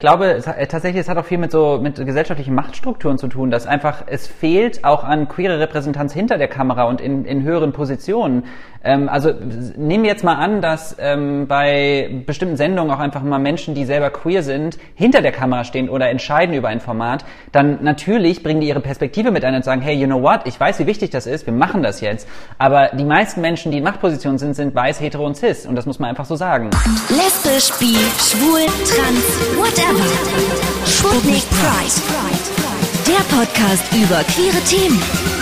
Ich 0.00 0.06
glaube, 0.06 0.26
es, 0.26 0.46
äh, 0.46 0.64
tatsächlich, 0.68 1.00
es 1.00 1.08
hat 1.08 1.18
auch 1.18 1.24
viel 1.24 1.38
mit 1.38 1.50
so 1.50 1.80
mit 1.82 1.96
gesellschaftlichen 1.96 2.54
Machtstrukturen 2.54 3.18
zu 3.18 3.26
tun, 3.26 3.50
dass 3.50 3.66
einfach 3.66 4.04
es 4.06 4.28
fehlt 4.28 4.84
auch 4.84 5.02
an 5.02 5.26
queere 5.26 5.58
Repräsentanz 5.58 6.12
hinter 6.12 6.38
der 6.38 6.46
Kamera 6.46 6.84
und 6.84 7.00
in, 7.00 7.24
in 7.24 7.42
höheren 7.42 7.72
Positionen. 7.72 8.44
Ähm, 8.84 9.08
also 9.08 9.32
nehmen 9.76 10.04
wir 10.04 10.10
jetzt 10.10 10.22
mal 10.22 10.36
an, 10.36 10.62
dass 10.62 10.94
ähm, 11.00 11.48
bei 11.48 12.22
bestimmten 12.26 12.56
Sendungen 12.56 12.94
auch 12.94 13.00
einfach 13.00 13.24
mal 13.24 13.40
Menschen, 13.40 13.74
die 13.74 13.84
selber 13.84 14.10
queer 14.10 14.44
sind, 14.44 14.78
hinter 14.94 15.20
der 15.20 15.32
Kamera 15.32 15.64
stehen 15.64 15.88
oder 15.88 16.08
entscheiden 16.08 16.54
über 16.54 16.68
ein 16.68 16.78
Format, 16.78 17.24
dann 17.50 17.82
natürlich 17.82 18.44
bringen 18.44 18.60
die 18.60 18.68
ihre 18.68 18.78
Perspektive 18.78 19.32
mit 19.32 19.44
ein 19.44 19.56
und 19.56 19.64
sagen, 19.64 19.80
hey, 19.80 19.96
you 19.96 20.06
know 20.06 20.22
what, 20.22 20.42
ich 20.44 20.60
weiß, 20.60 20.78
wie 20.78 20.86
wichtig 20.86 21.10
das 21.10 21.26
ist, 21.26 21.44
wir 21.44 21.52
machen 21.52 21.82
das 21.82 22.00
jetzt. 22.00 22.28
Aber 22.56 22.90
die 22.96 23.04
meisten 23.04 23.40
Menschen, 23.40 23.72
die 23.72 23.78
in 23.78 23.84
Machtpositionen 23.84 24.38
sind, 24.38 24.54
sind 24.54 24.76
weiß, 24.76 25.00
hetero 25.00 25.26
und 25.26 25.36
cis 25.36 25.66
und 25.66 25.74
das 25.74 25.86
muss 25.86 25.98
man 25.98 26.08
einfach 26.10 26.24
so 26.24 26.36
sagen. 26.36 26.70
Lesbisch, 27.08 27.76
bi, 27.80 27.96
schwul, 28.20 28.64
trans, 28.86 29.58
whatever. 29.58 29.87
Sputnik 30.84 31.44
Pride. 31.48 32.02
Der 33.06 33.22
Podcast 33.34 33.82
über 33.94 34.22
queere 34.24 34.60
Themen. 34.64 35.37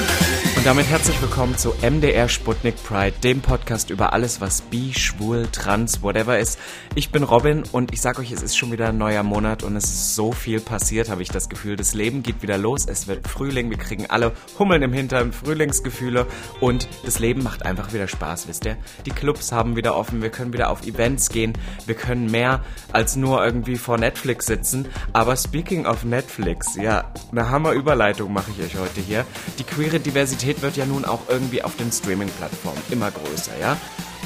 Damit 0.67 0.89
herzlich 0.89 1.23
willkommen 1.23 1.57
zu 1.57 1.75
MDR 1.81 2.29
Sputnik 2.29 2.75
Pride, 2.83 3.15
dem 3.23 3.41
Podcast 3.41 3.91
über 3.91 4.13
alles, 4.13 4.41
was 4.41 4.63
bi, 4.63 4.93
schwul, 4.93 5.47
trans, 5.53 6.03
whatever 6.03 6.41
ist. 6.41 6.59
Ich 6.97 7.11
bin 7.11 7.23
Robin 7.23 7.63
und 7.71 7.93
ich 7.93 8.01
sag 8.01 8.19
euch, 8.19 8.33
es 8.33 8.43
ist 8.43 8.57
schon 8.57 8.73
wieder 8.73 8.89
ein 8.89 8.99
neuer 8.99 9.23
Monat 9.23 9.63
und 9.63 9.77
es 9.77 9.85
ist 9.85 10.17
so 10.17 10.33
viel 10.33 10.59
passiert, 10.59 11.09
habe 11.09 11.23
ich 11.23 11.29
das 11.29 11.49
Gefühl. 11.49 11.77
Das 11.77 11.95
Leben 11.95 12.25
geht 12.25 12.43
wieder 12.43 12.59
los, 12.59 12.85
es 12.85 13.07
wird 13.07 13.29
Frühling, 13.29 13.71
wir 13.71 13.79
kriegen 13.79 14.07
alle 14.07 14.33
Hummeln 14.59 14.83
im 14.83 14.93
Hintern, 14.93 15.33
Frühlingsgefühle 15.33 16.27
und 16.59 16.89
das 17.05 17.21
Leben 17.21 17.45
macht 17.45 17.65
einfach 17.65 17.93
wieder 17.93 18.09
Spaß, 18.09 18.49
wisst 18.49 18.65
ihr? 18.65 18.77
Die 19.05 19.13
Clubs 19.13 19.53
haben 19.53 19.77
wieder 19.77 19.95
offen, 19.95 20.21
wir 20.21 20.31
können 20.31 20.53
wieder 20.53 20.71
auf 20.71 20.85
Events 20.85 21.29
gehen, 21.29 21.53
wir 21.87 21.95
können 21.95 22.29
mehr 22.29 22.65
als 22.93 23.15
nur 23.15 23.45
irgendwie 23.45 23.77
vor 23.77 23.99
Netflix 23.99 24.47
sitzen. 24.47 24.89
Aber 25.13 25.37
speaking 25.37 25.87
of 25.87 26.03
Netflix, 26.03 26.75
ja, 26.75 27.13
eine 27.31 27.51
Hammer-Überleitung 27.51 28.33
mache 28.33 28.51
ich 28.51 28.65
euch 28.65 28.81
heute 28.81 29.01
hier. 29.01 29.25
Die 29.61 29.65
queere 29.65 30.01
Diversität 30.01 30.56
Diversität 30.57 30.63
wird 30.63 30.77
ja 30.77 30.87
nun 30.87 31.05
auch 31.05 31.21
irgendwie 31.29 31.63
auf 31.63 31.77
den 31.77 31.93
Streaming-Plattformen 31.93 32.83
immer 32.91 33.11
größer, 33.11 33.59
ja? 33.59 33.77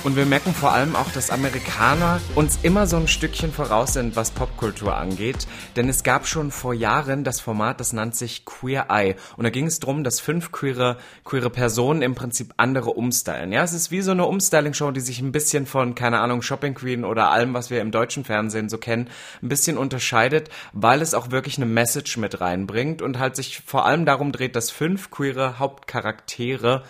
Und 0.02 0.16
wir 0.16 0.24
merken 0.24 0.54
vor 0.54 0.72
allem 0.72 0.96
auch, 0.96 1.10
dass 1.12 1.28
Amerikaner 1.28 2.22
uns 2.34 2.60
immer 2.62 2.86
so 2.86 2.96
ein 2.96 3.06
Stückchen 3.06 3.52
voraus 3.52 3.92
sind, 3.92 4.16
was 4.16 4.30
Popkultur 4.30 4.96
angeht. 4.96 5.46
Denn 5.76 5.90
es 5.90 6.02
gab 6.02 6.26
schon 6.26 6.50
vor 6.50 6.72
Jahren 6.72 7.22
das 7.22 7.38
Format, 7.40 7.80
das 7.80 7.92
nannt 7.92 8.16
sich 8.16 8.46
Queer 8.46 8.86
Eye. 8.88 9.14
Und 9.36 9.44
da 9.44 9.50
ging 9.50 9.66
es 9.66 9.78
darum, 9.78 10.02
dass 10.02 10.18
fünf 10.18 10.52
queere, 10.52 10.96
queere 11.24 11.50
Personen 11.50 12.00
im 12.00 12.14
Prinzip 12.14 12.54
andere 12.56 12.92
umstylen. 12.92 13.52
Ja, 13.52 13.62
es 13.62 13.74
ist 13.74 13.90
wie 13.90 14.00
so 14.00 14.12
eine 14.12 14.24
Umstyling-Show, 14.24 14.90
die 14.90 15.00
sich 15.00 15.20
ein 15.20 15.32
bisschen 15.32 15.66
von, 15.66 15.94
keine 15.94 16.20
Ahnung, 16.20 16.40
Shopping 16.40 16.72
Queen 16.72 17.04
oder 17.04 17.30
allem, 17.30 17.52
was 17.52 17.68
wir 17.68 17.82
im 17.82 17.90
deutschen 17.90 18.24
Fernsehen 18.24 18.70
so 18.70 18.78
kennen, 18.78 19.10
ein 19.42 19.50
bisschen 19.50 19.76
unterscheidet, 19.76 20.48
weil 20.72 21.02
es 21.02 21.12
auch 21.12 21.30
wirklich 21.30 21.58
eine 21.58 21.66
Message 21.66 22.16
mit 22.16 22.40
reinbringt 22.40 23.02
und 23.02 23.18
halt 23.18 23.36
sich 23.36 23.60
vor 23.66 23.84
allem 23.84 24.06
darum 24.06 24.32
dreht, 24.32 24.56
dass 24.56 24.70
fünf 24.70 25.10
queere 25.10 25.58
Hauptcharaktere 25.58 26.84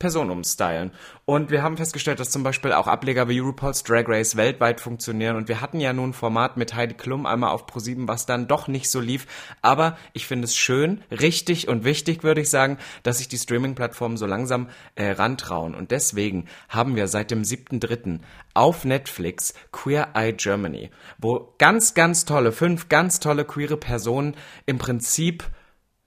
Person 0.00 0.30
umstylen. 0.30 0.90
Und 1.26 1.50
wir 1.50 1.62
haben 1.62 1.76
festgestellt, 1.76 2.18
dass 2.18 2.30
zum 2.30 2.42
Beispiel 2.42 2.72
auch 2.72 2.88
Ableger 2.88 3.28
wie 3.28 3.38
RuPaul's 3.38 3.84
Drag 3.84 4.08
Race 4.08 4.34
weltweit 4.34 4.80
funktionieren. 4.80 5.36
Und 5.36 5.46
wir 5.46 5.60
hatten 5.60 5.78
ja 5.78 5.92
nun 5.92 6.10
ein 6.10 6.14
Format 6.14 6.56
mit 6.56 6.74
Heidi 6.74 6.94
Klum 6.94 7.26
einmal 7.26 7.50
auf 7.50 7.66
Pro7, 7.66 8.08
was 8.08 8.26
dann 8.26 8.48
doch 8.48 8.66
nicht 8.66 8.90
so 8.90 8.98
lief. 8.98 9.26
Aber 9.62 9.96
ich 10.12 10.26
finde 10.26 10.46
es 10.46 10.56
schön, 10.56 11.02
richtig 11.12 11.68
und 11.68 11.84
wichtig, 11.84 12.24
würde 12.24 12.40
ich 12.40 12.50
sagen, 12.50 12.78
dass 13.04 13.18
sich 13.18 13.28
die 13.28 13.38
Streaming-Plattformen 13.38 14.16
so 14.16 14.26
langsam 14.26 14.68
äh, 14.96 15.10
rantrauen. 15.10 15.76
Und 15.76 15.92
deswegen 15.92 16.46
haben 16.68 16.96
wir 16.96 17.06
seit 17.06 17.30
dem 17.30 17.42
7.3. 17.42 18.20
auf 18.54 18.84
Netflix 18.84 19.54
Queer 19.70 20.08
Eye 20.14 20.32
Germany, 20.32 20.90
wo 21.18 21.54
ganz, 21.58 21.94
ganz 21.94 22.24
tolle, 22.24 22.52
fünf 22.52 22.88
ganz 22.88 23.20
tolle 23.20 23.44
queere 23.44 23.76
Personen 23.76 24.34
im 24.64 24.78
Prinzip 24.78 25.44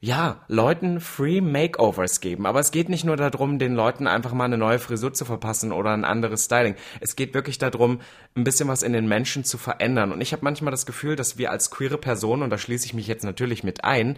ja, 0.03 0.41
Leuten 0.49 0.99
Free 0.99 1.39
Makeovers 1.39 2.19
geben. 2.19 2.45
Aber 2.45 2.59
es 2.59 2.71
geht 2.71 2.89
nicht 2.89 3.05
nur 3.05 3.15
darum, 3.15 3.57
den 3.57 3.73
Leuten 3.73 4.05
einfach 4.05 4.33
mal 4.33 4.43
eine 4.43 4.57
neue 4.57 4.77
Frisur 4.77 5.13
zu 5.13 5.23
verpassen 5.23 5.71
oder 5.71 5.91
ein 5.91 6.03
anderes 6.03 6.43
Styling. 6.43 6.75
Es 6.99 7.15
geht 7.15 7.33
wirklich 7.33 7.57
darum, 7.57 8.01
ein 8.35 8.43
bisschen 8.43 8.67
was 8.67 8.83
in 8.83 8.91
den 8.91 9.07
Menschen 9.07 9.45
zu 9.45 9.57
verändern. 9.57 10.11
Und 10.11 10.19
ich 10.19 10.33
habe 10.33 10.43
manchmal 10.43 10.71
das 10.71 10.85
Gefühl, 10.85 11.15
dass 11.15 11.37
wir 11.37 11.51
als 11.51 11.71
queere 11.71 11.97
Personen, 11.97 12.43
und 12.43 12.49
da 12.49 12.57
schließe 12.57 12.85
ich 12.85 12.93
mich 12.93 13.07
jetzt 13.07 13.23
natürlich 13.23 13.63
mit 13.63 13.85
ein, 13.85 14.17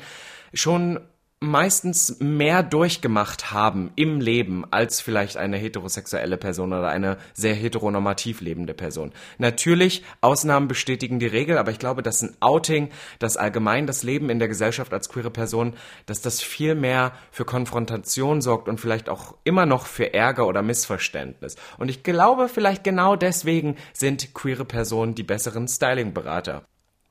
schon 0.55 1.01
meistens 1.41 2.19
mehr 2.19 2.63
durchgemacht 2.63 3.51
haben 3.51 3.91
im 3.95 4.19
Leben 4.19 4.65
als 4.71 5.01
vielleicht 5.01 5.37
eine 5.37 5.57
heterosexuelle 5.57 6.37
Person 6.37 6.73
oder 6.73 6.87
eine 6.87 7.17
sehr 7.33 7.53
heteronormativ 7.53 8.41
lebende 8.41 8.73
Person. 8.73 9.11
Natürlich, 9.37 10.03
Ausnahmen 10.21 10.67
bestätigen 10.67 11.19
die 11.19 11.27
Regel, 11.27 11.57
aber 11.57 11.71
ich 11.71 11.79
glaube, 11.79 12.03
dass 12.03 12.21
ein 12.21 12.35
Outing, 12.39 12.89
dass 13.19 13.37
allgemein 13.37 13.85
das 13.85 14.03
Leben 14.03 14.29
in 14.29 14.39
der 14.39 14.47
Gesellschaft 14.47 14.93
als 14.93 15.09
queere 15.09 15.31
Person, 15.31 15.73
dass 16.05 16.21
das 16.21 16.41
viel 16.41 16.73
mehr 16.73 17.13
für 17.31 17.45
Konfrontation 17.45 18.41
sorgt 18.41 18.67
und 18.67 18.79
vielleicht 18.79 19.09
auch 19.09 19.35
immer 19.43 19.65
noch 19.65 19.85
für 19.85 20.13
Ärger 20.13 20.47
oder 20.47 20.61
Missverständnis. 20.61 21.55
Und 21.77 21.89
ich 21.89 22.03
glaube, 22.03 22.49
vielleicht 22.49 22.83
genau 22.83 23.15
deswegen 23.15 23.75
sind 23.93 24.33
queere 24.33 24.65
Personen 24.65 25.15
die 25.15 25.23
besseren 25.23 25.67
Stylingberater. 25.67 26.63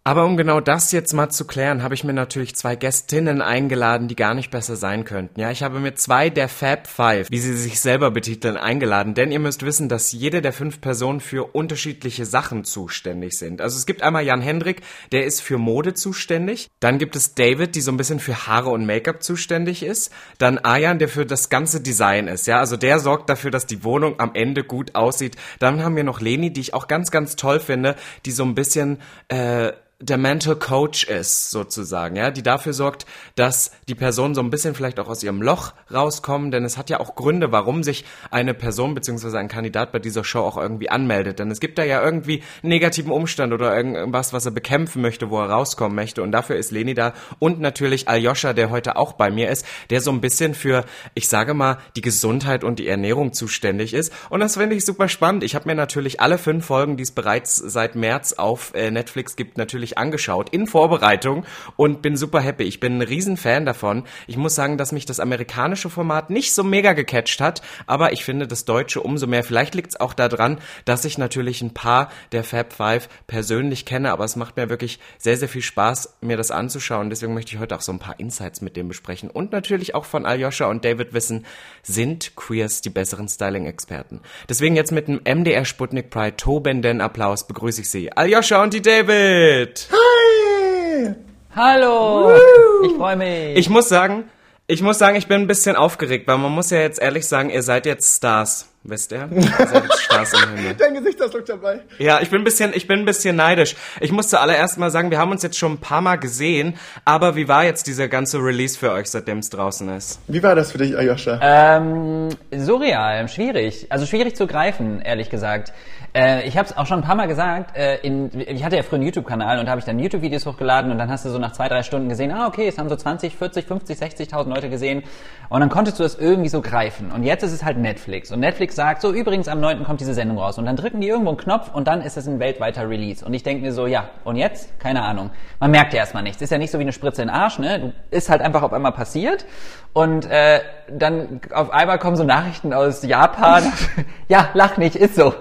Aber 0.06 0.26
um 0.26 0.37
genau 0.37 0.60
das 0.60 0.92
jetzt 0.92 1.15
mal 1.15 1.31
zu 1.31 1.47
klären, 1.47 1.82
habe 1.82 1.94
ich 1.94 2.04
mir 2.04 2.12
natürlich 2.12 2.54
zwei 2.56 2.76
Gästinnen 2.76 3.41
eingeladen, 3.41 4.06
die 4.06 4.16
gar 4.16 4.34
nicht 4.34 4.50
besser 4.50 4.76
sein 4.76 5.06
könnten. 5.06 5.41
Ja, 5.41 5.50
ich 5.50 5.62
habe 5.62 5.81
mir 5.81 5.94
zwei 5.94 6.28
der 6.28 6.50
Fab 6.50 6.87
Five, 6.87 7.31
wie 7.31 7.38
sie 7.38 7.56
sich 7.56 7.81
selber 7.81 8.10
betiteln, 8.10 8.59
eingeladen. 8.59 9.15
Denn 9.15 9.32
ihr 9.32 9.38
müsst 9.38 9.65
wissen, 9.65 9.88
dass 9.88 10.12
jede 10.12 10.42
der 10.42 10.53
fünf 10.53 10.82
Personen 10.82 11.20
für 11.20 11.54
unterschiedliche 11.54 12.26
Sachen 12.26 12.65
zuständig 12.65 13.38
sind. 13.38 13.62
Also 13.62 13.78
es 13.78 13.87
gibt 13.87 14.03
einmal 14.03 14.26
Jan 14.26 14.42
Hendrik, 14.42 14.82
der 15.10 15.25
ist 15.25 15.41
für 15.41 15.56
Mode 15.56 15.94
zuständig. 15.94 16.69
Dann 16.81 16.98
gibt 16.98 17.16
es 17.16 17.34
David, 17.34 17.75
die 17.75 17.81
so 17.81 17.91
ein 17.91 17.97
bisschen 17.97 18.21
für 18.21 18.47
Haare 18.47 18.69
und 18.69 18.84
Make-up 18.84 19.22
zuständig 19.22 19.82
ist. 19.82 20.12
Dann 20.36 20.59
Ayan, 20.59 20.98
der 20.98 21.09
für 21.09 21.25
das 21.25 21.48
ganze 21.48 21.81
Design 21.81 22.28
ist. 22.28 22.47
Ja, 22.47 22.59
also 22.59 22.76
der 22.76 22.98
sorgt 22.98 23.31
dafür, 23.31 23.50
dass 23.50 23.65
die 23.65 23.84
Wohnung 23.84 24.21
am 24.21 24.34
Ende 24.34 24.65
gut 24.65 24.94
aussieht. 24.97 25.36
Dann 25.60 25.82
haben 25.82 25.97
wir 25.97 26.04
noch 26.04 26.21
Leni, 26.21 26.53
die 26.53 26.60
ich 26.60 26.75
auch 26.75 26.88
ganz, 26.88 27.10
ganz 27.10 27.36
toll 27.36 27.59
finde, 27.59 27.97
die 28.26 28.32
so 28.32 28.44
ein 28.44 28.54
bisschen 28.54 28.98
äh, 29.28 29.72
der 30.04 30.19
Mental 30.19 30.54
Coach 30.56 31.04
ist, 31.04 31.50
sozusagen, 31.50 32.16
ja, 32.16 32.31
die 32.31 32.42
dafür 32.42 32.75
sorgt, 32.75 33.06
dass 33.37 33.70
die 33.88 33.94
Person 33.94 34.34
so 34.34 34.42
ein 34.42 34.50
bisschen 34.50 34.75
vielleicht 34.75 35.00
auch 35.00 35.09
aus 35.09 35.22
ihrem 35.22 35.41
Loch 35.41 35.72
rauskommen, 35.91 36.50
denn 36.50 36.65
es 36.65 36.76
hat 36.76 36.91
ja 36.91 37.00
auch 37.00 37.15
Gründe, 37.15 37.53
warum 37.53 37.82
sich 37.82 38.04
eine 38.31 38.53
Person 38.53 38.94
beziehungsweise 38.94 39.38
ein 39.38 39.48
Kandidat 39.48 39.92
bei 39.92 39.98
dieser 39.98 40.22
Show 40.22 40.41
auch 40.41 40.59
irgendwie 40.59 40.91
anmeldet, 40.91 41.38
denn 41.38 41.50
es 41.50 41.59
gibt 41.59 41.78
da 41.78 41.84
ja 41.84 42.04
irgendwie 42.04 42.42
einen 42.62 42.69
negativen 42.69 43.12
Umstand 43.12 43.54
oder 43.54 43.75
irgendwas, 43.75 44.34
was 44.34 44.44
er 44.44 44.53
bekämpfen 44.53 45.00
möchte, 45.00 45.31
wo 45.31 45.41
er 45.41 45.48
rauskommen 45.48 45.94
möchte. 45.97 46.22
Und 46.22 46.32
dafür 46.32 46.56
ist 46.56 46.71
Leni 46.71 46.92
da. 46.92 47.15
Und 47.38 47.60
natürlich 47.60 48.06
Aljoscha, 48.06 48.53
der 48.53 48.71
heute 48.71 48.97
auch 48.97 49.15
bei 49.15 49.31
mir 49.31 49.48
ist, 49.48 49.65
der 49.88 50.03
so 50.03 50.10
ein 50.10 50.21
bisschen 50.21 50.54
für, 50.54 50.84
ich 51.15 51.28
sage 51.28 51.54
mal, 51.54 51.78
die 51.97 52.03
Gesundheit 52.03 52.62
und 52.62 52.78
die 52.78 52.88
Ernährung 52.88 53.32
zuständig 53.32 53.94
ist. 53.94 54.12
Und 54.28 54.41
das 54.41 54.56
finde 54.56 54.76
ich 54.76 54.84
super 54.84 55.09
spannend. 55.09 55.44
Ich 55.44 55.54
habe 55.54 55.69
mir 55.69 55.75
natürlich 55.75 56.21
alle 56.21 56.36
fünf 56.36 56.66
Folgen, 56.66 56.98
die 56.98 57.04
es 57.04 57.12
bereits 57.12 57.56
seit 57.56 57.94
März 57.94 58.34
auf 58.34 58.75
äh, 58.75 58.91
Netflix 58.91 59.36
gibt, 59.36 59.56
natürlich 59.56 59.94
angeschaut 59.99 60.50
in 60.50 60.66
Vorbereitung 60.66 61.44
und 61.77 62.03
bin 62.03 62.16
super 62.16 62.41
happy. 62.41 62.65
Ich 62.65 62.81
bin 62.81 62.99
ein 62.99 63.03
Riesenfan 63.03 63.66
davon. 63.66 64.05
Ich 64.27 64.37
muss 64.37 64.55
sagen, 64.55 64.78
dass 64.78 64.93
mich 64.93 65.06
das 65.06 65.21
amerikanische 65.21 65.91
Format 65.91 66.31
nicht 66.31 66.53
so 66.55 66.65
mega 66.65 66.93
gecatcht 66.93 67.41
hat, 67.41 67.62
aber 67.87 68.12
ich 68.12 68.25
finde 68.25 68.47
das 68.47 68.65
deutsche 68.65 69.00
umso 69.00 69.27
mehr. 69.27 69.44
Vielleicht 69.44 69.75
liegt 69.75 69.91
es 69.91 70.00
auch 70.00 70.15
daran, 70.15 70.59
dass 70.84 71.04
ich 71.04 71.19
natürlich 71.19 71.62
ein 71.62 71.75
paar 71.75 72.10
der 72.33 72.44
Fab 72.44 72.72
Five 72.72 73.09
persönlich 73.27 73.84
kenne, 73.84 74.12
aber 74.12 74.25
es 74.25 74.37
macht 74.37 74.56
mir 74.56 74.71
wirklich 74.71 74.99
sehr, 75.19 75.37
sehr 75.37 75.49
viel 75.49 75.62
Spaß, 75.62 76.16
mir 76.21 76.37
das 76.37 76.50
anzuschauen. 76.50 77.10
Deswegen 77.10 77.34
möchte 77.34 77.54
ich 77.54 77.60
heute 77.60 77.77
auch 77.77 77.81
so 77.81 77.93
ein 77.93 77.99
paar 77.99 78.19
Insights 78.19 78.60
mit 78.60 78.77
dem 78.77 78.88
besprechen 78.88 79.31
und 79.31 79.53
natürlich 79.53 79.94
auch 79.94 80.04
von 80.04 80.27
Aljoscha 80.27 80.66
und 80.66 80.84
David 80.84 81.12
wissen, 81.12 81.47
sind 81.83 82.37
Queers 82.37 82.81
die 82.81 82.91
besseren 82.91 83.28
Styling-Experten. 83.28 84.21
Deswegen 84.49 84.77
jetzt 84.77 84.93
mit 84.93 85.09
einem 85.09 85.21
MDR 85.25 85.65
Sputnik 85.65 86.10
Pride 86.10 86.37
tobenden 86.37 87.00
Applaus 87.00 87.47
begrüße 87.47 87.83
ich 87.83 87.91
Sie, 87.91 88.12
Aljoscha 88.12 88.62
und 88.62 88.75
die 88.75 88.83
David. 88.83 89.74
Hi! 89.91 91.15
Hallo! 91.54 92.28
Woo! 92.28 92.87
Ich 92.87 92.93
freue 92.97 93.16
mich. 93.16 93.57
Ich 93.57 93.69
muss 93.69 93.89
sagen, 93.89 94.25
ich 94.66 94.83
muss 94.83 94.98
sagen, 94.98 95.16
ich 95.16 95.27
bin 95.27 95.43
ein 95.43 95.47
bisschen 95.47 95.77
aufgeregt, 95.77 96.27
weil 96.27 96.39
man 96.39 96.53
muss 96.53 96.71
ja 96.71 96.78
jetzt 96.78 97.01
ehrlich 97.01 97.27
sagen, 97.27 97.51
ihr 97.51 97.63
seid 97.63 97.87
jetzt 97.87 98.16
Stars. 98.16 98.69
Wisst 98.87 99.13
ihr? 99.13 99.28
Ihr 99.34 99.43
seid 99.43 99.84
jetzt 99.84 100.03
Stars 100.04 100.33
im 100.34 100.57
Himmel. 100.57 100.75
Dein 100.75 100.95
Gesichtsausdruck 100.95 101.47
dabei. 101.47 101.81
Ja, 101.98 102.21
ich 102.21 102.31
bin 102.31 102.43
ein 102.43 102.45
bisschen, 102.45 102.72
ich 102.75 102.87
bin 102.87 103.01
ein 103.01 103.04
bisschen 103.04 103.34
neidisch. 103.37 103.77
Ich 104.01 104.13
muss 104.13 104.28
zuallererst 104.28 104.78
mal 104.78 104.91
sagen, 104.91 105.10
wir 105.10 105.19
haben 105.19 105.31
uns 105.31 105.43
jetzt 105.43 105.59
schon 105.59 105.72
ein 105.72 105.78
paar 105.78 106.03
Mal 106.03 106.16
gesehen, 106.16 106.75
aber 107.04 107.34
wie 107.34 107.48
war 107.48 107.65
jetzt 107.65 107.87
dieser 107.87 108.09
ganze 108.09 108.39
Release 108.39 108.78
für 108.78 108.93
euch, 108.93 109.10
seitdem 109.10 109.39
es 109.39 109.48
draußen 109.51 109.89
ist? 109.97 110.21
Wie 110.28 110.43
war 110.43 110.54
das 110.54 110.72
für 110.72 110.78
dich, 110.78 110.97
Ayosha? 110.97 111.41
Ähm, 111.43 112.28
surreal, 112.54 113.27
schwierig. 113.28 113.87
Also 113.91 114.07
schwierig 114.07 114.37
zu 114.37 114.47
greifen, 114.47 115.01
ehrlich 115.01 115.31
gesagt. 115.31 115.72
Äh, 116.15 116.47
ich 116.47 116.57
habe 116.57 116.66
es 116.66 116.77
auch 116.77 116.87
schon 116.87 117.01
ein 117.01 117.05
paar 117.05 117.16
Mal 117.16 117.27
gesagt. 117.27 117.77
Äh, 117.77 117.97
in, 117.97 118.31
ich 118.39 118.65
hatte 118.65 118.77
ja 118.77 118.83
früher 118.84 118.99
einen 118.99 119.07
YouTube-Kanal 119.07 119.59
und 119.59 119.66
da 119.66 119.72
habe 119.72 119.81
ich 119.81 119.84
dann 119.84 119.99
YouTube-Videos 119.99 120.47
hochgeladen 120.47 120.93
und 120.93 120.99
dann 120.99 121.11
hast 121.11 121.25
du 121.25 121.31
so 121.31 121.39
nach 121.39 121.53
zwei, 121.53 121.69
drei 121.69 121.83
Stunden 121.83 122.09
gesehen, 122.09 122.31
ah 122.31 122.47
okay, 122.47 122.69
es 122.69 122.78
haben 122.78 122.89
so 122.89 122.95
20, 122.95 123.37
40, 123.37 123.66
50, 123.66 123.99
60.000 123.99 124.49
Leute 124.49 124.71
gesehen 124.71 125.03
und 125.49 125.59
dann 125.61 125.71
konntest 125.71 125.99
du 125.99 126.05
das 126.05 126.15
irgendwie 126.15 126.49
so 126.49 126.63
greifen. 126.63 127.11
Und 127.11 127.25
jetzt 127.25 127.43
ist 127.43 127.53
es 127.53 127.65
halt 127.65 127.78
Netflix 127.78 128.31
und 128.31 128.39
Netflix 128.39 128.77
sagt 128.77 129.03
so, 129.03 129.13
übrigens 129.13 129.49
am 129.49 129.59
9. 129.59 129.83
kommt 129.83 130.01
diese 130.01 130.15
Sendung 130.15 130.39
raus 130.39 130.57
und 130.57 130.66
dann 130.66 130.77
drücken 130.77 131.01
die 131.01 131.09
irgendwo 131.09 131.31
einen 131.31 131.39
Knopf 131.39 131.75
und 131.75 131.89
dann 131.89 132.01
ist 132.01 132.17
es 132.17 132.28
ein 132.28 132.39
weltweiter 132.39 132.89
Release. 132.89 133.25
Und 133.25 133.34
ich 133.34 133.43
denke 133.43 133.63
mir 133.63 133.72
so, 133.72 133.89
ja, 133.89 134.10
und 134.22 134.37
jetzt? 134.37 134.78
Keine 134.78 135.03
Ahnung. 135.03 135.31
Man 135.59 135.72
merkt 135.72 135.95
ja 135.95 135.99
erstmal 135.99 136.22
nichts. 136.22 136.41
Ist 136.41 136.51
ja 136.51 136.59
nicht 136.59 136.71
so 136.71 136.78
wie 136.78 136.83
eine 136.83 136.93
Spritze 136.93 137.22
in 137.22 137.28
den 137.28 137.34
Arsch, 137.34 137.59
ne? 137.59 137.93
Ist 138.13 138.31
halt 138.31 138.41
einfach 138.41 138.63
auf 138.63 138.72
einmal 138.72 138.93
passiert 138.93 139.47
und 139.93 140.31
äh, 140.31 140.60
dann 140.93 141.41
auf 141.53 141.71
einmal 141.71 141.99
kommen 141.99 142.17
so 142.17 142.22
Nachrichten 142.22 142.72
aus 142.72 143.03
Japan. 143.03 143.65
ja, 144.28 144.51
lach 144.55 144.77
nicht, 144.77 144.95
ist 144.95 145.17
so. 145.17 145.34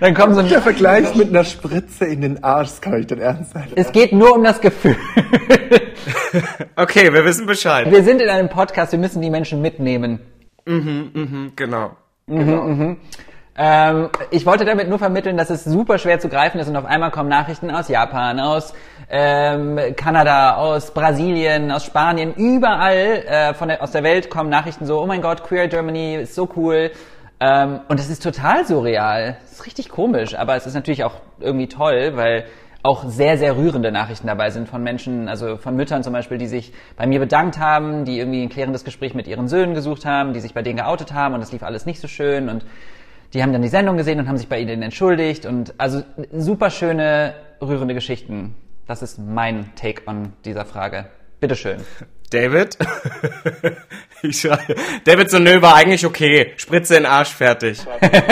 Dann 0.00 0.14
kommen 0.14 0.34
so 0.34 0.40
ein 0.40 0.48
Der 0.48 0.62
Vergleich 0.62 1.14
mit 1.14 1.28
einer 1.28 1.44
Spritze 1.44 2.04
in 2.06 2.20
den 2.20 2.42
Arsch, 2.42 2.68
das 2.68 2.80
kann 2.80 3.00
ich 3.00 3.06
denn 3.06 3.20
ernst 3.20 3.52
sein. 3.52 3.68
Es 3.76 3.92
geht 3.92 4.12
nur 4.12 4.34
um 4.34 4.42
das 4.42 4.60
Gefühl. 4.60 4.96
okay, 6.76 7.12
wir 7.12 7.24
wissen 7.24 7.46
Bescheid. 7.46 7.90
Wir 7.90 8.02
sind 8.02 8.20
in 8.20 8.28
einem 8.28 8.48
Podcast, 8.48 8.92
wir 8.92 8.98
müssen 8.98 9.22
die 9.22 9.30
Menschen 9.30 9.62
mitnehmen. 9.62 10.20
Mhm, 10.66 11.10
mhm, 11.12 11.52
genau. 11.54 11.96
Mhm, 12.26 12.38
genau. 12.38 12.62
Mhm. 12.62 12.96
Ähm, 13.56 14.08
ich 14.30 14.46
wollte 14.46 14.64
damit 14.64 14.88
nur 14.88 14.98
vermitteln, 14.98 15.36
dass 15.36 15.48
es 15.48 15.62
super 15.62 15.98
schwer 15.98 16.18
zu 16.18 16.28
greifen 16.28 16.58
ist 16.58 16.68
und 16.68 16.74
auf 16.76 16.86
einmal 16.86 17.12
kommen 17.12 17.28
Nachrichten 17.28 17.70
aus 17.70 17.88
Japan, 17.88 18.40
aus 18.40 18.74
ähm, 19.08 19.78
Kanada, 19.94 20.56
aus 20.56 20.92
Brasilien, 20.92 21.70
aus 21.70 21.84
Spanien, 21.84 22.34
überall 22.34 23.22
äh, 23.26 23.54
von 23.54 23.68
der, 23.68 23.80
aus 23.80 23.92
der 23.92 24.02
Welt 24.02 24.28
kommen 24.28 24.50
Nachrichten 24.50 24.86
so, 24.86 25.00
oh 25.00 25.06
mein 25.06 25.22
Gott, 25.22 25.44
Queer 25.44 25.68
Germany 25.68 26.16
ist 26.16 26.34
so 26.34 26.48
cool. 26.56 26.90
Ähm, 27.44 27.80
und 27.88 27.98
das 27.98 28.08
ist 28.08 28.22
total 28.22 28.66
surreal. 28.66 29.36
Das 29.42 29.52
ist 29.52 29.66
richtig 29.66 29.90
komisch, 29.90 30.34
aber 30.34 30.56
es 30.56 30.66
ist 30.66 30.74
natürlich 30.74 31.04
auch 31.04 31.20
irgendwie 31.40 31.68
toll, 31.68 32.12
weil 32.14 32.46
auch 32.82 33.04
sehr, 33.06 33.38
sehr 33.38 33.56
rührende 33.56 33.92
Nachrichten 33.92 34.26
dabei 34.26 34.50
sind 34.50 34.68
von 34.68 34.82
Menschen, 34.82 35.28
also 35.28 35.56
von 35.56 35.76
Müttern 35.76 36.02
zum 36.02 36.12
Beispiel, 36.12 36.38
die 36.38 36.46
sich 36.46 36.72
bei 36.96 37.06
mir 37.06 37.18
bedankt 37.18 37.58
haben, 37.58 38.04
die 38.04 38.18
irgendwie 38.18 38.42
ein 38.42 38.48
klärendes 38.48 38.84
Gespräch 38.84 39.14
mit 39.14 39.26
ihren 39.26 39.48
Söhnen 39.48 39.74
gesucht 39.74 40.04
haben, 40.04 40.32
die 40.32 40.40
sich 40.40 40.54
bei 40.54 40.62
denen 40.62 40.76
geoutet 40.76 41.12
haben 41.12 41.34
und 41.34 41.42
es 41.42 41.52
lief 41.52 41.62
alles 41.62 41.86
nicht 41.86 42.00
so 42.00 42.08
schön 42.08 42.48
und 42.48 42.64
die 43.32 43.42
haben 43.42 43.52
dann 43.52 43.62
die 43.62 43.68
Sendung 43.68 43.96
gesehen 43.96 44.20
und 44.20 44.28
haben 44.28 44.36
sich 44.36 44.48
bei 44.48 44.60
ihnen 44.60 44.82
entschuldigt 44.82 45.44
und 45.44 45.74
also 45.78 46.02
super 46.32 46.70
schöne, 46.70 47.34
rührende 47.60 47.94
Geschichten. 47.94 48.54
Das 48.86 49.02
ist 49.02 49.18
mein 49.18 49.74
Take 49.76 50.02
on 50.06 50.34
dieser 50.44 50.64
Frage. 50.64 51.06
Bitteschön. 51.40 51.78
David? 52.30 52.78
ich 54.22 54.40
schreie. 54.40 54.74
David 55.04 55.30
so, 55.30 55.38
nö, 55.38 55.62
war 55.62 55.74
eigentlich 55.74 56.06
okay. 56.06 56.52
Spritze 56.56 56.96
in 56.96 57.02
den 57.04 57.12
Arsch, 57.12 57.30
fertig. 57.30 57.78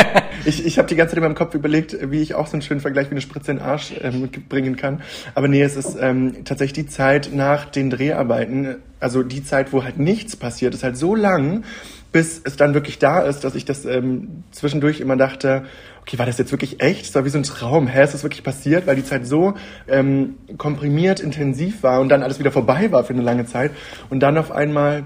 ich 0.45 0.65
ich 0.65 0.79
habe 0.79 0.89
die 0.89 0.97
ganze 0.97 1.13
Zeit 1.13 1.19
in 1.19 1.25
meinem 1.25 1.35
Kopf 1.35 1.55
überlegt, 1.55 1.97
wie 2.11 2.21
ich 2.21 2.35
auch 2.35 2.47
so 2.47 2.55
einen 2.55 2.63
schönen 2.63 2.81
Vergleich 2.81 3.09
wie 3.09 3.13
eine 3.13 3.21
Spritze 3.21 3.53
in 3.53 3.59
den 3.59 3.67
Arsch 3.67 3.93
ähm, 4.01 4.29
bringen 4.49 4.77
kann. 4.77 5.03
Aber 5.35 5.49
nee, 5.49 5.63
es 5.63 5.77
ist 5.77 5.97
ähm, 6.01 6.45
tatsächlich 6.45 6.87
die 6.87 6.91
Zeit 6.91 7.31
nach 7.33 7.67
den 7.67 7.91
Dreharbeiten, 7.91 8.77
also 9.01 9.23
die 9.23 9.45
Zeit, 9.45 9.73
wo 9.73 9.85
halt 9.85 9.99
nichts 9.99 10.37
passiert, 10.37 10.75
ist 10.75 10.83
halt 10.83 10.97
so 10.97 11.15
lang, 11.15 11.65
bis 12.13 12.41
es 12.45 12.57
dann 12.57 12.75
wirklich 12.75 12.99
da 12.99 13.21
ist, 13.21 13.41
dass 13.41 13.55
ich 13.55 13.65
das 13.65 13.85
ähm, 13.85 14.45
zwischendurch 14.51 15.01
immer 15.01 15.17
dachte, 15.17 15.65
okay, 16.03 16.19
war 16.19 16.27
das 16.27 16.39
jetzt 16.39 16.51
wirklich 16.53 16.83
echt? 16.83 17.07
Es 17.07 17.15
war 17.15 17.25
wie 17.25 17.31
so 17.31 17.39
ein 17.39 17.45
Traum. 17.45 17.87
Hä, 17.87 18.03
ist 18.03 18.15
das 18.15 18.23
wirklich 18.23 18.43
passiert? 18.43 18.87
Weil 18.87 18.97
die 18.97 19.05
Zeit 19.05 19.27
so 19.27 19.55
ähm, 19.89 20.37
komprimiert, 20.59 21.21
intensiv 21.21 21.83
war 21.83 22.01
und 22.01 22.09
dann 22.09 22.23
alles 22.23 22.39
wieder 22.39 22.53
vorbei 22.53 22.91
war 22.93 23.05
für 23.05 23.15
eine 23.15 23.23
lange 23.23 23.47
Zeit. 23.47 23.71
Und 24.11 24.21
dann 24.21 24.37
auf 24.37 24.51
einmal 24.51 25.05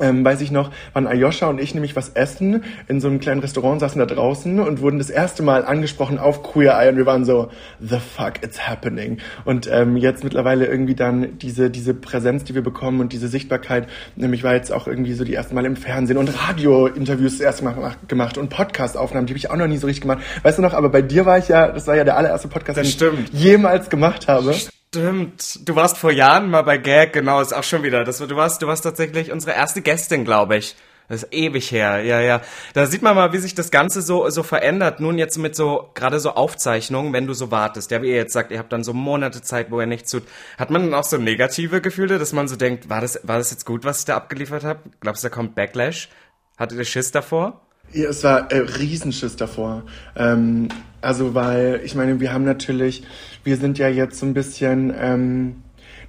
ähm, 0.00 0.24
weiß 0.24 0.40
ich 0.40 0.50
noch, 0.50 0.70
waren 0.92 1.06
Ayosha 1.06 1.46
und 1.46 1.60
ich 1.60 1.74
nämlich 1.74 1.96
was 1.96 2.10
essen 2.10 2.64
in 2.88 3.00
so 3.00 3.08
einem 3.08 3.20
kleinen 3.20 3.40
Restaurant, 3.40 3.80
saßen 3.80 3.98
da 3.98 4.06
draußen 4.06 4.60
und 4.60 4.80
wurden 4.80 4.98
das 4.98 5.10
erste 5.10 5.42
Mal 5.42 5.64
angesprochen 5.64 6.18
auf 6.18 6.42
Queer 6.42 6.72
Eye 6.78 6.88
und 6.88 6.96
wir 6.96 7.06
waren 7.06 7.24
so, 7.24 7.48
the 7.80 7.98
fuck, 7.98 8.42
it's 8.42 8.66
happening. 8.66 9.18
Und 9.44 9.68
ähm, 9.70 9.96
jetzt 9.96 10.24
mittlerweile 10.24 10.66
irgendwie 10.66 10.94
dann 10.94 11.38
diese, 11.38 11.70
diese 11.70 11.94
Präsenz, 11.94 12.44
die 12.44 12.54
wir 12.54 12.62
bekommen 12.62 13.00
und 13.00 13.12
diese 13.12 13.28
Sichtbarkeit, 13.28 13.88
nämlich 14.16 14.42
war 14.44 14.54
jetzt 14.54 14.72
auch 14.72 14.86
irgendwie 14.86 15.14
so 15.14 15.24
die 15.24 15.34
ersten 15.34 15.54
Mal 15.54 15.64
im 15.64 15.76
Fernsehen 15.76 16.18
und 16.18 16.30
Radiointerviews 16.48 17.38
das 17.38 17.40
erste 17.40 17.64
Mal 17.64 17.96
gemacht 18.08 18.38
und 18.38 18.48
Podcast-Aufnahmen, 18.48 19.26
die 19.26 19.32
habe 19.32 19.38
ich 19.38 19.50
auch 19.50 19.56
noch 19.56 19.66
nie 19.66 19.76
so 19.76 19.86
richtig 19.86 20.02
gemacht. 20.02 20.22
Weißt 20.42 20.58
du 20.58 20.62
noch, 20.62 20.74
aber 20.74 20.88
bei 20.88 21.02
dir 21.02 21.26
war 21.26 21.38
ich 21.38 21.48
ja, 21.48 21.68
das 21.68 21.86
war 21.86 21.96
ja 21.96 22.04
der 22.04 22.16
allererste 22.16 22.48
Podcast, 22.48 22.78
den 22.78 22.84
ich 22.84 22.98
jemals 23.32 23.90
gemacht 23.90 24.28
habe. 24.28 24.54
Stimmt. 24.54 24.83
Du 24.94 25.76
warst 25.76 25.98
vor 25.98 26.12
Jahren 26.12 26.50
mal 26.50 26.62
bei 26.62 26.78
Gag, 26.78 27.12
genau, 27.12 27.40
ist 27.40 27.52
auch 27.52 27.64
schon 27.64 27.82
wieder. 27.82 28.04
Das, 28.04 28.18
du 28.18 28.36
warst, 28.36 28.62
du 28.62 28.66
warst 28.66 28.84
tatsächlich 28.84 29.32
unsere 29.32 29.52
erste 29.52 29.82
Gästin, 29.82 30.24
glaube 30.24 30.56
ich. 30.56 30.76
Das 31.08 31.22
ist 31.22 31.34
ewig 31.34 31.70
her, 31.70 32.02
ja, 32.02 32.20
ja. 32.20 32.40
Da 32.72 32.86
sieht 32.86 33.02
man 33.02 33.14
mal, 33.14 33.34
wie 33.34 33.38
sich 33.38 33.54
das 33.54 33.70
Ganze 33.70 34.00
so, 34.00 34.28
so 34.30 34.42
verändert. 34.42 35.00
Nun 35.00 35.18
jetzt 35.18 35.36
mit 35.36 35.54
so, 35.54 35.90
gerade 35.94 36.18
so 36.18 36.30
Aufzeichnungen, 36.30 37.12
wenn 37.12 37.26
du 37.26 37.34
so 37.34 37.50
wartest. 37.50 37.90
Ja, 37.90 38.00
wie 38.00 38.08
ihr 38.08 38.16
jetzt 38.16 38.32
sagt, 38.32 38.50
ihr 38.50 38.58
habt 38.58 38.72
dann 38.72 38.84
so 38.84 38.94
Monate 38.94 39.42
Zeit, 39.42 39.70
wo 39.70 39.80
ihr 39.80 39.86
nichts 39.86 40.10
tut. 40.10 40.22
Hat 40.58 40.70
man 40.70 40.82
dann 40.84 40.94
auch 40.94 41.04
so 41.04 41.18
negative 41.18 41.82
Gefühle, 41.82 42.18
dass 42.18 42.32
man 42.32 42.48
so 42.48 42.56
denkt, 42.56 42.88
war 42.88 43.02
das, 43.02 43.20
war 43.22 43.36
das 43.36 43.50
jetzt 43.50 43.66
gut, 43.66 43.84
was 43.84 44.00
ich 44.00 44.04
da 44.06 44.16
abgeliefert 44.16 44.64
habe? 44.64 44.80
Glaubst 45.00 45.22
du, 45.22 45.28
da 45.28 45.34
kommt 45.34 45.54
Backlash? 45.54 46.08
Hattet 46.56 46.78
ihr 46.78 46.84
Schiss 46.86 47.10
davor? 47.10 47.63
Ja, 47.94 48.08
es 48.08 48.24
war 48.24 48.50
äh, 48.50 48.58
Riesenschiss 48.58 49.36
davor. 49.36 49.84
Ähm, 50.16 50.68
also, 51.00 51.34
weil, 51.34 51.80
ich 51.84 51.94
meine, 51.94 52.18
wir 52.18 52.32
haben 52.32 52.44
natürlich, 52.44 53.04
wir 53.44 53.56
sind 53.56 53.78
ja 53.78 53.88
jetzt 53.88 54.18
so 54.18 54.26
ein 54.26 54.34
bisschen, 54.34 54.92
ähm, 54.98 55.62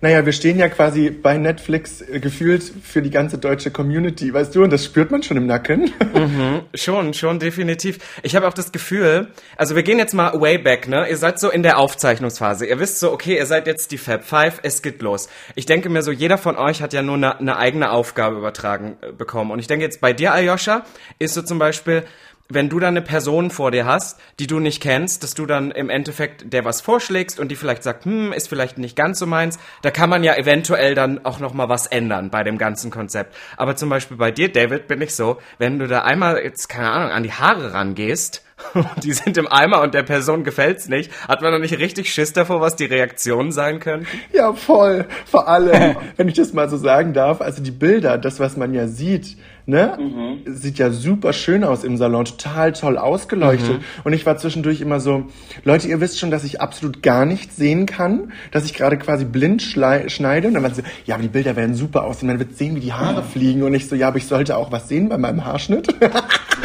naja, 0.05 0.23
wir 0.23 0.33
stehen 0.33 0.59
ja 0.59 0.69
quasi 0.69 1.09
bei 1.09 1.35
Netflix 1.39 1.99
äh, 2.01 2.19
gefühlt 2.19 2.61
für 2.61 3.01
die 3.01 3.09
ganze 3.09 3.39
deutsche 3.39 3.71
Community, 3.71 4.31
weißt 4.31 4.55
du, 4.55 4.63
und 4.63 4.71
das 4.71 4.85
spürt 4.85 5.09
man 5.09 5.23
schon 5.23 5.37
im 5.37 5.47
Nacken. 5.47 5.91
Mhm, 6.15 6.61
schon, 6.73 7.13
schon, 7.13 7.39
definitiv. 7.39 7.99
Ich 8.23 8.35
habe 8.35 8.47
auch 8.47 8.53
das 8.53 8.71
Gefühl, 8.71 9.27
also 9.57 9.75
wir 9.75 9.83
gehen 9.83 9.97
jetzt 9.97 10.13
mal 10.13 10.39
way 10.39 10.57
back, 10.57 10.87
ne? 10.87 11.09
Ihr 11.09 11.17
seid 11.17 11.39
so 11.39 11.49
in 11.49 11.61
der 11.61 11.77
Aufzeichnungsphase. 11.77 12.65
Ihr 12.65 12.79
wisst 12.79 12.99
so, 12.99 13.11
okay, 13.11 13.37
ihr 13.37 13.45
seid 13.45 13.67
jetzt 13.67 13.91
die 13.91 13.97
Fab 13.97 14.23
Five, 14.23 14.59
es 14.63 14.81
geht 14.81 15.01
los. 15.01 15.27
Ich 15.55 15.65
denke 15.65 15.89
mir 15.89 16.01
so, 16.03 16.11
jeder 16.11 16.37
von 16.37 16.55
euch 16.55 16.81
hat 16.81 16.93
ja 16.93 17.01
nur 17.01 17.15
eine, 17.15 17.37
eine 17.39 17.57
eigene 17.57 17.91
Aufgabe 17.91 18.37
übertragen 18.37 18.97
äh, 19.01 19.11
bekommen. 19.11 19.51
Und 19.51 19.59
ich 19.59 19.67
denke 19.67 19.83
jetzt 19.83 19.99
bei 19.99 20.13
dir, 20.13 20.33
Ayosha, 20.33 20.85
ist 21.19 21.33
so 21.33 21.41
zum 21.41 21.59
Beispiel, 21.59 22.03
wenn 22.47 22.69
du 22.69 22.79
dann 22.79 22.95
eine 22.95 23.01
Person 23.01 23.49
vor 23.49 23.71
dir 23.71 23.85
hast, 23.85 24.19
die 24.39 24.47
du 24.47 24.59
nicht 24.59 24.81
kennst, 24.81 25.23
dass 25.23 25.33
du 25.33 25.45
dann 25.45 25.71
im 25.71 25.89
Endeffekt 25.89 26.53
der 26.53 26.63
was 26.63 26.81
vorschlägst 26.81 27.39
und 27.39 27.49
die 27.49 27.55
vielleicht 27.55 27.83
sagt, 27.83 28.05
hm, 28.05 28.33
ist 28.33 28.49
vielleicht 28.49 28.77
nicht 28.77 28.95
ganz 28.95 29.19
so 29.19 29.25
meins, 29.25 29.57
da 29.81 29.91
kann 29.91 30.09
man 30.09 30.23
ja 30.23 30.35
eventuell 30.35 30.93
dann 30.93 31.25
auch 31.25 31.39
noch 31.39 31.53
mal 31.53 31.69
was 31.69 31.87
ändern 31.87 32.29
bei 32.29 32.43
dem 32.43 32.57
ganzen 32.57 32.91
Konzept. 32.91 33.35
Aber 33.57 33.75
zum 33.75 33.89
Beispiel 33.89 34.17
bei 34.17 34.31
dir, 34.31 34.51
David, 34.51 34.87
bin 34.87 35.01
ich 35.01 35.15
so, 35.15 35.37
wenn 35.57 35.79
du 35.79 35.87
da 35.87 36.01
einmal 36.01 36.37
jetzt 36.43 36.67
keine 36.67 36.91
Ahnung 36.91 37.11
an 37.11 37.23
die 37.23 37.33
Haare 37.33 37.73
rangehst 37.73 38.45
die 39.03 39.11
sind 39.11 39.37
im 39.37 39.47
Eimer 39.47 39.81
und 39.81 39.93
der 39.93 40.03
Person 40.03 40.43
gefällt's 40.43 40.87
nicht, 40.87 41.11
hat 41.27 41.41
man 41.41 41.51
noch 41.51 41.59
nicht 41.59 41.77
richtig 41.77 42.13
Schiss 42.13 42.33
davor, 42.33 42.61
was 42.61 42.75
die 42.75 42.85
Reaktionen 42.85 43.51
sein 43.51 43.79
können? 43.79 44.07
Ja, 44.31 44.53
voll. 44.53 45.05
Vor 45.25 45.47
allem, 45.47 45.97
wenn 46.17 46.27
ich 46.27 46.35
das 46.35 46.53
mal 46.53 46.69
so 46.69 46.77
sagen 46.77 47.13
darf, 47.13 47.41
also 47.41 47.61
die 47.61 47.71
Bilder, 47.71 48.17
das, 48.17 48.39
was 48.39 48.57
man 48.57 48.73
ja 48.73 48.87
sieht, 48.87 49.37
Ne? 49.67 49.97
Mhm. 49.99 50.55
Sieht 50.55 50.77
ja 50.77 50.91
super 50.91 51.33
schön 51.33 51.63
aus 51.63 51.83
im 51.83 51.97
Salon, 51.97 52.25
total 52.25 52.73
toll 52.73 52.99
ausgeleuchtet. 52.99 53.79
Mhm. 53.79 53.83
Und 54.03 54.13
ich 54.13 54.25
war 54.25 54.37
zwischendurch 54.37 54.79
immer 54.79 54.99
so, 54.99 55.23
Leute, 55.63 55.87
ihr 55.87 55.99
wisst 56.01 56.19
schon, 56.19 56.29
dass 56.29 56.43
ich 56.43 56.61
absolut 56.61 57.01
gar 57.01 57.25
nichts 57.25 57.55
sehen 57.55 57.87
kann, 57.87 58.31
dass 58.51 58.65
ich 58.65 58.75
gerade 58.75 58.97
quasi 58.97 59.25
blind 59.25 59.63
schneide. 59.63 60.47
Und 60.47 60.53
dann 60.53 60.61
waren 60.61 60.73
sie 60.73 60.81
so, 60.81 60.87
ja, 61.05 61.15
aber 61.15 61.23
die 61.23 61.29
Bilder 61.29 61.55
werden 61.55 61.73
super 61.73 62.03
aussehen, 62.03 62.27
man 62.27 62.37
wird 62.37 62.55
sehen, 62.55 62.75
wie 62.75 62.79
die 62.79 62.93
Haare 62.93 63.21
mhm. 63.21 63.25
fliegen. 63.25 63.63
Und 63.63 63.73
ich 63.73 63.87
so, 63.87 63.95
ja, 63.95 64.09
aber 64.09 64.17
ich 64.17 64.27
sollte 64.27 64.55
auch 64.55 64.71
was 64.71 64.87
sehen 64.87 65.09
bei 65.09 65.17
meinem 65.17 65.45
Haarschnitt. 65.45 65.95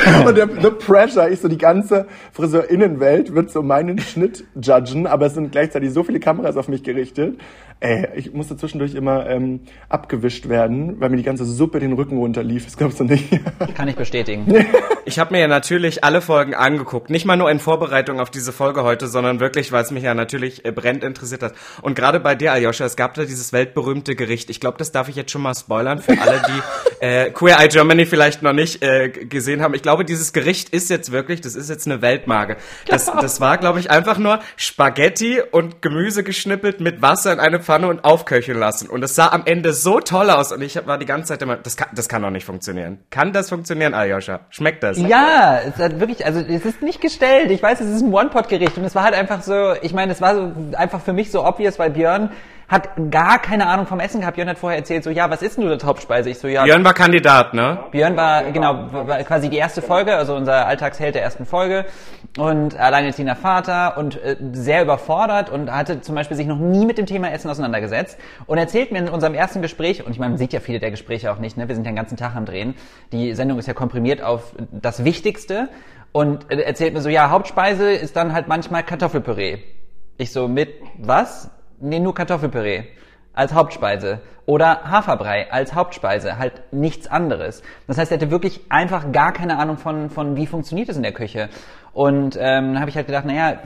und 0.26 0.36
der, 0.36 0.48
the 0.48 0.70
pressure, 0.70 1.30
ich 1.30 1.40
so, 1.40 1.48
die 1.48 1.58
ganze 1.58 2.06
Friseurinnenwelt 2.32 3.34
wird 3.34 3.50
so 3.50 3.62
meinen 3.62 3.98
Schnitt 3.98 4.44
judgen, 4.60 5.06
aber 5.06 5.26
es 5.26 5.34
sind 5.34 5.52
gleichzeitig 5.52 5.92
so 5.92 6.02
viele 6.02 6.20
Kameras 6.20 6.56
auf 6.56 6.68
mich 6.68 6.82
gerichtet. 6.82 7.38
Ey, 7.80 8.08
ich 8.14 8.34
musste 8.34 8.56
zwischendurch 8.56 8.94
immer 8.94 9.26
ähm, 9.28 9.60
abgewischt 9.88 10.48
werden, 10.48 11.00
weil 11.00 11.08
mir 11.08 11.16
die 11.16 11.22
ganze 11.22 11.46
Suppe 11.46 11.80
den 11.80 11.94
Rücken 11.94 12.18
runterlief. 12.18 12.66
Es 12.66 12.76
gab 12.76 12.89
15 12.90 13.06
nicht. 13.06 13.40
Kann 13.74 13.88
ich 13.88 13.96
bestätigen. 13.96 14.46
Ich 15.04 15.18
habe 15.18 15.32
mir 15.34 15.40
ja 15.40 15.48
natürlich 15.48 16.04
alle 16.04 16.20
Folgen 16.20 16.54
angeguckt. 16.54 17.10
Nicht 17.10 17.24
mal 17.24 17.36
nur 17.36 17.50
in 17.50 17.58
Vorbereitung 17.58 18.20
auf 18.20 18.30
diese 18.30 18.52
Folge 18.52 18.82
heute, 18.82 19.08
sondern 19.08 19.40
wirklich, 19.40 19.72
weil 19.72 19.82
es 19.82 19.90
mich 19.90 20.04
ja 20.04 20.14
natürlich 20.14 20.64
äh, 20.64 20.72
brennend 20.72 21.04
interessiert 21.04 21.42
hat. 21.42 21.54
Und 21.82 21.94
gerade 21.94 22.20
bei 22.20 22.34
dir, 22.34 22.52
Aljoscha, 22.52 22.84
es 22.84 22.96
gab 22.96 23.14
da 23.14 23.24
dieses 23.24 23.52
weltberühmte 23.52 24.14
Gericht. 24.14 24.50
Ich 24.50 24.60
glaube, 24.60 24.78
das 24.78 24.92
darf 24.92 25.08
ich 25.08 25.16
jetzt 25.16 25.30
schon 25.30 25.42
mal 25.42 25.54
spoilern 25.54 26.00
für 26.00 26.20
alle, 26.20 26.42
die 26.46 27.00
äh, 27.04 27.30
Queer 27.30 27.58
Eye 27.58 27.68
Germany 27.68 28.06
vielleicht 28.06 28.42
noch 28.42 28.52
nicht 28.52 28.82
äh, 28.82 29.08
gesehen 29.08 29.62
haben. 29.62 29.74
Ich 29.74 29.82
glaube, 29.82 30.04
dieses 30.04 30.32
Gericht 30.32 30.70
ist 30.70 30.90
jetzt 30.90 31.12
wirklich, 31.12 31.40
das 31.40 31.54
ist 31.54 31.70
jetzt 31.70 31.86
eine 31.86 32.02
Weltmarke. 32.02 32.56
Das, 32.86 33.06
das 33.06 33.40
war, 33.40 33.58
glaube 33.58 33.80
ich, 33.80 33.90
einfach 33.90 34.18
nur 34.18 34.40
Spaghetti 34.56 35.40
und 35.50 35.82
Gemüse 35.82 36.22
geschnippelt 36.22 36.80
mit 36.80 37.02
Wasser 37.02 37.32
in 37.32 37.40
eine 37.40 37.60
Pfanne 37.60 37.88
und 37.88 38.04
aufköcheln 38.04 38.58
lassen. 38.58 38.88
Und 38.88 39.02
es 39.02 39.14
sah 39.14 39.28
am 39.28 39.42
Ende 39.44 39.72
so 39.72 40.00
toll 40.00 40.30
aus. 40.30 40.52
Und 40.52 40.62
ich 40.62 40.78
war 40.86 40.98
die 40.98 41.06
ganze 41.06 41.28
Zeit 41.28 41.42
immer, 41.42 41.56
das 41.56 41.76
kann, 41.76 41.88
das 41.94 42.08
kann 42.08 42.22
doch 42.22 42.30
nicht 42.30 42.44
funktionieren. 42.44 42.79
Kann 43.10 43.32
das 43.32 43.48
funktionieren, 43.48 43.94
Aljoscha? 43.94 44.40
Schmeckt 44.50 44.82
das? 44.82 44.98
Ja, 44.98 45.60
es 45.66 45.76
hat 45.76 46.00
wirklich, 46.00 46.24
also 46.24 46.40
es 46.40 46.64
ist 46.64 46.82
nicht 46.82 47.00
gestellt. 47.00 47.50
Ich 47.50 47.62
weiß, 47.62 47.80
es 47.80 47.88
ist 47.90 48.02
ein 48.02 48.12
One-Pot-Gericht. 48.12 48.76
Und 48.78 48.84
es 48.84 48.94
war 48.94 49.04
halt 49.04 49.14
einfach 49.14 49.42
so, 49.42 49.74
ich 49.82 49.92
meine, 49.92 50.12
es 50.12 50.20
war 50.20 50.34
so 50.34 50.52
einfach 50.76 51.00
für 51.00 51.12
mich 51.12 51.30
so 51.30 51.44
obvious, 51.46 51.78
weil 51.78 51.90
Björn 51.90 52.30
hat 52.70 52.88
gar 53.10 53.40
keine 53.40 53.66
Ahnung 53.66 53.86
vom 53.86 53.98
Essen 53.98 54.20
gehabt. 54.20 54.36
Björn 54.36 54.48
hat 54.48 54.58
vorher 54.58 54.78
erzählt, 54.78 55.02
so, 55.02 55.10
ja, 55.10 55.28
was 55.28 55.42
ist 55.42 55.56
denn 55.56 55.64
du 55.64 55.76
der 55.76 55.84
Hauptspeise? 55.84 56.30
Ich 56.30 56.38
so, 56.38 56.46
ja. 56.46 56.62
Björn 56.62 56.84
war 56.84 56.94
Kandidat, 56.94 57.52
ne? 57.52 57.80
Björn 57.90 58.16
war, 58.16 58.44
genau, 58.52 58.86
war 58.92 59.18
quasi 59.24 59.50
die 59.50 59.56
erste 59.56 59.82
Folge, 59.82 60.14
also 60.14 60.36
unser 60.36 60.66
Alltagsheld 60.66 61.16
der 61.16 61.22
ersten 61.22 61.46
Folge 61.46 61.84
und 62.38 62.78
alleinerziehender 62.78 63.34
Vater 63.34 63.98
und 63.98 64.22
äh, 64.22 64.36
sehr 64.52 64.82
überfordert 64.82 65.50
und 65.50 65.72
hatte 65.72 66.00
zum 66.00 66.14
Beispiel 66.14 66.36
sich 66.36 66.46
noch 66.46 66.58
nie 66.58 66.86
mit 66.86 66.96
dem 66.96 67.06
Thema 67.06 67.32
Essen 67.32 67.50
auseinandergesetzt 67.50 68.18
und 68.46 68.56
erzählt 68.56 68.92
mir 68.92 68.98
in 68.98 69.08
unserem 69.08 69.34
ersten 69.34 69.62
Gespräch, 69.62 70.06
und 70.06 70.12
ich 70.12 70.20
meine, 70.20 70.30
man 70.30 70.38
sieht 70.38 70.52
ja 70.52 70.60
viele 70.60 70.78
der 70.78 70.92
Gespräche 70.92 71.32
auch 71.32 71.38
nicht, 71.38 71.56
ne? 71.56 71.66
wir 71.66 71.74
sind 71.74 71.84
ja 71.84 71.90
den 71.90 71.96
ganzen 71.96 72.16
Tag 72.16 72.36
am 72.36 72.44
Drehen, 72.44 72.76
die 73.10 73.34
Sendung 73.34 73.58
ist 73.58 73.66
ja 73.66 73.74
komprimiert 73.74 74.22
auf 74.22 74.54
das 74.70 75.02
Wichtigste 75.02 75.68
und 76.12 76.48
äh, 76.52 76.60
erzählt 76.60 76.94
mir 76.94 77.00
so, 77.00 77.08
ja, 77.08 77.30
Hauptspeise 77.30 77.90
ist 77.90 78.14
dann 78.14 78.32
halt 78.32 78.46
manchmal 78.46 78.84
Kartoffelpüree. 78.84 79.58
Ich 80.18 80.30
so, 80.30 80.46
mit 80.46 80.68
was? 80.98 81.50
Nee, 81.82 81.98
nur 81.98 82.14
Kartoffelpüree. 82.14 82.84
Als 83.32 83.54
Hauptspeise 83.54 84.20
oder 84.50 84.90
Haferbrei 84.90 85.46
als 85.52 85.76
Hauptspeise, 85.76 86.36
halt 86.36 86.72
nichts 86.72 87.06
anderes. 87.06 87.62
Das 87.86 87.98
heißt, 87.98 88.10
er 88.10 88.16
hatte 88.16 88.32
wirklich 88.32 88.62
einfach 88.68 89.12
gar 89.12 89.32
keine 89.32 89.58
Ahnung 89.58 89.78
von, 89.78 90.10
von 90.10 90.34
wie 90.34 90.48
funktioniert 90.48 90.88
es 90.88 90.96
in 90.96 91.04
der 91.04 91.12
Küche. 91.12 91.50
Und 91.92 92.36
ähm, 92.40 92.78
habe 92.80 92.90
ich 92.90 92.96
halt 92.96 93.06
gedacht, 93.06 93.24
naja, 93.24 93.60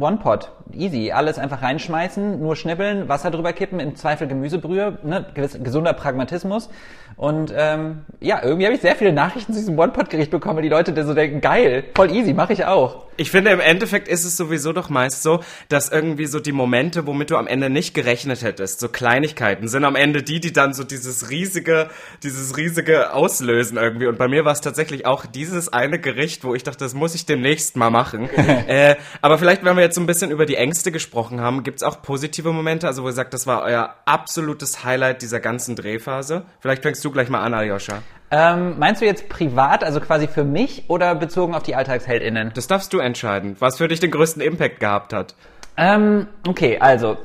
One 0.00 0.18
Pot, 0.18 0.52
easy, 0.72 1.12
alles 1.12 1.38
einfach 1.38 1.62
reinschmeißen, 1.62 2.40
nur 2.40 2.56
schnibbeln, 2.56 3.08
Wasser 3.08 3.30
drüber 3.30 3.52
kippen, 3.52 3.80
im 3.80 3.96
Zweifel 3.96 4.26
Gemüsebrühe, 4.28 4.98
ne, 5.02 5.26
gesunder 5.34 5.92
Pragmatismus. 5.92 6.68
Und 7.16 7.52
ähm, 7.56 8.04
ja, 8.20 8.42
irgendwie 8.42 8.66
habe 8.66 8.74
ich 8.74 8.82
sehr 8.82 8.96
viele 8.96 9.12
Nachrichten 9.12 9.54
zu 9.54 9.60
diesem 9.60 9.78
One 9.78 9.92
Pot 9.92 10.10
Gericht 10.10 10.30
bekommen, 10.30 10.62
die 10.62 10.68
Leute 10.68 11.04
so 11.04 11.14
denken, 11.14 11.40
geil, 11.40 11.84
voll 11.94 12.10
easy, 12.10 12.34
mache 12.34 12.52
ich 12.52 12.66
auch. 12.66 13.06
Ich 13.16 13.30
finde, 13.30 13.50
im 13.52 13.60
Endeffekt 13.60 14.08
ist 14.08 14.26
es 14.26 14.36
sowieso 14.36 14.74
doch 14.74 14.90
meist 14.90 15.22
so, 15.22 15.40
dass 15.70 15.88
irgendwie 15.88 16.26
so 16.26 16.38
die 16.40 16.52
Momente, 16.52 17.06
womit 17.06 17.30
du 17.30 17.36
am 17.36 17.46
Ende 17.46 17.70
nicht 17.70 17.94
gerechnet 17.94 18.42
hättest, 18.42 18.80
so 18.80 18.88
Kleinigkeiten, 18.88 19.68
sind 19.68 19.84
am 19.84 19.95
Ende 19.96 20.22
die, 20.22 20.40
die 20.40 20.52
dann 20.52 20.74
so 20.74 20.84
dieses 20.84 21.30
riesige, 21.30 21.88
dieses 22.22 22.56
riesige 22.56 23.12
auslösen 23.12 23.76
irgendwie. 23.76 24.06
Und 24.06 24.18
bei 24.18 24.28
mir 24.28 24.44
war 24.44 24.52
es 24.52 24.60
tatsächlich 24.60 25.06
auch 25.06 25.26
dieses 25.26 25.72
eine 25.72 25.98
Gericht, 25.98 26.44
wo 26.44 26.54
ich 26.54 26.62
dachte, 26.62 26.84
das 26.84 26.94
muss 26.94 27.14
ich 27.14 27.26
demnächst 27.26 27.76
mal 27.76 27.90
machen. 27.90 28.28
äh, 28.68 28.96
aber 29.22 29.38
vielleicht, 29.38 29.64
wenn 29.64 29.76
wir 29.76 29.82
jetzt 29.82 29.96
so 29.96 30.00
ein 30.00 30.06
bisschen 30.06 30.30
über 30.30 30.46
die 30.46 30.56
Ängste 30.56 30.92
gesprochen 30.92 31.40
haben, 31.40 31.62
gibt's 31.62 31.82
auch 31.82 32.02
positive 32.02 32.52
Momente, 32.52 32.86
also 32.86 33.02
wo 33.02 33.08
ihr 33.08 33.12
sagt, 33.12 33.34
das 33.34 33.46
war 33.46 33.62
euer 33.62 33.94
absolutes 34.04 34.84
Highlight 34.84 35.22
dieser 35.22 35.40
ganzen 35.40 35.74
Drehphase. 35.74 36.44
Vielleicht 36.60 36.82
fängst 36.82 37.04
du 37.04 37.10
gleich 37.10 37.28
mal 37.28 37.40
an, 37.40 37.54
Aljoscha. 37.54 38.02
Ähm, 38.30 38.78
meinst 38.78 39.00
du 39.00 39.06
jetzt 39.06 39.28
privat, 39.28 39.84
also 39.84 40.00
quasi 40.00 40.26
für 40.26 40.44
mich 40.44 40.84
oder 40.88 41.14
bezogen 41.14 41.54
auf 41.54 41.62
die 41.62 41.76
AlltagsheldInnen? 41.76 42.52
Das 42.54 42.66
darfst 42.66 42.92
du 42.92 42.98
entscheiden, 42.98 43.56
was 43.60 43.78
für 43.78 43.86
dich 43.86 44.00
den 44.00 44.10
größten 44.10 44.42
Impact 44.42 44.80
gehabt 44.80 45.12
hat. 45.12 45.34
Ähm, 45.76 46.26
okay, 46.46 46.78
also 46.78 47.18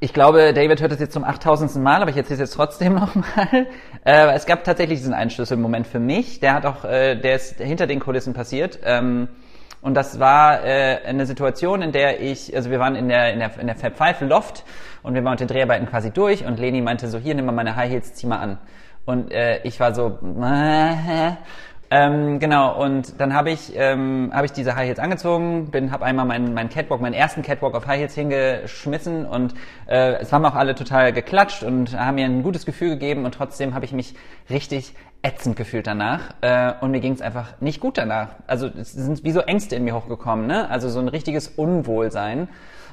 ich 0.00 0.12
glaube, 0.12 0.52
David 0.52 0.80
hört 0.80 0.92
das 0.92 1.00
jetzt 1.00 1.12
zum 1.12 1.24
8000. 1.24 1.76
Mal, 1.76 2.02
aber 2.02 2.10
ich 2.10 2.16
erzähle 2.16 2.34
es 2.34 2.50
jetzt 2.50 2.54
trotzdem 2.54 2.94
nochmal. 2.96 3.66
Äh, 4.04 4.34
es 4.34 4.46
gab 4.46 4.64
tatsächlich 4.64 4.98
diesen 4.98 5.14
Einschlüsselmoment 5.14 5.86
für 5.86 6.00
mich. 6.00 6.40
Der 6.40 6.54
hat 6.54 6.66
auch, 6.66 6.84
äh, 6.84 7.16
der 7.16 7.36
ist 7.36 7.58
hinter 7.58 7.86
den 7.86 8.00
Kulissen 8.00 8.34
passiert. 8.34 8.78
Ähm, 8.84 9.28
und 9.80 9.94
das 9.94 10.18
war 10.18 10.64
äh, 10.64 10.98
eine 11.06 11.26
Situation, 11.26 11.82
in 11.82 11.92
der 11.92 12.20
ich, 12.20 12.54
also 12.56 12.70
wir 12.70 12.80
waren 12.80 12.96
in 12.96 13.08
der, 13.08 13.32
in 13.32 13.38
der, 13.38 13.58
in 13.58 13.66
der 13.66 13.76
Fab 13.76 13.96
Five 13.96 14.20
Loft 14.22 14.64
und 15.02 15.14
wir 15.14 15.22
waren 15.22 15.32
mit 15.32 15.40
den 15.40 15.48
Dreharbeiten 15.48 15.86
quasi 15.86 16.10
durch 16.10 16.44
und 16.44 16.58
Leni 16.58 16.80
meinte 16.80 17.08
so, 17.08 17.18
hier, 17.18 17.34
nimm 17.34 17.46
mal 17.46 17.52
meine 17.52 17.76
High 17.76 17.90
Heels, 17.90 18.14
zieh 18.14 18.26
mal 18.26 18.38
an. 18.38 18.58
Und 19.04 19.30
äh, 19.30 19.60
ich 19.62 19.78
war 19.78 19.94
so, 19.94 20.18
äh, 20.42 21.32
ähm, 21.90 22.38
genau, 22.38 22.82
und 22.82 23.20
dann 23.20 23.34
habe 23.34 23.50
ich, 23.50 23.72
ähm, 23.76 24.30
hab 24.34 24.44
ich 24.44 24.52
diese 24.52 24.74
High 24.74 24.86
Heels 24.86 24.98
angezogen, 24.98 25.70
bin, 25.70 25.92
habe 25.92 26.04
einmal 26.04 26.24
meinen, 26.24 26.52
meinen 26.52 26.68
Catwalk, 26.68 27.00
meinen 27.00 27.14
ersten 27.14 27.42
Catwalk 27.42 27.74
auf 27.74 27.86
High 27.86 28.00
Heels 28.00 28.14
hingeschmissen 28.14 29.24
und 29.26 29.54
äh, 29.86 30.14
es 30.14 30.32
haben 30.32 30.44
auch 30.44 30.54
alle 30.54 30.74
total 30.74 31.12
geklatscht 31.12 31.62
und 31.62 31.98
haben 31.98 32.16
mir 32.16 32.24
ein 32.24 32.42
gutes 32.42 32.66
Gefühl 32.66 32.90
gegeben 32.90 33.24
und 33.24 33.34
trotzdem 33.34 33.74
habe 33.74 33.84
ich 33.84 33.92
mich 33.92 34.14
richtig 34.50 34.94
ätzend 35.22 35.56
gefühlt 35.56 35.86
danach 35.86 36.34
äh, 36.40 36.72
und 36.80 36.90
mir 36.90 37.00
ging 37.00 37.12
es 37.12 37.20
einfach 37.20 37.60
nicht 37.60 37.80
gut 37.80 37.98
danach. 37.98 38.28
Also 38.46 38.66
es 38.68 38.92
sind 38.92 39.24
wie 39.24 39.32
so 39.32 39.40
Ängste 39.40 39.76
in 39.76 39.84
mir 39.84 39.94
hochgekommen, 39.94 40.46
ne? 40.46 40.68
Also 40.70 40.88
so 40.88 41.00
ein 41.00 41.08
richtiges 41.08 41.48
Unwohlsein. 41.48 42.48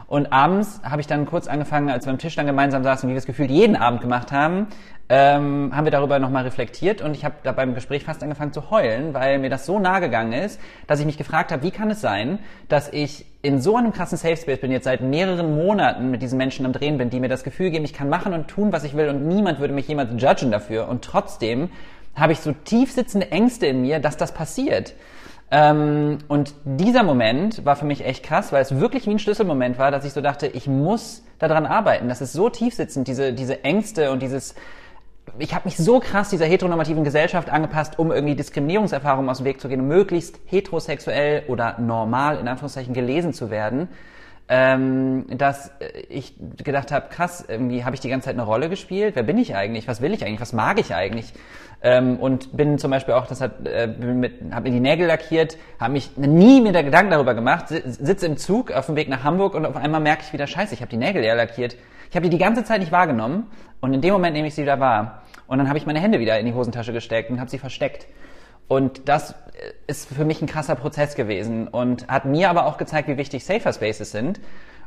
Und 0.08 0.32
abends 0.32 0.82
habe 0.84 1.02
ich 1.02 1.08
dann 1.08 1.26
kurz 1.26 1.48
angefangen, 1.48 1.90
als 1.90 2.06
wir 2.06 2.12
am 2.12 2.20
Tisch 2.20 2.36
dann 2.36 2.46
gemeinsam 2.46 2.84
saßen, 2.84 3.10
wie 3.10 3.14
wir 3.14 3.18
es 3.18 3.26
gefühlt 3.26 3.50
jeden 3.50 3.76
Abend 3.76 4.02
gemacht 4.02 4.32
haben, 4.32 4.68
ähm, 5.10 5.72
haben 5.76 5.86
wir 5.86 5.92
darüber 5.92 6.18
nochmal 6.18 6.44
reflektiert 6.44 7.02
und 7.02 7.14
ich 7.14 7.26
habe 7.26 7.36
da 7.44 7.52
beim 7.52 7.76
Gespräch 7.76 8.06
fast 8.06 8.24
angefangen 8.24 8.54
zu 8.54 8.72
heulen, 8.72 9.14
weil 9.14 9.38
mir 9.38 9.50
das 9.50 9.66
so 9.66 9.78
nahe 9.78 10.00
gegangen 10.00 10.34
ist, 10.34 10.60
dass 10.88 11.00
ich 11.00 11.06
mich 11.06 11.18
gefragt 11.18 11.52
habe, 11.52 11.62
wie 11.64 11.72
kann 11.72 11.92
es 11.92 12.00
sein, 12.00 12.40
dass 12.70 12.88
ich 12.92 13.26
in 13.42 13.62
so 13.62 13.76
einem 13.76 13.92
krassen 13.92 14.18
Safe 14.18 14.38
Space 14.38 14.62
bin, 14.62 14.72
jetzt 14.72 14.86
seit 14.86 15.02
mehreren 15.02 15.56
Monaten 15.56 16.10
mit 16.10 16.22
diesen 16.22 16.38
Menschen 16.38 16.66
am 16.66 16.72
Drehen 16.72 16.98
bin, 16.98 17.10
die 17.10 17.20
mir 17.20 17.28
das 17.28 17.44
Gefühl 17.44 17.70
geben, 17.70 17.84
ich 17.84 17.94
kann 17.94 18.08
machen 18.08 18.34
und 18.34 18.48
tun, 18.48 18.72
was 18.72 18.86
ich 18.86 18.96
will 18.96 19.10
und 19.10 19.28
niemand 19.28 19.60
würde 19.60 19.74
mich 19.74 19.88
jemals 19.88 20.10
judgen 20.22 20.52
dafür 20.52 20.88
und 20.88 21.04
trotzdem 21.04 21.70
habe 22.16 22.32
ich 22.32 22.40
so 22.40 22.54
tief 22.54 22.92
sitzende 22.92 23.32
Ängste 23.32 23.66
in 23.68 23.82
mir, 23.82 24.00
dass 24.00 24.18
das 24.18 24.34
passiert. 24.34 24.94
Ähm, 25.52 26.20
und 26.30 26.56
dieser 26.64 27.04
Moment 27.04 27.66
war 27.66 27.76
für 27.76 27.86
mich 27.86 28.06
echt 28.06 28.24
krass, 28.24 28.52
weil 28.52 28.62
es 28.62 28.80
wirklich 28.80 29.06
wie 29.06 29.12
ein 29.12 29.20
Schlüsselmoment 29.20 29.78
war, 29.78 29.92
dass 29.92 30.06
ich 30.06 30.14
so 30.14 30.22
dachte, 30.22 30.48
ich 30.48 30.68
muss 30.68 31.24
daran 31.38 31.66
arbeiten. 31.66 32.08
Das 32.08 32.22
ist 32.22 32.34
so 32.34 32.50
tief 32.50 32.74
sitzend, 32.74 33.08
diese, 33.08 33.34
diese 33.34 33.64
Ängste 33.64 34.12
und 34.12 34.22
dieses, 34.22 34.56
ich 35.40 35.54
habe 35.54 35.68
mich 35.68 35.78
so 35.78 36.00
krass 36.00 36.30
dieser 36.30 36.46
heteronormativen 36.46 37.04
Gesellschaft 37.04 37.50
angepasst, 37.50 37.98
um 37.98 38.12
irgendwie 38.12 38.36
Diskriminierungserfahrungen 38.36 39.30
aus 39.30 39.38
dem 39.38 39.46
Weg 39.46 39.62
zu 39.62 39.68
gehen, 39.68 39.82
um 39.82 39.88
möglichst 39.88 40.40
heterosexuell 40.46 41.44
oder 41.48 41.80
normal 41.80 42.38
in 42.38 42.48
Anführungszeichen 42.48 42.94
gelesen 42.94 43.34
zu 43.34 43.50
werden, 43.50 43.88
ähm, 44.50 45.26
dass 45.30 45.72
ich 46.10 46.36
gedacht 46.64 46.92
habe, 46.92 47.08
krass, 47.10 47.46
irgendwie 47.48 47.86
habe 47.86 47.96
ich 47.96 48.02
die 48.02 48.10
ganze 48.10 48.26
Zeit 48.26 48.36
eine 48.36 48.44
Rolle 48.44 48.70
gespielt. 48.70 49.16
Wer 49.16 49.24
bin 49.24 49.38
ich 49.38 49.56
eigentlich? 49.56 49.88
Was 49.88 50.02
will 50.02 50.14
ich 50.14 50.26
eigentlich? 50.26 50.42
Was 50.42 50.54
mag 50.54 50.80
ich 50.80 50.94
eigentlich? 50.94 51.34
Ähm, 51.82 52.18
und 52.18 52.56
bin 52.56 52.78
zum 52.78 52.92
Beispiel 52.92 53.14
auch, 53.14 53.28
das 53.28 53.42
hat, 53.42 53.68
äh, 53.68 53.90
habe 54.52 54.70
mir 54.70 54.72
die 54.72 54.80
Nägel 54.80 55.08
lackiert, 55.08 55.58
habe 55.80 55.94
mich 55.94 56.16
nie 56.18 56.62
mir 56.62 56.72
der 56.72 56.84
Gedanken 56.84 57.12
darüber 57.12 57.34
gemacht, 57.34 57.66
sitze 57.68 58.26
im 58.26 58.38
Zug 58.38 58.72
auf 58.72 58.86
dem 58.86 58.96
Weg 58.96 59.10
nach 59.10 59.24
Hamburg 59.24 59.54
und 59.54 59.66
auf 59.66 59.76
einmal 59.76 60.00
merke 60.00 60.24
ich 60.26 60.34
wieder, 60.34 60.48
scheiße, 60.48 60.74
ich 60.74 60.82
habe 60.82 60.90
die 60.90 60.98
Nägel 60.98 61.24
ja 61.24 61.34
lackiert. 61.34 61.76
Ich 62.10 62.16
habe 62.16 62.24
die 62.24 62.30
die 62.30 62.38
ganze 62.38 62.64
Zeit 62.64 62.80
nicht 62.80 62.92
wahrgenommen 62.92 63.48
und 63.82 63.94
in 63.94 64.02
dem 64.02 64.14
Moment 64.14 64.34
nehme 64.34 64.48
ich 64.48 64.56
sie 64.56 64.62
wieder 64.62 64.80
wahr. 64.80 65.24
Und 65.48 65.58
dann 65.58 65.68
habe 65.68 65.78
ich 65.78 65.86
meine 65.86 66.00
Hände 66.00 66.20
wieder 66.20 66.40
in 66.40 66.46
die 66.46 66.54
Hosentasche 66.54 66.94
gesteckt 66.94 67.30
und 67.30 67.40
habe 67.40 67.50
sie 67.50 67.58
versteckt. 67.58 68.08
Und 68.68 69.08
das 69.10 69.36
ist 69.88 70.14
für 70.14 70.26
mich 70.26 70.42
ein 70.42 70.48
krasser 70.48 70.76
Prozess 70.76 71.16
gewesen 71.16 71.68
und 71.68 72.08
hat 72.08 72.26
mir 72.26 72.50
aber 72.50 72.66
auch 72.66 72.78
gezeigt, 72.78 73.08
wie 73.08 73.18
wichtig 73.18 73.46
Safer 73.46 73.74
Spaces 73.74 74.12
sind. 74.12 74.40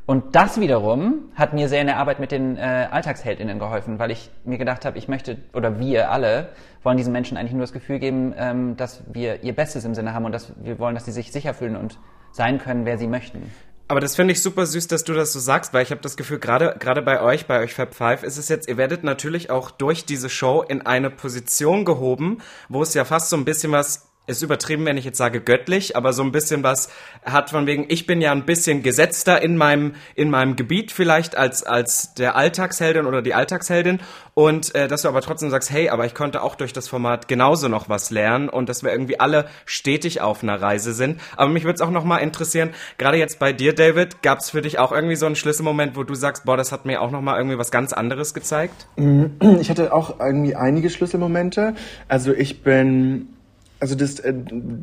Und 0.07 0.37
das 0.37 0.61
wiederum 0.61 1.31
hat 1.35 1.53
mir 1.53 1.69
sehr 1.69 1.81
in 1.81 1.89
der 1.89 1.97
Arbeit 1.97 2.21
mit 2.21 2.31
den 2.31 2.57
äh, 2.57 2.87
Alltagsheldinnen 2.91 3.59
geholfen, 3.59 3.99
weil 3.99 4.13
ich 4.13 4.31
mir 4.45 4.57
gedacht 4.57 4.85
habe, 4.85 4.97
ich 4.99 5.09
möchte, 5.09 5.37
oder 5.53 5.81
wir 5.81 6.13
alle, 6.13 6.51
wollen 6.85 6.97
diesen 6.97 7.13
Menschen 7.13 7.37
eigentlich 7.37 7.53
nur 7.53 7.63
das 7.63 7.73
Gefühl 7.73 7.99
geben, 7.99 8.33
ähm, 8.39 8.77
dass 8.77 9.03
wir 9.13 9.43
ihr 9.43 9.53
Bestes 9.53 9.85
im 9.85 9.97
Sinne 9.97 10.15
haben 10.15 10.25
und 10.25 10.31
dass 10.31 10.53
wir 10.63 10.79
wollen, 10.79 10.95
dass 10.95 11.07
sie 11.07 11.13
sich 11.13 11.33
sicher 11.33 11.55
fühlen 11.55 11.75
und 11.75 11.99
sein 12.31 12.59
können, 12.59 12.87
wer 12.87 12.99
sie 12.99 13.09
möchten. 13.09 13.51
Aber 13.89 14.01
das 14.01 14.17
finde 14.17 14.33
ich 14.33 14.43
super 14.43 14.67
süß, 14.67 14.89
dass 14.89 15.05
du 15.05 15.15
das 15.15 15.33
so 15.33 15.39
sagst, 15.39 15.73
weil 15.73 15.85
ich 15.85 15.93
habe 15.93 16.01
das 16.01 16.17
Gefühl, 16.17 16.41
gerade 16.41 16.75
gerade 16.79 17.03
bei 17.03 17.21
euch, 17.21 17.47
bei 17.47 17.61
euch 17.61 17.73
Fab 17.75 17.95
Five, 17.95 18.25
ist 18.25 18.37
es 18.37 18.49
jetzt, 18.49 18.69
ihr 18.69 18.77
werdet 18.77 19.05
natürlich 19.05 19.51
auch 19.51 19.71
durch 19.71 20.05
diese 20.05 20.29
Show 20.29 20.63
in 20.63 20.83
eine 20.83 21.09
Position 21.09 21.85
gehoben, 21.85 22.39
wo 22.69 22.83
es 22.83 22.95
ja 22.95 23.05
fast 23.05 23.29
so 23.29 23.37
ein 23.37 23.45
bisschen 23.45 23.71
was 23.71 24.09
ist 24.27 24.43
übertrieben, 24.43 24.85
wenn 24.85 24.97
ich 24.97 25.05
jetzt 25.05 25.19
sage 25.19 25.41
göttlich, 25.41 25.97
aber 25.97 26.13
so 26.13 26.23
ein 26.23 26.33
bisschen 26.33 26.63
was 26.63 26.89
hat 27.25 27.51
von 27.51 27.67
wegen, 27.67 27.87
ich 27.89 28.07
bin 28.07 28.21
ja 28.21 28.33
ein 28.33 28.45
bisschen 28.45 28.83
gesetzter 28.83 29.41
in 29.43 29.57
meinem, 29.57 29.95
in 30.15 30.31
meinem 30.31 30.57
Gebiet 30.57 30.91
vielleicht 30.91 31.37
als, 31.37 31.63
als 31.63 32.15
der 32.15 32.37
Alltagsheldin 32.37 33.07
oder 33.07 33.23
die 33.23 33.35
Alltagsheldin 33.35 34.01
und 34.35 34.75
äh, 34.75 34.89
dass 34.89 35.03
du 35.03 35.09
aber 35.09 35.21
trotzdem 35.21 35.51
sagst, 35.51 35.71
hey, 35.71 35.89
aber 35.89 36.07
ich 36.07 36.15
konnte 36.15 36.43
auch 36.43 36.57
durch 36.57 36.73
das 36.73 36.89
Format 36.89 37.29
genauso 37.29 37.69
noch 37.69 37.89
was 37.89 38.11
lernen 38.11 38.49
und 38.49 38.69
dass 38.69 38.83
wir 38.83 38.91
irgendwie 38.91 39.21
alle 39.21 39.47
stetig 39.65 40.21
auf 40.21 40.43
einer 40.43 40.61
Reise 40.61 40.93
sind. 40.93 41.21
Aber 41.37 41.51
mich 41.51 41.65
würde 41.65 41.77
es 41.77 41.81
auch 41.81 41.91
nochmal 41.91 42.21
interessieren, 42.23 42.71
gerade 42.99 43.19
jetzt 43.19 43.39
bei 43.39 43.53
dir, 43.53 43.75
David, 43.75 44.23
gab 44.23 44.41
es 44.41 44.51
für 44.51 44.61
dich 44.61 44.79
auch 44.79 44.93
irgendwie 44.93 45.17
so 45.17 45.27
einen 45.27 45.37
Schlüsselmoment, 45.37 45.97
wo 45.97 46.03
du 46.03 46.15
sagst, 46.15 46.45
boah, 46.45 46.57
das 46.57 46.73
hat 46.73 46.85
mir 46.85 47.01
auch 47.01 47.11
nochmal 47.11 47.39
irgendwie 47.39 47.59
was 47.59 47.71
ganz 47.71 47.93
anderes 47.93 48.35
gezeigt? 48.35 48.89
Ich 49.61 49.71
hatte 49.71 49.93
auch 49.93 50.21
irgendwie 50.21 50.55
einige 50.55 50.91
Schlüsselmomente. 50.91 51.75
Also 52.09 52.33
ich 52.33 52.63
bin 52.63 53.36
also 53.79 53.95
das, 53.95 54.19
äh, 54.21 54.35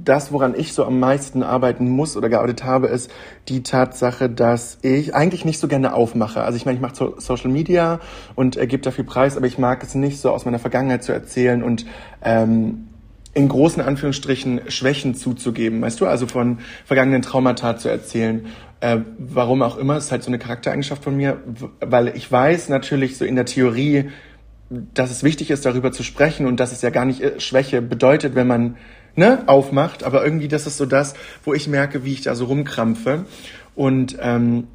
das, 0.03 0.31
woran 0.31 0.53
ich 0.55 0.73
so 0.73 0.85
am 0.85 0.99
meisten 0.99 1.43
arbeiten 1.43 1.89
muss 1.89 2.15
oder 2.15 2.29
gearbeitet 2.29 2.63
habe, 2.63 2.87
ist 2.87 3.11
die 3.49 3.63
Tatsache, 3.63 4.29
dass 4.29 4.77
ich 4.81 5.15
eigentlich 5.15 5.45
nicht 5.45 5.59
so 5.59 5.67
gerne 5.67 5.93
aufmache. 5.93 6.43
Also 6.43 6.57
ich 6.57 6.65
meine, 6.65 6.75
ich 6.75 6.81
mache 6.81 6.95
so 6.95 7.19
Social 7.19 7.49
Media 7.49 7.99
und 8.35 8.57
äh, 8.57 8.67
gebe 8.67 8.83
dafür 8.83 9.05
Preis, 9.05 9.37
aber 9.37 9.47
ich 9.47 9.57
mag 9.57 9.83
es 9.83 9.95
nicht 9.95 10.19
so 10.19 10.31
aus 10.31 10.45
meiner 10.45 10.59
Vergangenheit 10.59 11.03
zu 11.03 11.11
erzählen 11.11 11.63
und 11.63 11.85
ähm, 12.21 12.87
in 13.33 13.47
großen 13.47 13.81
Anführungsstrichen 13.81 14.61
Schwächen 14.69 15.15
zuzugeben, 15.15 15.81
weißt 15.81 15.99
du, 15.99 16.05
also 16.05 16.27
von 16.27 16.59
vergangenen 16.85 17.23
Traumata 17.23 17.77
zu 17.77 17.89
erzählen. 17.89 18.45
Äh, 18.79 18.99
warum 19.17 19.63
auch 19.63 19.77
immer, 19.77 19.97
ist 19.97 20.11
halt 20.11 20.21
so 20.21 20.29
eine 20.29 20.37
Charaktereigenschaft 20.37 21.03
von 21.03 21.17
mir, 21.17 21.41
weil 21.79 22.09
ich 22.09 22.31
weiß 22.31 22.69
natürlich 22.69 23.17
so 23.17 23.25
in 23.25 23.35
der 23.35 23.45
Theorie, 23.45 24.09
dass 24.93 25.11
es 25.11 25.23
wichtig 25.23 25.51
ist, 25.51 25.65
darüber 25.65 25.91
zu 25.91 26.03
sprechen 26.03 26.45
und 26.45 26.59
dass 26.59 26.71
es 26.71 26.81
ja 26.81 26.89
gar 26.89 27.05
nicht 27.05 27.21
äh, 27.21 27.39
Schwäche 27.39 27.81
bedeutet, 27.81 28.35
wenn 28.35 28.47
man 28.47 28.77
ne, 29.15 29.43
aufmacht, 29.47 30.03
aber 30.03 30.23
irgendwie 30.23 30.47
das 30.47 30.67
ist 30.67 30.77
so 30.77 30.85
das, 30.85 31.13
wo 31.43 31.53
ich 31.53 31.67
merke, 31.67 32.03
wie 32.03 32.13
ich 32.13 32.21
da 32.21 32.35
so 32.35 32.45
rumkrampfe. 32.45 33.25
Und 33.75 34.17
ähm, 34.21 34.67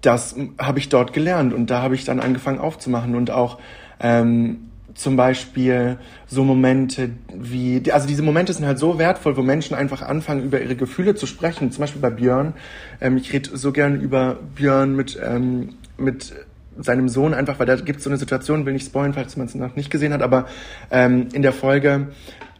das 0.00 0.34
habe 0.58 0.78
ich 0.78 0.88
dort 0.88 1.12
gelernt 1.12 1.52
und 1.52 1.70
da 1.70 1.82
habe 1.82 1.94
ich 1.94 2.04
dann 2.04 2.20
angefangen 2.20 2.58
aufzumachen 2.58 3.14
und 3.14 3.30
auch 3.30 3.58
ähm, 4.00 4.70
zum 4.94 5.16
Beispiel 5.16 5.98
so 6.26 6.44
Momente 6.44 7.10
wie, 7.34 7.82
also 7.90 8.06
diese 8.06 8.22
Momente 8.22 8.52
sind 8.52 8.66
halt 8.66 8.78
so 8.78 8.98
wertvoll, 8.98 9.36
wo 9.36 9.42
Menschen 9.42 9.74
einfach 9.74 10.02
anfangen, 10.02 10.42
über 10.42 10.60
ihre 10.60 10.76
Gefühle 10.76 11.14
zu 11.14 11.26
sprechen. 11.26 11.70
Zum 11.70 11.82
Beispiel 11.82 12.02
bei 12.02 12.10
Björn. 12.10 12.54
Ähm, 13.00 13.16
ich 13.16 13.32
rede 13.32 13.56
so 13.56 13.72
gern 13.72 14.00
über 14.00 14.38
Björn 14.54 14.94
mit, 14.94 15.18
ähm, 15.22 15.76
mit 15.96 16.34
seinem 16.78 17.08
Sohn, 17.08 17.34
einfach 17.34 17.58
weil 17.58 17.66
da 17.66 17.76
gibt 17.76 17.98
es 17.98 18.04
so 18.04 18.10
eine 18.10 18.16
Situation, 18.16 18.66
will 18.66 18.72
nicht 18.72 18.86
spoilen, 18.86 19.14
falls 19.14 19.36
man 19.36 19.46
es 19.46 19.54
noch 19.54 19.76
nicht 19.76 19.90
gesehen 19.90 20.12
hat, 20.12 20.22
aber 20.22 20.46
ähm, 20.90 21.28
in 21.32 21.42
der 21.42 21.52
Folge 21.52 22.08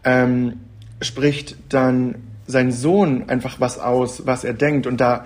ähm, 0.04 0.60
spricht 1.00 1.56
dann 1.68 2.16
sein 2.46 2.72
Sohn 2.72 3.28
einfach 3.28 3.60
was 3.60 3.78
aus, 3.78 4.26
was 4.26 4.44
er 4.44 4.52
denkt 4.52 4.86
und 4.86 5.00
da 5.00 5.24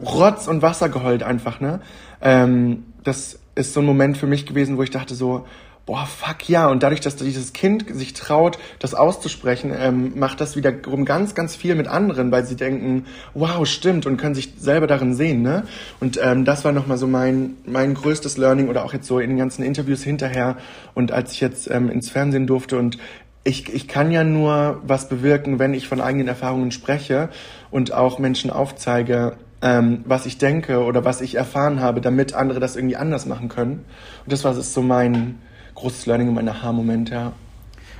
Rotz 0.00 0.46
und 0.46 0.62
Wasser 0.62 0.88
geheult 0.88 1.22
einfach, 1.22 1.60
ne? 1.60 1.80
Ähm, 2.20 2.84
das 3.04 3.38
ist 3.54 3.74
so 3.74 3.80
ein 3.80 3.86
Moment 3.86 4.16
für 4.16 4.26
mich 4.26 4.46
gewesen, 4.46 4.76
wo 4.76 4.82
ich 4.82 4.90
dachte 4.90 5.14
so, 5.14 5.46
boah, 5.88 6.04
fuck 6.04 6.50
ja. 6.50 6.68
Und 6.68 6.82
dadurch, 6.82 7.00
dass 7.00 7.16
dieses 7.16 7.54
Kind 7.54 7.86
sich 7.88 8.12
traut, 8.12 8.58
das 8.78 8.94
auszusprechen, 8.94 9.74
ähm, 9.74 10.12
macht 10.16 10.38
das 10.38 10.54
wiederum 10.54 11.06
ganz, 11.06 11.34
ganz 11.34 11.56
viel 11.56 11.74
mit 11.74 11.88
anderen, 11.88 12.30
weil 12.30 12.44
sie 12.44 12.56
denken, 12.56 13.06
wow, 13.32 13.66
stimmt 13.66 14.04
und 14.04 14.18
können 14.18 14.34
sich 14.34 14.52
selber 14.58 14.86
darin 14.86 15.14
sehen. 15.14 15.40
Ne? 15.40 15.62
Und 15.98 16.20
ähm, 16.22 16.44
das 16.44 16.62
war 16.66 16.72
nochmal 16.72 16.98
so 16.98 17.06
mein, 17.06 17.54
mein 17.64 17.94
größtes 17.94 18.36
Learning 18.36 18.68
oder 18.68 18.84
auch 18.84 18.92
jetzt 18.92 19.06
so 19.06 19.18
in 19.18 19.30
den 19.30 19.38
ganzen 19.38 19.62
Interviews 19.62 20.02
hinterher 20.02 20.58
und 20.92 21.10
als 21.10 21.32
ich 21.32 21.40
jetzt 21.40 21.70
ähm, 21.70 21.88
ins 21.88 22.10
Fernsehen 22.10 22.46
durfte 22.46 22.76
und 22.78 22.98
ich, 23.44 23.72
ich 23.72 23.88
kann 23.88 24.10
ja 24.10 24.24
nur 24.24 24.82
was 24.86 25.08
bewirken, 25.08 25.58
wenn 25.58 25.72
ich 25.72 25.88
von 25.88 26.02
eigenen 26.02 26.28
Erfahrungen 26.28 26.70
spreche 26.70 27.30
und 27.70 27.94
auch 27.94 28.18
Menschen 28.18 28.50
aufzeige, 28.50 29.38
ähm, 29.62 30.02
was 30.04 30.26
ich 30.26 30.36
denke 30.36 30.84
oder 30.84 31.06
was 31.06 31.22
ich 31.22 31.36
erfahren 31.36 31.80
habe, 31.80 32.02
damit 32.02 32.34
andere 32.34 32.60
das 32.60 32.76
irgendwie 32.76 32.96
anders 32.96 33.24
machen 33.24 33.48
können. 33.48 33.86
Und 34.26 34.32
das 34.32 34.44
war 34.44 34.52
so 34.52 34.82
mein, 34.82 35.38
großes 35.78 36.06
Learning 36.06 36.28
und 36.28 36.34
mein 36.34 36.48
Aha-Moment, 36.48 37.10
ja. 37.10 37.32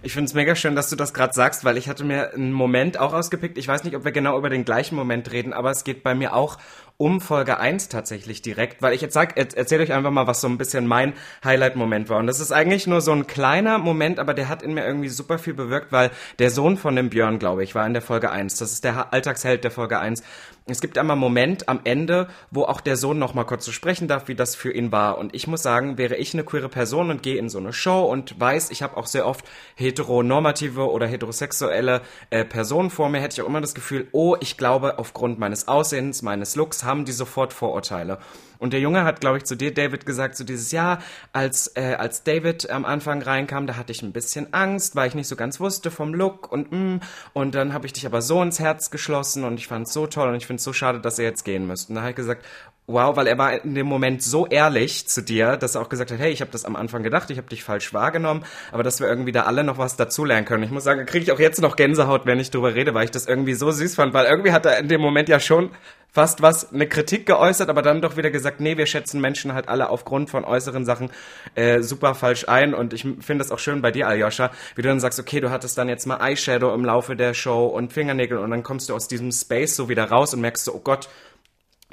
Ich 0.02 0.12
finde 0.12 0.26
es 0.26 0.34
mega 0.34 0.54
schön, 0.54 0.76
dass 0.76 0.90
du 0.90 0.96
das 0.96 1.12
gerade 1.12 1.32
sagst, 1.32 1.64
weil 1.64 1.76
ich 1.76 1.88
hatte 1.88 2.04
mir 2.04 2.32
einen 2.32 2.52
Moment 2.52 3.00
auch 3.00 3.12
ausgepickt. 3.12 3.58
Ich 3.58 3.66
weiß 3.66 3.82
nicht, 3.82 3.96
ob 3.96 4.04
wir 4.04 4.12
genau 4.12 4.38
über 4.38 4.48
den 4.48 4.64
gleichen 4.64 4.94
Moment 4.94 5.32
reden, 5.32 5.52
aber 5.52 5.70
es 5.70 5.82
geht 5.82 6.04
bei 6.04 6.14
mir 6.14 6.34
auch 6.34 6.58
um 6.98 7.20
Folge 7.20 7.58
1 7.58 7.88
tatsächlich 7.88 8.42
direkt, 8.42 8.82
weil 8.82 8.92
ich 8.92 9.00
jetzt 9.00 9.14
sag, 9.14 9.36
erzähle 9.36 9.82
euch 9.82 9.92
einfach 9.92 10.10
mal, 10.10 10.26
was 10.26 10.40
so 10.40 10.48
ein 10.48 10.58
bisschen 10.58 10.86
mein 10.86 11.14
Highlight-Moment 11.44 12.08
war. 12.08 12.18
Und 12.18 12.26
das 12.26 12.40
ist 12.40 12.52
eigentlich 12.52 12.86
nur 12.86 13.00
so 13.00 13.12
ein 13.12 13.26
kleiner 13.26 13.78
Moment, 13.78 14.18
aber 14.18 14.34
der 14.34 14.48
hat 14.48 14.62
in 14.62 14.74
mir 14.74 14.84
irgendwie 14.84 15.08
super 15.08 15.38
viel 15.38 15.54
bewirkt, 15.54 15.92
weil 15.92 16.10
der 16.38 16.50
Sohn 16.50 16.76
von 16.76 16.94
dem 16.96 17.10
Björn, 17.10 17.38
glaube 17.38 17.62
ich, 17.62 17.74
war 17.74 17.86
in 17.86 17.92
der 17.92 18.02
Folge 18.02 18.30
1. 18.30 18.56
Das 18.56 18.72
ist 18.72 18.84
der 18.84 19.12
Alltagsheld 19.12 19.62
der 19.62 19.70
Folge 19.70 19.98
1 19.98 20.22
es 20.70 20.80
gibt 20.80 20.98
einmal 20.98 21.14
einen 21.14 21.20
Moment 21.20 21.68
am 21.68 21.80
Ende, 21.84 22.28
wo 22.50 22.64
auch 22.64 22.80
der 22.80 22.96
Sohn 22.96 23.18
noch 23.18 23.34
mal 23.34 23.44
kurz 23.44 23.64
zu 23.64 23.72
sprechen 23.72 24.08
darf, 24.08 24.28
wie 24.28 24.34
das 24.34 24.54
für 24.54 24.72
ihn 24.72 24.92
war. 24.92 25.18
Und 25.18 25.34
ich 25.34 25.46
muss 25.46 25.62
sagen, 25.62 25.98
wäre 25.98 26.16
ich 26.16 26.34
eine 26.34 26.44
queere 26.44 26.68
Person 26.68 27.10
und 27.10 27.22
gehe 27.22 27.36
in 27.36 27.48
so 27.48 27.58
eine 27.58 27.72
Show 27.72 28.04
und 28.04 28.38
weiß, 28.38 28.70
ich 28.70 28.82
habe 28.82 28.96
auch 28.96 29.06
sehr 29.06 29.26
oft 29.26 29.44
heteronormative 29.76 30.90
oder 30.90 31.06
heterosexuelle 31.06 32.02
äh, 32.30 32.44
Personen 32.44 32.90
vor 32.90 33.08
mir, 33.08 33.20
hätte 33.20 33.34
ich 33.34 33.42
auch 33.42 33.48
immer 33.48 33.60
das 33.60 33.74
Gefühl, 33.74 34.08
oh, 34.12 34.36
ich 34.40 34.56
glaube, 34.56 34.98
aufgrund 34.98 35.38
meines 35.38 35.68
Aussehens, 35.68 36.22
meines 36.22 36.56
Looks 36.56 36.84
haben 36.84 37.04
die 37.04 37.12
sofort 37.12 37.52
Vorurteile. 37.52 38.18
Und 38.58 38.72
der 38.72 38.80
Junge 38.80 39.04
hat, 39.04 39.20
glaube 39.20 39.38
ich, 39.38 39.44
zu 39.44 39.54
dir, 39.54 39.72
David, 39.72 40.04
gesagt, 40.04 40.36
so 40.36 40.44
dieses 40.44 40.72
Jahr, 40.72 40.98
als, 41.32 41.68
äh, 41.76 41.94
als 41.96 42.24
David 42.24 42.70
am 42.70 42.84
Anfang 42.84 43.22
reinkam, 43.22 43.66
da 43.66 43.76
hatte 43.76 43.92
ich 43.92 44.02
ein 44.02 44.12
bisschen 44.12 44.52
Angst, 44.52 44.96
weil 44.96 45.08
ich 45.08 45.14
nicht 45.14 45.28
so 45.28 45.36
ganz 45.36 45.60
wusste 45.60 45.90
vom 45.90 46.12
Look 46.12 46.50
und 46.50 46.72
mm, 46.72 47.00
und 47.32 47.54
dann 47.54 47.72
habe 47.72 47.86
ich 47.86 47.92
dich 47.92 48.06
aber 48.06 48.20
so 48.20 48.42
ins 48.42 48.58
Herz 48.58 48.90
geschlossen 48.90 49.44
und 49.44 49.58
ich 49.58 49.68
fand 49.68 49.86
es 49.86 49.92
so 49.92 50.06
toll 50.06 50.28
und 50.28 50.34
ich 50.34 50.46
finde 50.46 50.57
es 50.58 50.64
so 50.64 50.72
schade, 50.72 51.00
dass 51.00 51.18
ihr 51.18 51.24
jetzt 51.24 51.44
gehen 51.44 51.66
müsst. 51.66 51.88
Und 51.88 51.96
da 51.96 52.02
habe 52.02 52.10
ich 52.10 52.16
gesagt, 52.16 52.44
wow, 52.88 53.14
weil 53.16 53.26
er 53.26 53.36
war 53.36 53.52
in 53.64 53.74
dem 53.74 53.86
Moment 53.86 54.22
so 54.22 54.46
ehrlich 54.46 55.06
zu 55.06 55.22
dir, 55.22 55.56
dass 55.56 55.74
er 55.74 55.82
auch 55.82 55.90
gesagt 55.90 56.10
hat, 56.10 56.18
hey, 56.18 56.32
ich 56.32 56.40
habe 56.40 56.50
das 56.50 56.64
am 56.64 56.74
Anfang 56.74 57.02
gedacht, 57.02 57.30
ich 57.30 57.36
habe 57.36 57.48
dich 57.48 57.62
falsch 57.62 57.92
wahrgenommen, 57.92 58.44
aber 58.72 58.82
dass 58.82 58.98
wir 58.98 59.06
irgendwie 59.06 59.30
da 59.30 59.42
alle 59.42 59.62
noch 59.62 59.76
was 59.76 59.96
dazulernen 59.96 60.46
können. 60.46 60.62
Ich 60.62 60.70
muss 60.70 60.84
sagen, 60.84 61.04
kriege 61.04 61.22
ich 61.22 61.32
auch 61.32 61.38
jetzt 61.38 61.60
noch 61.60 61.76
Gänsehaut, 61.76 62.24
wenn 62.24 62.40
ich 62.40 62.50
drüber 62.50 62.74
rede, 62.74 62.94
weil 62.94 63.04
ich 63.04 63.10
das 63.10 63.26
irgendwie 63.26 63.54
so 63.54 63.70
süß 63.70 63.94
fand, 63.94 64.14
weil 64.14 64.26
irgendwie 64.26 64.52
hat 64.52 64.64
er 64.64 64.78
in 64.78 64.88
dem 64.88 65.02
Moment 65.02 65.28
ja 65.28 65.38
schon 65.38 65.70
fast 66.10 66.42
was, 66.42 66.72
eine 66.72 66.88
Kritik 66.88 67.26
geäußert, 67.26 67.68
aber 67.68 67.82
dann 67.82 68.02
doch 68.02 68.16
wieder 68.16 68.30
gesagt, 68.30 68.60
nee, 68.60 68.76
wir 68.76 68.86
schätzen 68.86 69.20
Menschen 69.20 69.52
halt 69.52 69.68
alle 69.68 69.90
aufgrund 69.90 70.30
von 70.30 70.44
äußeren 70.44 70.84
Sachen 70.84 71.10
äh, 71.54 71.82
super 71.82 72.14
falsch 72.14 72.48
ein. 72.48 72.74
Und 72.74 72.92
ich 72.92 73.02
finde 73.02 73.38
das 73.38 73.52
auch 73.52 73.58
schön 73.58 73.82
bei 73.82 73.90
dir, 73.90 74.08
Aljoscha, 74.08 74.50
wie 74.74 74.82
du 74.82 74.88
dann 74.88 75.00
sagst, 75.00 75.20
okay, 75.20 75.40
du 75.40 75.50
hattest 75.50 75.76
dann 75.78 75.88
jetzt 75.88 76.06
mal 76.06 76.20
Eyeshadow 76.20 76.74
im 76.74 76.84
Laufe 76.84 77.14
der 77.14 77.34
Show 77.34 77.66
und 77.66 77.92
Fingernägel 77.92 78.38
und 78.38 78.50
dann 78.50 78.62
kommst 78.62 78.88
du 78.88 78.94
aus 78.94 79.08
diesem 79.08 79.32
Space 79.32 79.76
so 79.76 79.88
wieder 79.88 80.04
raus 80.04 80.34
und 80.34 80.40
merkst 80.40 80.64
so, 80.64 80.74
oh 80.74 80.80
Gott, 80.80 81.08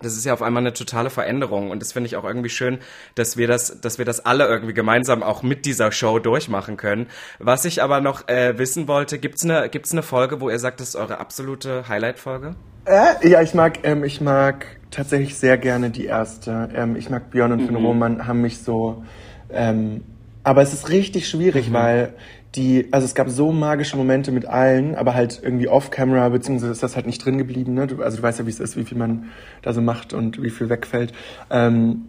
das 0.02 0.18
ist 0.18 0.26
ja 0.26 0.34
auf 0.34 0.42
einmal 0.42 0.62
eine 0.62 0.74
totale 0.74 1.10
Veränderung 1.10 1.72
und 1.72 1.82
das 1.82 1.94
finde 1.94 2.08
ich 2.08 2.18
auch 2.18 2.26
irgendwie 2.26 2.50
schön, 2.50 2.80
dass 3.16 3.38
wir 3.38 3.48
das, 3.48 3.80
dass 3.80 3.98
wir 3.98 4.04
das 4.04 4.26
alle 4.26 4.46
irgendwie 4.46 4.74
gemeinsam 4.74 5.24
auch 5.24 5.42
mit 5.42 5.66
dieser 5.66 5.92
Show 5.94 6.20
durchmachen 6.20 6.76
können. 6.76 7.08
Was 7.40 7.64
ich 7.64 7.82
aber 7.82 8.02
noch 8.02 8.28
äh, 8.28 8.58
wissen 8.58 8.90
wollte, 8.90 9.20
gibt's 9.20 9.44
eine 9.46 9.70
gibt's 9.70 9.94
eine 9.94 10.04
Folge, 10.04 10.42
wo 10.42 10.50
ihr 10.50 10.60
sagt, 10.60 10.82
das 10.82 10.90
ist 10.90 10.96
eure 10.96 11.20
absolute 11.20 11.88
Highlight-Folge? 11.88 12.56
Äh, 12.86 13.28
ja, 13.28 13.42
ich 13.42 13.54
mag 13.54 13.80
ähm, 13.84 14.04
ich 14.04 14.22
mag 14.22 14.68
tatsächlich 14.92 15.36
sehr 15.36 15.58
gerne 15.58 15.90
die 15.90 16.06
erste. 16.06 16.70
Ähm, 16.76 16.96
ich 16.96 17.10
mag 17.10 17.32
Björn 17.32 17.52
und 17.52 17.62
Finn 17.62 17.76
mhm. 17.76 17.86
Roman 17.86 18.28
haben 18.28 18.42
mich 18.42 18.60
so, 18.60 19.04
ähm, 19.52 20.04
aber 20.44 20.62
es 20.62 20.74
ist 20.74 20.90
richtig 20.90 21.28
schwierig, 21.28 21.70
mhm. 21.70 21.74
weil 21.74 22.14
die, 22.56 22.88
also 22.92 23.06
es 23.06 23.16
gab 23.16 23.30
so 23.30 23.52
magische 23.52 23.98
Momente 23.98 24.32
mit 24.32 24.46
allen, 24.46 24.96
aber 24.96 25.14
halt 25.14 25.42
irgendwie 25.44 25.68
off-camera, 25.68 26.30
beziehungsweise 26.30 26.72
ist 26.72 26.84
das 26.84 26.96
halt 26.96 27.06
nicht 27.06 27.24
drin 27.26 27.38
geblieben. 27.38 27.74
Ne? 27.74 27.88
Du, 27.88 28.02
also 28.02 28.18
du 28.18 28.24
weißt 28.24 28.40
ja, 28.40 28.46
wie 28.46 28.50
es 28.50 28.60
ist, 28.60 28.78
wie 28.78 28.86
viel 28.86 28.98
man 28.98 29.32
da 29.62 29.74
so 29.74 29.82
macht 29.82 30.14
und 30.14 30.42
wie 30.42 30.50
viel 30.50 30.70
wegfällt. 30.70 31.12
Ähm, 31.50 32.06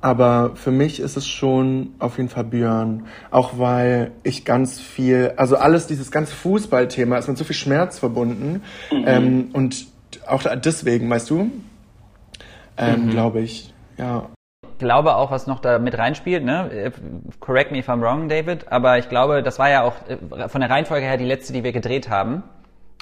aber 0.00 0.52
für 0.54 0.70
mich 0.70 1.00
ist 1.00 1.16
es 1.16 1.26
schon 1.26 1.94
auf 1.98 2.16
jeden 2.16 2.28
Fall 2.28 2.44
Björn. 2.44 3.06
Auch 3.30 3.58
weil 3.58 4.12
ich 4.22 4.44
ganz 4.44 4.80
viel, 4.80 5.32
also 5.36 5.56
alles, 5.56 5.86
dieses 5.86 6.10
ganze 6.10 6.34
Fußballthema 6.34 7.18
ist 7.18 7.28
mit 7.28 7.38
so 7.38 7.44
viel 7.44 7.56
Schmerz 7.56 7.98
verbunden. 7.98 8.62
Mhm. 8.90 9.04
Ähm, 9.06 9.50
und 9.52 9.86
auch 10.26 10.42
deswegen, 10.56 11.08
weißt 11.10 11.30
du, 11.30 11.50
ähm, 12.76 13.06
mhm. 13.06 13.10
glaube 13.10 13.40
ich, 13.40 13.72
ja 13.98 14.26
glaube 14.80 15.14
auch, 15.14 15.30
was 15.30 15.46
noch 15.46 15.60
da 15.60 15.78
mit 15.78 15.96
reinspielt, 15.96 16.42
ne? 16.42 16.90
Correct 17.38 17.70
me 17.70 17.78
if 17.78 17.88
I'm 17.88 18.00
wrong, 18.00 18.28
David, 18.28 18.72
aber 18.72 18.98
ich 18.98 19.08
glaube, 19.08 19.42
das 19.44 19.60
war 19.60 19.70
ja 19.70 19.82
auch 19.82 19.94
äh, 20.08 20.48
von 20.48 20.60
der 20.60 20.70
Reihenfolge 20.70 21.06
her 21.06 21.16
die 21.16 21.24
letzte, 21.26 21.52
die 21.52 21.62
wir 21.62 21.72
gedreht 21.72 22.10
haben. 22.10 22.42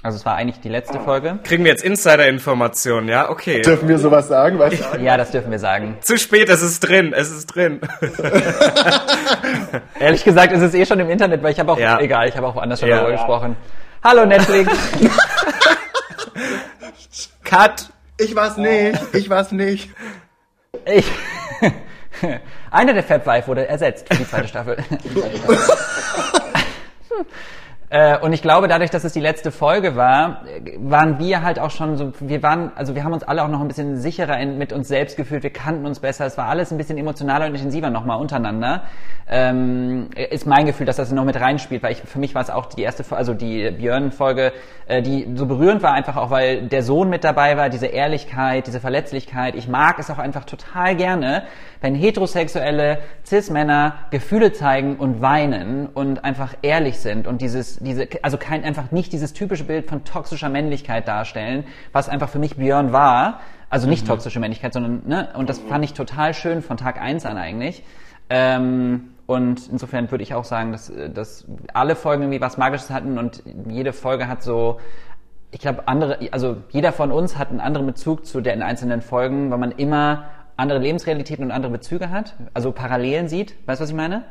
Also 0.00 0.16
es 0.16 0.24
war 0.24 0.36
eigentlich 0.36 0.60
die 0.60 0.68
letzte 0.68 1.00
Folge. 1.00 1.40
Kriegen 1.42 1.64
wir 1.64 1.72
jetzt 1.72 1.82
Insider-Informationen, 1.82 3.08
ja? 3.08 3.28
Okay. 3.30 3.62
Dürfen 3.62 3.88
wir 3.88 3.98
sowas 3.98 4.28
sagen? 4.28 4.56
Weißt 4.56 4.94
du? 4.94 5.00
Ja, 5.00 5.16
das 5.16 5.32
dürfen 5.32 5.50
wir 5.50 5.58
sagen. 5.58 5.96
Zu 6.02 6.16
spät, 6.18 6.48
es 6.48 6.62
ist 6.62 6.80
drin, 6.80 7.12
es 7.12 7.32
ist 7.32 7.46
drin. 7.46 7.80
Ehrlich 9.98 10.22
gesagt, 10.22 10.52
es 10.52 10.62
ist 10.62 10.74
eh 10.74 10.86
schon 10.86 11.00
im 11.00 11.10
Internet, 11.10 11.42
weil 11.42 11.50
ich 11.50 11.58
habe 11.58 11.72
auch, 11.72 11.78
ja. 11.80 11.98
egal, 11.98 12.28
ich 12.28 12.36
habe 12.36 12.46
auch 12.46 12.54
woanders 12.54 12.78
schon 12.78 12.88
ja. 12.88 12.98
darüber 12.98 13.12
gesprochen. 13.12 13.56
Hallo 14.04 14.24
Netflix. 14.24 14.72
Cut. 17.42 17.90
Ich 18.18 18.36
war's 18.36 18.56
nicht, 18.56 19.00
ich 19.14 19.28
war's 19.28 19.50
nicht. 19.50 19.90
Ich... 20.84 21.10
Einer 22.70 22.92
der 22.92 23.02
Fab 23.02 23.24
Five 23.24 23.48
wurde 23.48 23.66
ersetzt 23.66 24.06
für 24.08 24.16
die 24.16 24.28
zweite 24.28 24.48
Staffel. 24.48 24.76
Äh, 24.78 24.84
und 28.20 28.34
ich 28.34 28.42
glaube, 28.42 28.68
dadurch, 28.68 28.90
dass 28.90 29.04
es 29.04 29.14
die 29.14 29.20
letzte 29.20 29.50
Folge 29.50 29.96
war, 29.96 30.42
waren 30.76 31.18
wir 31.18 31.42
halt 31.42 31.58
auch 31.58 31.70
schon 31.70 31.96
so, 31.96 32.12
wir 32.20 32.42
waren, 32.42 32.70
also 32.74 32.94
wir 32.94 33.02
haben 33.02 33.14
uns 33.14 33.22
alle 33.22 33.42
auch 33.42 33.48
noch 33.48 33.60
ein 33.60 33.68
bisschen 33.68 33.96
sicherer 33.96 34.38
in, 34.38 34.58
mit 34.58 34.74
uns 34.74 34.88
selbst 34.88 35.16
gefühlt, 35.16 35.42
wir 35.42 35.52
kannten 35.52 35.86
uns 35.86 36.00
besser, 36.00 36.26
es 36.26 36.36
war 36.36 36.48
alles 36.48 36.70
ein 36.70 36.76
bisschen 36.76 36.98
emotionaler 36.98 37.46
und 37.46 37.54
intensiver 37.54 37.88
nochmal 37.88 38.20
untereinander. 38.20 38.82
Ähm, 39.30 40.08
ist 40.30 40.46
mein 40.46 40.64
Gefühl, 40.64 40.86
dass 40.86 40.96
das 40.96 41.12
noch 41.12 41.24
mit 41.24 41.38
reinspielt, 41.38 41.82
weil 41.82 41.92
ich, 41.92 42.00
für 42.00 42.18
mich 42.18 42.34
war 42.34 42.42
es 42.42 42.48
auch 42.48 42.66
die 42.66 42.82
erste, 42.82 43.04
also 43.14 43.34
die 43.34 43.70
Björn-Folge, 43.70 44.52
äh, 44.86 45.02
die 45.02 45.26
so 45.34 45.46
berührend 45.46 45.82
war, 45.82 45.92
einfach 45.92 46.16
auch, 46.16 46.30
weil 46.30 46.68
der 46.68 46.82
Sohn 46.82 47.10
mit 47.10 47.24
dabei 47.24 47.56
war, 47.56 47.68
diese 47.68 47.86
Ehrlichkeit, 47.86 48.66
diese 48.66 48.80
Verletzlichkeit. 48.80 49.54
Ich 49.54 49.68
mag 49.68 49.98
es 49.98 50.10
auch 50.10 50.18
einfach 50.18 50.44
total 50.44 50.96
gerne, 50.96 51.44
wenn 51.80 51.94
heterosexuelle 51.94 52.98
Cis-Männer 53.24 53.94
Gefühle 54.10 54.52
zeigen 54.52 54.96
und 54.96 55.20
weinen 55.20 55.86
und 55.86 56.24
einfach 56.24 56.54
ehrlich 56.62 56.98
sind 56.98 57.26
und 57.26 57.42
dieses 57.80 58.08
diese, 58.08 58.22
also 58.22 58.36
kein, 58.38 58.64
einfach 58.64 58.90
nicht 58.90 59.12
dieses 59.12 59.32
typische 59.32 59.64
Bild 59.64 59.88
von 59.88 60.04
toxischer 60.04 60.48
Männlichkeit 60.48 61.08
darstellen, 61.08 61.64
was 61.92 62.08
einfach 62.08 62.28
für 62.28 62.38
mich 62.38 62.56
Björn 62.56 62.92
war. 62.92 63.40
Also 63.70 63.88
nicht 63.88 64.04
mhm. 64.04 64.08
toxische 64.08 64.40
Männlichkeit, 64.40 64.72
sondern, 64.72 65.02
ne, 65.06 65.28
und 65.34 65.48
das 65.50 65.58
fand 65.58 65.84
ich 65.84 65.92
total 65.92 66.32
schön 66.32 66.62
von 66.62 66.76
Tag 66.78 67.00
eins 67.00 67.26
an 67.26 67.36
eigentlich. 67.36 67.82
Ähm, 68.30 69.10
und 69.26 69.68
insofern 69.70 70.10
würde 70.10 70.24
ich 70.24 70.32
auch 70.32 70.44
sagen, 70.44 70.72
dass, 70.72 70.90
dass 71.12 71.44
alle 71.74 71.94
Folgen 71.94 72.22
irgendwie 72.22 72.40
was 72.40 72.56
Magisches 72.56 72.88
hatten 72.88 73.18
und 73.18 73.42
jede 73.68 73.92
Folge 73.92 74.26
hat 74.26 74.42
so, 74.42 74.80
ich 75.50 75.60
glaube, 75.60 75.86
andere, 75.86 76.18
also 76.32 76.56
jeder 76.70 76.92
von 76.92 77.12
uns 77.12 77.36
hat 77.36 77.50
einen 77.50 77.60
anderen 77.60 77.86
Bezug 77.86 78.24
zu 78.24 78.40
den 78.40 78.62
einzelnen 78.62 79.02
Folgen, 79.02 79.50
weil 79.50 79.58
man 79.58 79.72
immer 79.72 80.30
andere 80.56 80.78
Lebensrealitäten 80.78 81.44
und 81.44 81.50
andere 81.50 81.72
Bezüge 81.72 82.10
hat, 82.10 82.34
also 82.54 82.72
Parallelen 82.72 83.28
sieht. 83.28 83.54
Weißt 83.66 83.80
du, 83.80 83.82
was 83.82 83.90
ich 83.90 83.96
meine? 83.96 84.24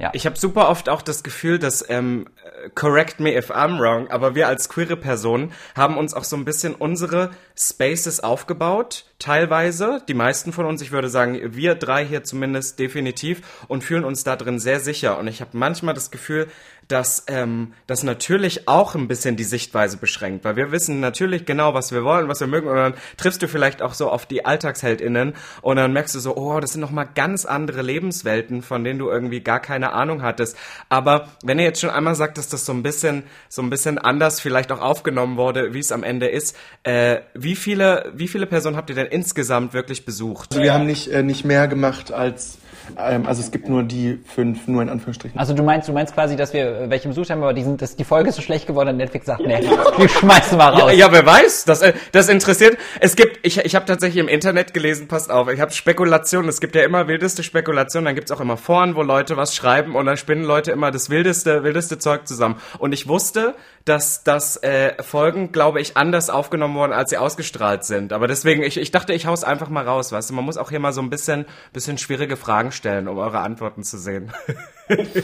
Ja. 0.00 0.10
Ich 0.14 0.26
habe 0.26 0.36
super 0.36 0.70
oft 0.70 0.88
auch 0.88 1.02
das 1.02 1.22
Gefühl, 1.22 1.58
dass 1.58 1.88
ähm, 1.88 2.26
correct 2.74 3.20
me 3.20 3.36
if 3.36 3.50
I'm 3.50 3.78
wrong, 3.78 4.08
aber 4.08 4.34
wir 4.34 4.48
als 4.48 4.68
queere 4.68 4.96
Personen 4.96 5.52
haben 5.74 5.96
uns 5.96 6.14
auch 6.14 6.24
so 6.24 6.36
ein 6.36 6.44
bisschen 6.44 6.74
unsere 6.74 7.30
Spaces 7.56 8.20
aufgebaut, 8.20 9.04
teilweise, 9.18 10.02
die 10.08 10.14
meisten 10.14 10.52
von 10.52 10.66
uns, 10.66 10.82
ich 10.82 10.92
würde 10.92 11.08
sagen, 11.08 11.38
wir 11.54 11.74
drei 11.74 12.04
hier 12.04 12.24
zumindest 12.24 12.78
definitiv 12.78 13.42
und 13.68 13.84
fühlen 13.84 14.04
uns 14.04 14.24
da 14.24 14.36
drin 14.36 14.58
sehr 14.58 14.80
sicher. 14.80 15.18
Und 15.18 15.28
ich 15.28 15.40
habe 15.40 15.50
manchmal 15.56 15.94
das 15.94 16.10
Gefühl, 16.10 16.48
dass 16.90 17.24
ähm, 17.28 17.72
das 17.86 18.02
natürlich 18.02 18.68
auch 18.68 18.94
ein 18.94 19.08
bisschen 19.08 19.36
die 19.36 19.44
Sichtweise 19.44 19.96
beschränkt, 19.96 20.44
weil 20.44 20.56
wir 20.56 20.72
wissen 20.72 21.00
natürlich 21.00 21.46
genau, 21.46 21.72
was 21.74 21.92
wir 21.92 22.04
wollen, 22.04 22.28
was 22.28 22.40
wir 22.40 22.46
mögen 22.46 22.68
und 22.68 22.76
dann 22.76 22.94
triffst 23.16 23.42
du 23.42 23.48
vielleicht 23.48 23.80
auch 23.80 23.94
so 23.94 24.10
auf 24.10 24.26
die 24.26 24.44
Alltagsheldinnen 24.44 25.34
und 25.62 25.76
dann 25.76 25.92
merkst 25.92 26.14
du 26.14 26.18
so, 26.18 26.36
oh, 26.36 26.58
das 26.58 26.72
sind 26.72 26.80
noch 26.80 26.90
mal 26.90 27.04
ganz 27.04 27.44
andere 27.44 27.82
Lebenswelten, 27.82 28.62
von 28.62 28.82
denen 28.82 28.98
du 28.98 29.08
irgendwie 29.08 29.40
gar 29.40 29.60
keine 29.60 29.92
Ahnung 29.92 30.22
hattest. 30.22 30.56
Aber 30.88 31.28
wenn 31.44 31.58
ihr 31.58 31.64
jetzt 31.64 31.80
schon 31.80 31.90
einmal 31.90 32.14
sagt, 32.16 32.38
dass 32.38 32.48
das 32.48 32.66
so 32.66 32.72
ein 32.72 32.82
bisschen 32.82 33.22
so 33.48 33.62
ein 33.62 33.70
bisschen 33.70 33.98
anders 33.98 34.40
vielleicht 34.40 34.72
auch 34.72 34.80
aufgenommen 34.80 35.36
wurde, 35.36 35.74
wie 35.74 35.78
es 35.78 35.92
am 35.92 36.02
Ende 36.02 36.26
ist, 36.26 36.56
äh, 36.82 37.18
wie 37.34 37.54
viele 37.54 38.10
wie 38.14 38.28
viele 38.28 38.46
Personen 38.46 38.76
habt 38.76 38.90
ihr 38.90 38.96
denn 38.96 39.06
insgesamt 39.06 39.74
wirklich 39.74 40.04
besucht? 40.04 40.50
Also 40.50 40.62
wir 40.62 40.74
haben 40.74 40.86
nicht 40.86 41.08
äh, 41.08 41.22
nicht 41.22 41.44
mehr 41.44 41.68
gemacht 41.68 42.12
als 42.12 42.58
ähm, 42.98 43.26
also 43.26 43.40
es 43.40 43.50
gibt 43.50 43.68
nur 43.68 43.82
die 43.82 44.18
fünf, 44.24 44.68
nur 44.68 44.82
in 44.82 44.88
Anführungsstrichen. 44.88 45.38
Also 45.38 45.54
du 45.54 45.62
meinst, 45.62 45.88
du 45.88 45.92
meinst 45.92 46.14
quasi, 46.14 46.36
dass 46.36 46.52
wir 46.52 46.88
welche 46.88 47.08
besucht 47.08 47.30
haben, 47.30 47.42
aber 47.42 47.52
die, 47.52 47.62
sind, 47.62 47.82
dass 47.82 47.96
die 47.96 48.04
Folge 48.04 48.30
ist 48.30 48.36
so 48.36 48.42
schlecht 48.42 48.66
geworden, 48.66 48.96
Netflix 48.96 49.26
sagt, 49.26 49.46
nee, 49.46 49.60
wir 49.96 50.08
schmeißen 50.08 50.56
mal 50.56 50.70
raus. 50.72 50.92
Ja, 50.92 51.06
ja, 51.06 51.12
wer 51.12 51.26
weiß, 51.26 51.64
das, 51.64 51.82
äh, 51.82 51.92
das 52.12 52.28
interessiert. 52.28 52.76
Es 53.00 53.16
gibt, 53.16 53.40
ich, 53.46 53.58
ich 53.58 53.74
habe 53.74 53.86
tatsächlich 53.86 54.20
im 54.20 54.28
Internet 54.28 54.74
gelesen, 54.74 55.08
passt 55.08 55.30
auf, 55.30 55.50
ich 55.50 55.60
habe 55.60 55.72
Spekulationen, 55.72 56.48
es 56.48 56.60
gibt 56.60 56.74
ja 56.74 56.82
immer 56.82 57.08
wildeste 57.08 57.42
Spekulationen, 57.42 58.06
dann 58.06 58.14
gibt's 58.14 58.30
auch 58.30 58.40
immer 58.40 58.56
Foren, 58.56 58.94
wo 58.94 59.02
Leute 59.02 59.36
was 59.36 59.54
schreiben 59.54 59.94
und 59.96 60.06
dann 60.06 60.16
spinnen 60.16 60.44
Leute 60.44 60.70
immer 60.72 60.90
das 60.90 61.10
wildeste, 61.10 61.64
wildeste 61.64 61.98
Zeug 61.98 62.26
zusammen. 62.26 62.56
Und 62.78 62.92
ich 62.92 63.08
wusste, 63.08 63.54
dass 63.84 64.22
das 64.24 64.56
äh, 64.62 65.02
Folgen, 65.02 65.52
glaube 65.52 65.80
ich, 65.80 65.96
anders 65.96 66.30
aufgenommen 66.30 66.74
wurden, 66.74 66.92
als 66.92 67.10
sie 67.10 67.16
ausgestrahlt 67.16 67.84
sind. 67.84 68.12
Aber 68.12 68.28
deswegen, 68.28 68.62
ich, 68.62 68.76
ich 68.76 68.90
dachte, 68.90 69.12
ich 69.12 69.26
hau's 69.26 69.44
einfach 69.44 69.68
mal 69.68 69.86
raus, 69.86 70.12
weißt 70.12 70.30
du, 70.30 70.34
man 70.34 70.44
muss 70.44 70.56
auch 70.56 70.70
hier 70.70 70.80
mal 70.80 70.92
so 70.92 71.00
ein 71.00 71.10
bisschen, 71.10 71.46
bisschen 71.72 71.98
schwierige 71.98 72.36
Fragen 72.36 72.72
stellen, 72.72 73.08
um 73.08 73.18
eure 73.18 73.40
Antworten 73.40 73.82
zu 73.82 73.98
sehen. 73.98 74.32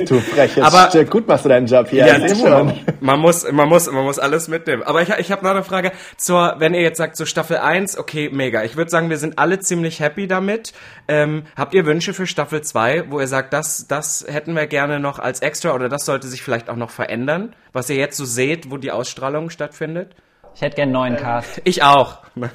Du 0.06 0.20
frech, 0.20 0.56
jetzt 0.56 0.64
Aber- 0.64 1.04
gut 1.06 1.26
machst 1.26 1.44
du 1.44 1.48
deinen 1.48 1.66
Job 1.66 1.88
hier. 1.88 2.06
Ja, 2.06 2.18
du, 2.18 2.34
schon. 2.34 2.72
man 3.00 3.18
muss, 3.20 3.50
man 3.50 3.68
muss, 3.68 3.90
man 3.90 4.04
muss 4.04 4.18
alles 4.18 4.48
mitnehmen. 4.48 4.82
Aber 4.82 5.02
ich, 5.02 5.08
ich 5.10 5.32
habe 5.32 5.44
noch 5.44 5.50
eine 5.50 5.64
Frage 5.64 5.92
zur, 6.16 6.54
wenn 6.58 6.74
ihr 6.74 6.82
jetzt 6.82 6.98
sagt, 6.98 7.16
so 7.16 7.24
Staffel 7.24 7.56
1, 7.58 7.98
okay, 7.98 8.30
mega. 8.32 8.62
Ich 8.62 8.76
würde 8.76 8.90
sagen, 8.90 9.10
wir 9.10 9.18
sind 9.18 9.38
alle 9.38 9.58
ziemlich 9.58 10.00
happy 10.00 10.26
damit. 10.28 10.72
Ähm, 11.08 11.44
habt 11.56 11.74
ihr 11.74 11.84
Wünsche 11.86 12.14
für 12.14 12.26
Staffel 12.26 12.62
2, 12.62 13.10
wo 13.10 13.20
ihr 13.20 13.26
sagt, 13.28 13.52
das, 13.52 13.86
das 13.88 14.24
hätten 14.28 14.54
wir 14.54 14.66
gerne 14.66 15.00
noch 15.00 15.18
als 15.18 15.40
extra 15.40 15.74
oder 15.74 15.88
das 15.88 16.04
sollte 16.04 16.28
sich 16.28 16.42
vielleicht 16.42 16.70
auch 16.70 16.76
noch 16.76 16.90
verändern, 16.90 17.54
was 17.72 17.90
ihr 17.90 17.96
jetzt 17.96 18.16
so 18.16 18.24
seht, 18.24 18.70
wo 18.70 18.76
die 18.76 18.90
Ausstrahlung 18.90 19.50
stattfindet? 19.50 20.14
Ich 20.54 20.62
hätte 20.62 20.76
gern 20.76 20.84
einen 20.88 20.92
neuen 20.92 21.16
Cast. 21.16 21.60
Ich 21.64 21.82
auch. 21.82 22.18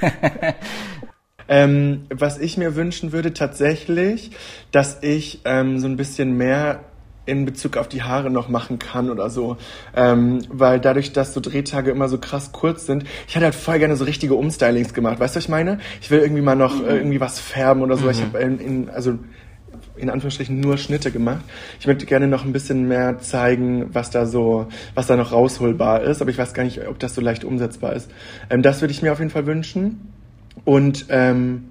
Ähm, 1.48 2.06
was 2.10 2.38
ich 2.38 2.56
mir 2.56 2.76
wünschen 2.76 3.12
würde 3.12 3.32
tatsächlich, 3.32 4.32
dass 4.72 5.02
ich 5.02 5.40
ähm, 5.44 5.78
so 5.78 5.86
ein 5.86 5.96
bisschen 5.96 6.36
mehr 6.36 6.80
in 7.26 7.44
Bezug 7.44 7.76
auf 7.76 7.88
die 7.88 8.02
Haare 8.02 8.30
noch 8.30 8.48
machen 8.48 8.78
kann 8.78 9.10
oder 9.10 9.28
so. 9.30 9.56
Ähm, 9.94 10.38
weil 10.48 10.80
dadurch, 10.80 11.12
dass 11.12 11.34
so 11.34 11.40
Drehtage 11.40 11.90
immer 11.90 12.08
so 12.08 12.18
krass 12.18 12.52
kurz 12.52 12.86
sind, 12.86 13.04
ich 13.26 13.34
hätte 13.34 13.46
halt 13.46 13.54
voll 13.54 13.78
gerne 13.78 13.96
so 13.96 14.04
richtige 14.04 14.34
Umstylings 14.34 14.94
gemacht. 14.94 15.18
Weißt 15.18 15.34
du, 15.34 15.38
was 15.38 15.44
ich 15.44 15.48
meine? 15.48 15.80
Ich 16.00 16.10
will 16.10 16.20
irgendwie 16.20 16.42
mal 16.42 16.54
noch 16.54 16.80
äh, 16.82 16.96
irgendwie 16.96 17.20
was 17.20 17.40
färben 17.40 17.82
oder 17.82 17.96
so. 17.96 18.08
Ich 18.08 18.22
habe 18.22 18.38
in, 18.38 18.60
in, 18.60 18.90
also 18.90 19.18
in 19.96 20.10
Anführungsstrichen 20.10 20.60
nur 20.60 20.78
Schnitte 20.78 21.10
gemacht. 21.10 21.40
Ich 21.80 21.86
möchte 21.86 22.06
gerne 22.06 22.28
noch 22.28 22.44
ein 22.44 22.52
bisschen 22.52 22.86
mehr 22.86 23.18
zeigen, 23.18 23.94
was 23.94 24.10
da 24.10 24.26
so, 24.26 24.68
was 24.94 25.06
da 25.06 25.16
noch 25.16 25.32
rausholbar 25.32 26.02
ist, 26.02 26.20
aber 26.20 26.30
ich 26.30 26.38
weiß 26.38 26.54
gar 26.54 26.64
nicht, 26.64 26.86
ob 26.86 26.98
das 26.98 27.14
so 27.14 27.20
leicht 27.20 27.44
umsetzbar 27.44 27.94
ist. 27.94 28.10
Ähm, 28.50 28.62
das 28.62 28.80
würde 28.80 28.92
ich 28.92 29.02
mir 29.02 29.12
auf 29.12 29.18
jeden 29.18 29.30
Fall 29.30 29.46
wünschen. 29.46 30.12
Und 30.64 31.06
ähm, 31.10 31.70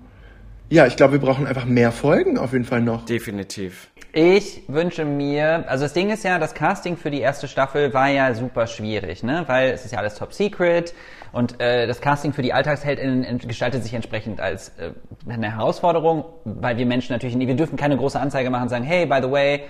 ja, 0.70 0.86
ich 0.88 0.96
glaube, 0.96 1.14
wir 1.14 1.20
brauchen 1.20 1.48
einfach 1.48 1.66
mehr 1.66 1.92
Folgen 1.92 2.38
auf 2.38 2.54
jeden 2.54 2.66
Fall 2.66 2.82
noch. 2.82 3.06
Definitiv. 3.06 3.90
Ich 4.14 4.64
wünsche 4.68 5.04
mir, 5.04 5.66
also 5.68 5.84
das 5.84 5.92
Ding 5.94 6.10
ist 6.10 6.24
ja, 6.24 6.40
das 6.40 6.54
Casting 6.54 6.96
für 6.96 7.12
die 7.12 7.20
erste 7.20 7.48
Staffel 7.50 7.94
war 7.94 8.08
ja 8.10 8.34
super 8.34 8.66
schwierig, 8.66 9.24
ne? 9.24 9.44
Weil 9.48 9.72
es 9.72 9.84
ist 9.84 9.92
ja 9.92 10.00
alles 10.00 10.16
top 10.16 10.34
secret 10.34 10.94
und 11.34 11.60
äh, 11.60 11.86
das 11.86 12.00
Casting 12.00 12.32
für 12.32 12.42
die 12.42 12.54
Alltagsheldinnen 12.54 13.40
gestaltet 13.40 13.84
sich 13.84 13.94
entsprechend 13.94 14.40
als 14.40 14.70
äh, 14.80 14.92
eine 15.28 15.52
Herausforderung, 15.52 16.24
weil 16.46 16.78
wir 16.78 16.86
Menschen 16.86 17.12
natürlich, 17.12 17.36
nie- 17.36 17.48
wir 17.48 17.56
dürfen 17.56 17.76
keine 17.76 17.98
große 17.98 18.18
Anzeige 18.18 18.50
machen 18.50 18.64
und 18.64 18.70
sagen, 18.70 18.86
hey, 18.86 19.06
by 19.06 19.20
the 19.22 19.30
way, 19.30 19.64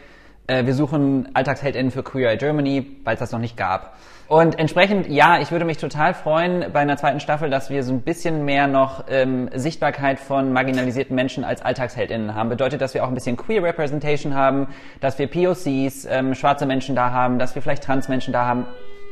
äh, 0.45 0.63
wir 0.67 0.75
suchen 0.75 1.29
Alltagsheldinnen 1.33 1.89
für 1.91 2.03
Queer 2.03 2.29
Eye 2.29 2.37
Germany, 2.37 2.85
weil 3.03 3.15
es 3.15 3.19
das 3.19 3.31
noch 3.31 3.39
nicht 3.39 3.57
gab. 3.57 3.97
Und 4.27 4.57
entsprechend, 4.57 5.07
ja, 5.07 5.39
ich 5.39 5.51
würde 5.51 5.65
mich 5.65 5.77
total 5.77 6.15
freuen 6.15 6.71
bei 6.73 6.79
einer 6.79 6.97
zweiten 6.97 7.19
Staffel, 7.19 7.51
dass 7.51 7.69
wir 7.69 7.83
so 7.83 7.93
ein 7.93 8.01
bisschen 8.01 8.43
mehr 8.43 8.65
noch 8.67 9.03
ähm, 9.07 9.49
Sichtbarkeit 9.53 10.19
von 10.19 10.51
marginalisierten 10.51 11.15
Menschen 11.15 11.43
als 11.43 11.61
Alltagsheldinnen 11.61 12.33
haben. 12.33 12.49
Bedeutet, 12.49 12.81
dass 12.81 12.95
wir 12.95 13.03
auch 13.03 13.07
ein 13.07 13.13
bisschen 13.13 13.37
Queer 13.37 13.61
Representation 13.61 14.33
haben, 14.33 14.67
dass 14.99 15.19
wir 15.19 15.27
POCs, 15.27 16.05
ähm, 16.09 16.33
schwarze 16.33 16.65
Menschen 16.65 16.95
da 16.95 17.11
haben, 17.11 17.37
dass 17.37 17.53
wir 17.53 17.61
vielleicht 17.61 17.83
Transmenschen 17.83 18.33
da 18.33 18.45
haben. 18.45 18.65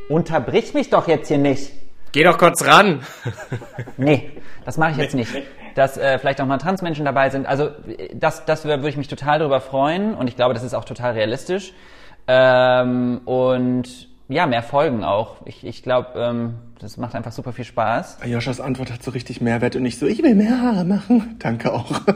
Unterbrich 0.10 0.74
mich 0.74 0.90
doch 0.90 1.08
jetzt 1.08 1.28
hier 1.28 1.38
nicht. 1.38 1.72
Geh 2.12 2.24
doch 2.24 2.38
kurz 2.38 2.66
ran. 2.66 3.02
Nee, 3.98 4.32
das 4.66 4.78
mache 4.78 4.92
ich 4.92 4.98
jetzt 4.98 5.14
nicht. 5.16 5.32
Dass 5.76 5.98
äh, 5.98 6.18
vielleicht 6.18 6.42
auch 6.42 6.46
mal 6.48 6.58
Transmenschen 6.58 7.06
dabei 7.06 7.30
sind. 7.30 7.46
Also 7.46 7.70
das, 8.14 8.46
das 8.46 8.66
wür- 8.66 8.78
würde 8.78 8.90
ich 8.90 8.98
mich 8.98 9.08
total 9.08 9.38
darüber 9.40 9.62
freuen 9.62 10.16
und 10.16 10.28
ich 10.28 10.36
glaube, 10.36 10.54
das 10.56 10.64
ist 10.64 10.74
auch 10.74 10.86
total 10.86 11.14
realistisch. 11.14 11.74
Ähm, 12.28 13.22
und 13.26 14.08
ja, 14.28 14.46
mehr 14.46 14.64
Folgen 14.64 15.04
auch. 15.04 15.38
Ich, 15.46 15.66
ich 15.66 15.84
glaube, 15.84 16.10
ähm, 16.16 16.56
das 16.84 16.98
macht 16.98 17.16
einfach 17.16 17.32
super 17.32 17.54
viel 17.54 17.64
Spaß. 17.64 18.18
Joschas 18.26 18.60
Antwort 18.60 18.92
hat 18.92 19.02
so 19.02 19.12
richtig 19.12 19.40
Mehrwert 19.40 19.78
und 19.78 19.84
nicht 19.84 19.98
so, 19.98 20.06
ich 20.06 20.22
will 20.22 20.36
mehr 20.36 20.62
Haare 20.62 20.84
machen. 20.84 21.36
Danke 21.40 21.72
auch. 21.72 21.90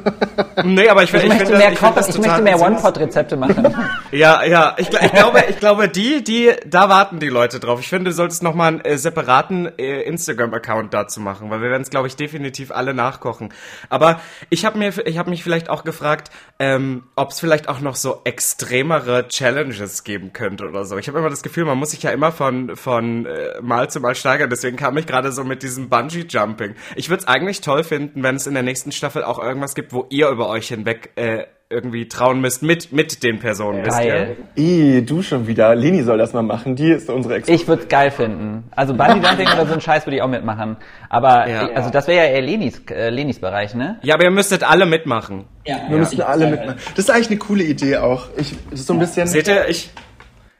Nee, 0.64 0.90
aber 0.90 1.04
ich, 1.04 1.14
Ich, 1.14 1.22
ich, 1.22 1.30
möchte 1.30 1.46
finde 1.46 1.60
mehr, 1.60 1.72
ich, 1.72 1.80
das 1.80 2.10
ich 2.10 2.18
möchte 2.18 2.42
mehr. 2.42 2.60
One-Pot-Rezepte 2.60 3.38
machen. 3.38 3.76
Ja, 4.12 4.44
ja, 4.44 4.74
ich, 4.78 4.90
ich 4.90 5.12
glaube, 5.12 5.44
ich 5.50 5.60
glaube, 5.60 5.90
die, 5.90 6.24
die, 6.24 6.52
da 6.66 6.90
warten 6.90 7.20
die 7.20 7.28
Leute 7.28 7.60
drauf. 7.60 7.80
Ich 7.82 7.90
finde, 7.90 8.10
du 8.10 8.16
solltest 8.16 8.42
noch 8.42 8.56
mal 8.56 8.68
einen 8.70 8.82
äh, 8.82 8.98
separaten 8.98 9.68
äh, 9.78 10.02
Instagram-Account 10.04 10.94
dazu 10.94 11.20
machen, 11.20 11.50
weil 11.50 11.62
wir 11.62 11.70
werden 11.70 11.82
es, 11.84 11.90
glaube 11.90 12.08
ich, 12.08 12.16
definitiv 12.16 12.72
alle 12.72 12.94
nachkochen. 12.94 13.54
Aber 13.90 14.20
ich 14.50 14.66
habe 14.66 14.80
mir, 14.80 14.94
ich 15.06 15.18
habe 15.18 15.30
mich 15.30 15.44
vielleicht 15.44 15.70
auch 15.70 15.84
gefragt, 15.84 16.32
ähm, 16.58 17.04
ob 17.16 17.32
es 17.32 17.40
vielleicht 17.40 17.70
auch 17.70 17.82
noch 17.82 17.96
so 17.96 18.22
extremere 18.24 19.28
Challenges 19.28 20.04
geben 20.04 20.34
könnte 20.34 20.68
oder 20.68 20.86
so. 20.86 20.98
Ich 20.98 21.08
habe 21.08 21.20
immer 21.20 21.30
das 21.30 21.44
Gefühl, 21.44 21.66
man 21.66 21.78
muss 21.78 21.92
sich 21.92 22.02
ja 22.02 22.12
immer 22.12 22.32
von 22.32 22.76
von 22.76 23.26
äh, 23.26 23.62
Mal 23.62 23.90
zu 23.90 24.00
Mal 24.00 24.16
steigern. 24.16 24.50
Deswegen 24.58 24.76
kam 24.78 24.98
ich 24.98 25.06
gerade 25.06 25.32
so 25.32 25.44
mit 25.44 25.62
diesem 25.62 25.88
Bungee-Jumping. 25.90 26.74
Ich 26.96 27.10
würde 27.10 27.22
es 27.22 27.28
eigentlich 27.28 27.62
toll 27.62 27.84
finden, 27.84 28.24
wenn 28.24 28.36
es 28.36 28.48
in 28.48 28.56
der 28.56 28.64
nächsten 28.64 28.92
Staffel 28.92 29.24
auch 29.24 29.38
irgendwas 29.40 29.76
gibt, 29.76 29.94
wo 29.94 30.08
ihr 30.10 30.30
über 30.30 30.50
euch 30.50 30.68
hinweg 30.70 31.12
äh, 31.16 31.44
irgendwie 31.70 32.08
trauen 32.08 32.40
müsst 32.42 32.64
mit 32.64 32.94
mit 32.94 33.24
den 33.24 33.40
Personen. 33.40 33.86
wisst 33.86 34.00
ihr? 34.02 34.08
Geil. 34.08 34.38
Ih, 34.56 35.02
du 35.06 35.22
schon 35.22 35.48
wieder. 35.48 35.76
Leni 35.76 36.02
soll 36.02 36.18
das 36.18 36.32
mal 36.34 36.42
machen. 36.42 36.76
Die 36.76 36.90
ist 36.90 37.10
unsere 37.10 37.36
Expertin. 37.36 37.62
Ich 37.62 37.68
würde 37.68 37.84
es 37.84 37.88
geil 37.90 38.10
finden. 38.10 38.64
Also 38.76 38.94
Bungee-Jumping 38.96 39.48
oder 39.54 39.66
so 39.68 39.74
ein 39.74 39.82
Scheiß 39.82 40.06
würde 40.08 40.16
ich 40.16 40.22
auch 40.24 40.30
mitmachen. 40.30 40.78
Aber 41.10 41.48
Ja. 41.48 41.68
äh, 41.68 41.76
also 41.76 41.90
das 41.92 42.08
wäre 42.08 42.26
ja 42.26 42.32
eher 42.32 42.42
Lenis, 42.42 42.82
äh, 42.90 43.10
Lenis 43.10 43.40
Bereich, 43.40 43.76
ne? 43.76 44.00
Ja, 44.02 44.16
aber 44.16 44.24
ihr 44.24 44.32
müsstet 44.32 44.64
alle 44.64 44.86
mitmachen. 44.88 45.46
Wir 45.66 45.98
müssen 45.98 46.22
alle 46.22 46.50
mitmachen. 46.50 46.80
Das 46.96 47.06
ist 47.06 47.12
eigentlich 47.12 47.28
eine 47.30 47.38
coole 47.40 47.64
Idee 47.64 47.98
auch. 47.98 48.30
Ich, 48.38 48.56
das 48.72 48.80
ist 48.80 48.88
so 48.88 48.94
ein 48.94 49.00
bisschen. 49.00 49.28
Seht 49.28 49.48
ihr, 49.50 49.68
ich. 49.70 49.92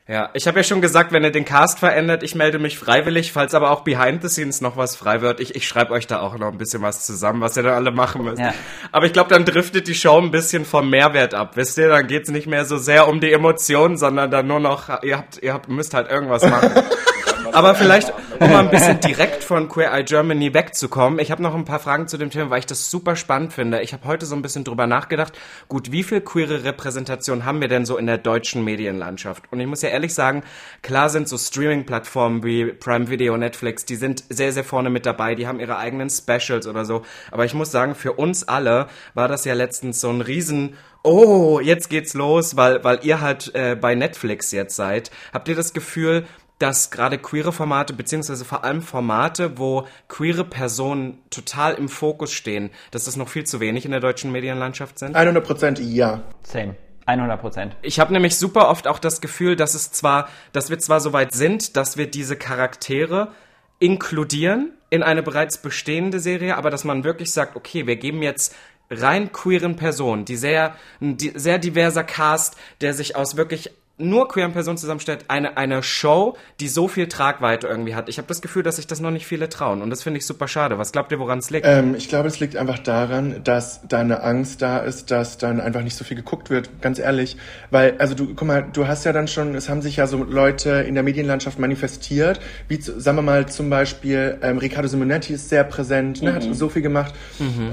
Ja, 0.10 0.30
ich 0.34 0.48
habe 0.48 0.60
ja 0.60 0.64
schon 0.64 0.80
gesagt, 0.80 1.12
wenn 1.12 1.26
ihr 1.26 1.32
den 1.32 1.44
Cast 1.44 1.80
verändert, 1.80 2.24
ich 2.24 2.34
melde 2.34 2.60
mich 2.60 2.80
freiwillig, 2.80 3.34
falls 3.34 3.54
aber 3.54 3.72
auch 3.72 3.82
behind 3.82 4.22
the 4.22 4.30
scenes 4.30 4.62
noch 4.62 4.78
was 4.78 4.96
frei 4.96 5.20
wird. 5.20 5.42
Ich, 5.42 5.54
ich 5.54 5.68
schreibe 5.68 5.92
euch 5.92 6.08
da 6.08 6.22
auch 6.22 6.38
noch 6.38 6.48
ein 6.48 6.58
bisschen 6.58 6.82
was 6.82 7.06
zusammen, 7.06 7.42
was 7.42 7.58
ihr 7.58 7.64
dann 7.64 7.74
alle 7.74 7.92
machen 7.92 8.24
müsst. 8.24 8.40
Ja. 8.40 8.54
Aber 8.94 9.06
ich 9.06 9.12
glaube, 9.12 9.30
dann 9.30 9.44
driftet 9.44 9.86
die 9.90 9.96
Show 9.96 10.18
ein 10.18 10.32
bisschen 10.32 10.64
vom 10.64 10.90
Mehrwert 10.90 11.34
ab. 11.34 11.52
Wisst 11.56 11.78
ihr, 11.78 11.90
dann 11.90 12.08
geht's 12.08 12.30
nicht 12.30 12.48
mehr 12.48 12.64
so 12.64 12.78
sehr 12.78 13.10
um 13.10 13.20
die 13.20 13.34
Emotionen, 13.34 13.98
sondern 13.98 14.32
dann 14.32 14.48
nur 14.48 14.62
noch, 14.62 15.04
ihr 15.04 15.18
habt, 15.18 15.44
ihr 15.44 15.54
habt, 15.54 15.68
müsst 15.68 15.94
halt 15.94 16.10
irgendwas 16.10 16.48
machen. 16.50 16.72
Aber 17.52 17.76
vielleicht, 17.76 18.14
um 18.40 18.52
mal 18.52 18.60
ein 18.60 18.70
bisschen 18.70 19.00
direkt 19.00 19.44
von 19.44 19.68
Queer 19.70 19.92
Eye 19.92 20.04
Germany 20.04 20.54
wegzukommen, 20.54 21.20
ich 21.20 21.32
habe 21.32 21.42
noch 21.42 21.56
ein 21.56 21.66
paar 21.66 21.80
Fragen 21.80 22.08
zu 22.08 22.18
dem 22.18 22.30
Thema, 22.30 22.50
weil 22.50 22.60
ich 22.60 22.66
das 22.66 22.92
super 22.92 23.16
spannend 23.16 23.54
finde. 23.54 23.82
Ich 23.82 23.94
habe 23.94 24.06
heute 24.06 24.26
so 24.26 24.36
ein 24.36 24.42
bisschen 24.42 24.64
drüber 24.64 24.88
nachgedacht, 24.88 25.34
gut, 25.68 25.92
wie 25.92 26.04
viel 26.04 26.22
queere 26.22 26.64
Repräsentation 26.64 27.46
haben 27.46 27.62
wir 27.62 27.68
denn 27.68 27.86
so 27.86 27.98
in 27.98 28.06
der 28.06 28.18
deutschen 28.18 28.64
Medienlandschaft? 28.64 29.44
Und 29.52 29.60
ich 29.60 29.68
muss 29.68 29.82
ja 29.82 29.90
ehrlich 29.90 30.14
sagen, 30.14 30.44
klar 30.82 31.10
sind 31.10 31.28
so 31.28 31.38
Streaming-Plattformen 31.38 32.44
wie 32.44 32.66
Prime 32.66 33.10
Video, 33.10 33.38
Netflix, 33.38 33.86
die 33.86 33.96
sind 33.96 34.24
sehr, 34.30 34.52
sehr 34.52 34.64
vorne 34.64 34.90
mit 34.90 35.06
dabei, 35.06 35.36
die 35.36 35.48
haben 35.48 35.60
ihre 35.60 35.78
eigenen 35.78 36.10
Specials 36.10 36.68
oder 36.68 36.86
so. 36.86 37.04
Aber 37.32 37.46
ich 37.46 37.54
muss 37.54 37.72
sagen, 37.72 37.96
für 37.96 38.14
uns 38.14 38.48
alle 38.48 38.88
war 39.14 39.28
das 39.28 39.46
ja 39.46 39.54
letztens 39.54 40.02
so 40.02 40.10
ein 40.10 40.22
riesen 40.22 40.76
Oh, 41.04 41.62
jetzt 41.62 41.90
geht's 41.90 42.16
los, 42.16 42.58
weil, 42.58 42.84
weil 42.84 43.00
ihr 43.04 43.22
halt 43.22 43.56
äh, 43.56 43.78
bei 43.80 43.96
Netflix 43.96 44.52
jetzt 44.52 44.76
seid. 44.76 45.10
Habt 45.32 45.48
ihr 45.48 45.56
das 45.56 45.72
Gefühl, 45.72 46.26
dass 46.60 46.90
gerade 46.92 47.18
queere 47.18 47.52
Formate, 47.52 47.94
beziehungsweise 47.94 48.44
vor 48.46 48.64
allem 48.64 48.82
Formate, 48.82 49.58
wo 49.58 49.88
queere 50.08 50.44
Personen 50.44 51.20
total 51.30 51.76
im 51.76 51.90
Fokus 51.90 52.32
stehen, 52.32 52.72
dass 52.92 53.06
das 53.06 53.16
noch 53.16 53.30
viel 53.30 53.46
zu 53.46 53.60
wenig 53.60 53.86
in 53.86 53.92
der 53.92 54.00
deutschen 54.00 54.32
Medienlandschaft 54.32 55.00
sind? 55.00 55.16
100 55.16 55.46
Prozent 55.46 55.80
ja. 55.80 56.24
Same. 56.44 56.76
100 57.06 57.40
Prozent. 57.40 57.76
Ich 57.82 58.00
habe 58.00 58.12
nämlich 58.12 58.36
super 58.36 58.68
oft 58.68 58.88
auch 58.88 59.00
das 59.00 59.22
Gefühl, 59.22 59.56
dass 59.56 59.76
es 59.76 59.92
zwar, 59.92 60.28
dass 60.52 60.70
wir 60.70 60.78
zwar 60.80 61.00
so 61.00 61.14
weit 61.14 61.32
sind, 61.32 61.78
dass 61.78 61.96
wir 61.96 62.08
diese 62.08 62.36
Charaktere 62.36 63.32
inkludieren, 63.80 64.74
in 64.90 65.04
eine 65.04 65.24
bereits 65.24 65.58
bestehende 65.62 66.20
Serie, 66.20 66.58
aber 66.58 66.70
dass 66.70 66.84
man 66.84 67.04
wirklich 67.04 67.32
sagt, 67.32 67.56
okay, 67.56 67.88
wir 67.88 67.96
geben 67.96 68.22
jetzt 68.22 68.56
rein 68.90 69.32
queeren 69.32 69.76
Personen, 69.76 70.26
die 70.26 70.36
sehr, 70.36 70.76
ein 71.02 71.18
sehr 71.18 71.60
diverser 71.60 72.04
Cast, 72.04 72.58
der 72.82 72.94
sich 72.94 73.16
aus 73.16 73.38
wirklich 73.38 73.72
nur 73.98 74.28
queeren 74.28 74.54
Personen 74.54 74.78
zusammenstellt, 74.78 75.26
eine, 75.28 75.58
eine 75.58 75.82
Show, 75.82 76.38
die 76.60 76.68
so 76.68 76.88
viel 76.88 77.08
Tragweite 77.08 77.68
irgendwie 77.68 77.96
hat. 77.96 78.10
Ich 78.10 78.18
habe 78.18 78.28
das 78.28 78.42
Gefühl, 78.42 78.64
dass 78.64 78.76
sich 78.76 78.88
das 78.88 79.00
noch 79.00 79.12
nicht 79.12 79.26
viele 79.26 79.50
trauen 79.50 79.82
und 79.82 79.90
das 79.90 80.04
finde 80.04 80.20
ich 80.20 80.26
super 80.26 80.48
schade. 80.48 80.78
Was 80.78 80.92
glaubt 80.92 81.12
ihr, 81.12 81.20
woran 81.20 81.40
es 81.40 81.50
liegt? 81.50 81.66
Ähm, 81.66 81.96
ich 81.96 82.08
glaube, 82.08 82.28
es 82.28 82.40
liegt 82.40 82.56
einfach 82.56 82.80
daran, 82.80 83.42
dass 83.44 83.82
da 83.88 84.00
eine 84.00 84.22
Angst 84.22 84.62
da 84.62 84.80
ist, 84.80 85.10
dass 85.12 85.38
dann 85.38 85.60
einfach 85.60 85.82
nicht 85.82 85.96
so 85.96 86.04
viel 86.04 86.18
geguckt 86.18 86.50
wird, 86.50 86.82
ganz 86.82 87.00
ehrlich. 87.00 87.38
Weil, 87.72 87.98
also 87.98 88.14
du, 88.14 88.36
guck 88.36 88.48
mal, 88.48 88.66
du 88.72 88.88
hast 88.88 89.04
ja 89.04 89.14
dann 89.14 89.28
schon, 89.28 89.56
es 89.56 89.68
haben 89.70 89.82
sich 89.82 89.98
ja 89.98 90.08
so 90.08 90.24
Leute 90.24 90.70
in 90.88 90.94
der 90.94 91.04
Medienlandschaft 91.04 91.58
manifestiert, 91.58 92.40
wie, 92.68 92.80
sagen 92.80 93.18
wir 93.18 93.24
mal 93.24 93.48
zum 93.48 93.70
Beispiel, 93.70 94.38
ähm, 94.42 94.60
Riccardo 94.60 94.88
Simonetti 94.88 95.34
ist 95.34 95.50
sehr 95.50 95.64
präsent, 95.64 96.22
ne, 96.22 96.34
hat 96.34 96.44
so 96.44 96.70
viel 96.70 96.82
gemacht. 96.82 97.14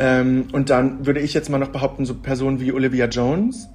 Ähm, 0.01 0.49
und 0.53 0.71
dann 0.71 1.07
würde 1.07 1.21
ich 1.21 1.35
jetzt 1.35 1.51
mal 1.51 1.59
noch 1.59 1.69
behaupten, 1.69 2.07
so 2.07 2.15
Personen 2.15 2.61
wie 2.61 2.73
Olivia 2.73 3.07
Jones, 3.07 3.69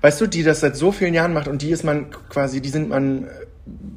weißt 0.00 0.20
du, 0.20 0.26
die 0.26 0.42
das 0.42 0.60
seit 0.60 0.76
so 0.76 0.92
vielen 0.92 1.14
Jahren 1.14 1.32
macht 1.32 1.48
und 1.48 1.62
die 1.62 1.70
ist 1.70 1.84
man 1.84 2.06
quasi, 2.28 2.60
die 2.60 2.68
sind 2.68 2.88
man, 2.88 3.24
äh, 3.24 3.28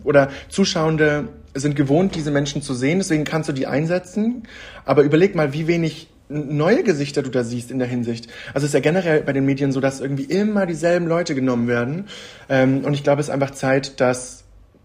oder 0.04 0.30
Zuschauende 0.50 1.30
sind 1.56 1.76
gewohnt, 1.76 2.16
diese 2.16 2.32
Menschen 2.32 2.62
zu 2.62 2.74
sehen, 2.74 3.00
deswegen 3.00 3.24
kannst 3.24 3.50
du 3.50 3.54
die 3.54 3.68
einsetzen. 3.68 4.44
Aber 4.86 5.04
überleg 5.04 5.36
mal, 5.36 5.54
wie 5.54 5.68
wenig 5.68 6.10
neue 6.30 6.84
Gesichter 6.84 7.22
du 7.22 7.30
da 7.30 7.44
siehst 7.44 7.70
in 7.70 7.80
der 7.80 7.88
Hinsicht. 7.88 8.28
Also 8.54 8.66
es 8.66 8.70
ist 8.70 8.74
ja 8.74 8.80
generell 8.80 9.22
bei 9.22 9.34
den 9.34 9.46
Medien 9.46 9.72
so, 9.72 9.80
dass 9.80 10.00
irgendwie 10.00 10.24
immer 10.24 10.66
dieselben 10.66 11.08
Leute 11.08 11.36
genommen 11.36 11.68
werden. 11.68 12.08
Ähm, 12.50 12.84
und 12.84 12.94
ich 12.94 13.04
glaube, 13.04 13.22
es 13.22 13.28
ist 13.28 13.34
einfach 13.34 13.52
Zeit, 13.52 14.00
dass 14.00 14.43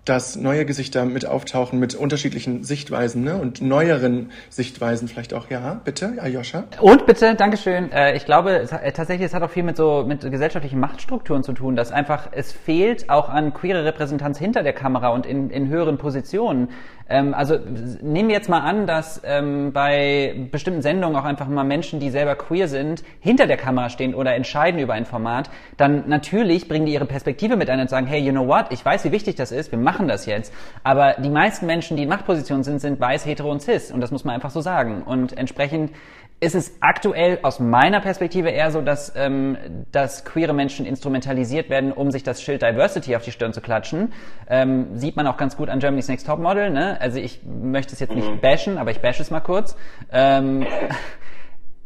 dass 0.08 0.36
neue 0.36 0.64
Gesichter 0.64 1.04
mit 1.04 1.26
auftauchen 1.26 1.78
mit 1.78 1.94
unterschiedlichen 1.94 2.64
Sichtweisen 2.64 3.24
ne? 3.24 3.36
und 3.36 3.60
neueren 3.60 4.30
Sichtweisen 4.48 5.08
vielleicht 5.08 5.34
auch. 5.34 5.50
Ja, 5.50 5.80
bitte, 5.84 6.14
Ayosha. 6.20 6.64
Und 6.80 7.06
bitte, 7.06 7.34
Dankeschön. 7.34 7.92
Äh, 7.92 8.16
ich 8.16 8.24
glaube, 8.24 8.68
äh, 8.70 8.92
tatsächlich, 8.92 9.26
es 9.26 9.34
hat 9.34 9.42
auch 9.42 9.50
viel 9.50 9.62
mit 9.62 9.76
so 9.76 10.04
mit 10.06 10.22
gesellschaftlichen 10.22 10.80
Machtstrukturen 10.80 11.42
zu 11.42 11.52
tun, 11.52 11.76
dass 11.76 11.92
einfach 11.92 12.28
es 12.32 12.52
fehlt 12.52 13.10
auch 13.10 13.28
an 13.28 13.52
queere 13.52 13.84
Repräsentanz 13.84 14.38
hinter 14.38 14.62
der 14.62 14.72
Kamera 14.72 15.08
und 15.08 15.26
in, 15.26 15.50
in 15.50 15.68
höheren 15.68 15.98
Positionen. 15.98 16.70
Ähm, 17.08 17.34
also 17.34 17.58
nehmen 18.02 18.28
wir 18.28 18.36
jetzt 18.36 18.48
mal 18.48 18.60
an, 18.60 18.86
dass 18.86 19.20
ähm, 19.24 19.72
bei 19.72 20.48
bestimmten 20.50 20.82
Sendungen 20.82 21.16
auch 21.16 21.24
einfach 21.24 21.48
mal 21.48 21.64
Menschen, 21.64 22.00
die 22.00 22.10
selber 22.10 22.34
queer 22.34 22.68
sind, 22.68 23.02
hinter 23.20 23.46
der 23.46 23.56
Kamera 23.56 23.88
stehen 23.88 24.14
oder 24.14 24.34
entscheiden 24.34 24.80
über 24.80 24.94
ein 24.94 25.06
Format. 25.06 25.50
Dann 25.76 26.08
natürlich 26.08 26.68
bringen 26.68 26.86
die 26.86 26.92
ihre 26.92 27.06
Perspektive 27.06 27.56
mit 27.56 27.70
ein 27.70 27.80
und 27.80 27.90
sagen, 27.90 28.06
hey, 28.06 28.20
you 28.20 28.32
know 28.32 28.46
what? 28.46 28.66
Ich 28.70 28.84
weiß, 28.84 29.04
wie 29.04 29.12
wichtig 29.12 29.36
das 29.36 29.52
ist. 29.52 29.72
Wir 29.72 29.78
machen 29.78 30.08
das 30.08 30.26
jetzt. 30.26 30.52
Aber 30.84 31.14
die 31.14 31.30
meisten 31.30 31.66
Menschen, 31.66 31.96
die 31.96 32.02
in 32.02 32.08
Machtpositionen 32.08 32.64
sind, 32.64 32.80
sind 32.80 33.00
weiß, 33.00 33.24
hetero 33.24 33.50
und 33.50 33.62
cis. 33.62 33.90
Und 33.90 34.00
das 34.00 34.10
muss 34.10 34.24
man 34.24 34.34
einfach 34.34 34.50
so 34.50 34.60
sagen. 34.60 35.02
Und 35.02 35.36
entsprechend 35.36 35.92
ist 36.40 36.54
es 36.54 36.76
aktuell 36.80 37.40
aus 37.42 37.58
meiner 37.58 38.00
Perspektive 38.00 38.50
eher 38.50 38.70
so, 38.70 38.80
dass, 38.80 39.12
ähm, 39.16 39.56
dass 39.90 40.24
queere 40.24 40.52
Menschen 40.52 40.86
instrumentalisiert 40.86 41.68
werden, 41.68 41.92
um 41.92 42.10
sich 42.10 42.22
das 42.22 42.40
Schild 42.40 42.62
Diversity 42.62 43.16
auf 43.16 43.22
die 43.22 43.32
Stirn 43.32 43.52
zu 43.52 43.60
klatschen. 43.60 44.12
Ähm, 44.48 44.96
sieht 44.96 45.16
man 45.16 45.26
auch 45.26 45.36
ganz 45.36 45.56
gut 45.56 45.68
an 45.68 45.80
Germany's 45.80 46.08
Next 46.08 46.26
Top 46.26 46.38
Model. 46.38 46.70
Ne? 46.70 47.00
Also 47.00 47.18
ich 47.18 47.40
möchte 47.44 47.92
es 47.92 48.00
jetzt 48.00 48.14
nicht 48.14 48.40
bashen, 48.40 48.78
aber 48.78 48.92
ich 48.92 49.00
bash 49.00 49.18
es 49.18 49.30
mal 49.30 49.40
kurz. 49.40 49.76
Ähm, 50.12 50.64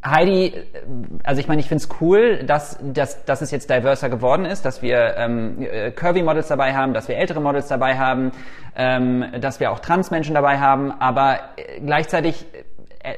Heidi, 0.04 0.52
also 1.22 1.40
ich 1.40 1.46
meine, 1.46 1.60
ich 1.60 1.68
finde 1.68 1.84
es 1.84 1.88
cool, 2.00 2.42
dass, 2.44 2.76
dass, 2.82 3.24
dass 3.24 3.40
es 3.40 3.52
jetzt 3.52 3.70
diverser 3.70 4.10
geworden 4.10 4.44
ist, 4.44 4.64
dass 4.64 4.82
wir 4.82 5.14
ähm, 5.16 5.62
äh, 5.62 5.92
Curvy-Models 5.92 6.48
dabei 6.48 6.74
haben, 6.74 6.92
dass 6.92 7.06
wir 7.06 7.16
ältere 7.16 7.40
Models 7.40 7.68
dabei 7.68 7.96
haben, 7.96 8.32
ähm, 8.74 9.24
dass 9.40 9.60
wir 9.60 9.70
auch 9.70 9.78
Trans-Menschen 9.78 10.34
dabei 10.34 10.58
haben, 10.58 10.90
aber 10.90 11.38
äh, 11.56 11.80
gleichzeitig, 11.80 12.46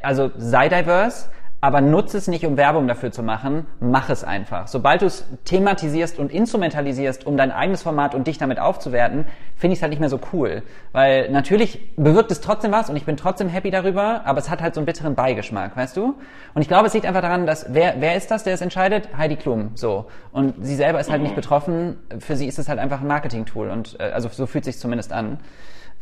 also 0.02 0.30
sei 0.36 0.68
diverse, 0.68 1.28
aber 1.64 1.80
nutze 1.80 2.18
es 2.18 2.28
nicht, 2.28 2.44
um 2.44 2.58
Werbung 2.58 2.86
dafür 2.88 3.10
zu 3.10 3.22
machen, 3.22 3.66
mach 3.80 4.10
es 4.10 4.22
einfach. 4.22 4.68
Sobald 4.68 5.00
du 5.00 5.06
es 5.06 5.24
thematisierst 5.46 6.18
und 6.18 6.30
instrumentalisierst, 6.30 7.26
um 7.26 7.38
dein 7.38 7.50
eigenes 7.50 7.82
Format 7.82 8.14
und 8.14 8.26
dich 8.26 8.36
damit 8.36 8.58
aufzuwerten, 8.58 9.24
finde 9.56 9.72
ich 9.72 9.78
es 9.78 9.82
halt 9.82 9.88
nicht 9.88 10.00
mehr 10.00 10.10
so 10.10 10.20
cool. 10.34 10.62
Weil 10.92 11.30
natürlich 11.30 11.96
bewirkt 11.96 12.30
es 12.30 12.42
trotzdem 12.42 12.70
was 12.70 12.90
und 12.90 12.96
ich 12.96 13.06
bin 13.06 13.16
trotzdem 13.16 13.48
happy 13.48 13.70
darüber, 13.70 14.26
aber 14.26 14.40
es 14.40 14.50
hat 14.50 14.60
halt 14.60 14.74
so 14.74 14.80
einen 14.80 14.84
bitteren 14.84 15.14
Beigeschmack, 15.14 15.74
weißt 15.74 15.96
du? 15.96 16.16
Und 16.52 16.60
ich 16.60 16.68
glaube, 16.68 16.86
es 16.86 16.92
liegt 16.92 17.06
einfach 17.06 17.22
daran, 17.22 17.46
dass 17.46 17.64
wer, 17.70 17.94
wer 17.98 18.14
ist 18.14 18.30
das, 18.30 18.44
der 18.44 18.52
es 18.52 18.60
entscheidet? 18.60 19.16
Heidi 19.16 19.36
Klum, 19.36 19.70
so. 19.74 20.04
Und 20.32 20.56
sie 20.60 20.74
selber 20.74 21.00
ist 21.00 21.10
halt 21.10 21.22
nicht 21.22 21.34
betroffen. 21.34 21.96
Für 22.18 22.36
sie 22.36 22.46
ist 22.46 22.58
es 22.58 22.68
halt 22.68 22.78
einfach 22.78 23.00
ein 23.00 23.06
Marketing-Tool 23.06 23.70
und 23.70 23.98
äh, 24.00 24.10
also 24.12 24.28
so 24.28 24.44
fühlt 24.44 24.66
sich 24.66 24.78
zumindest 24.78 25.14
an. 25.14 25.38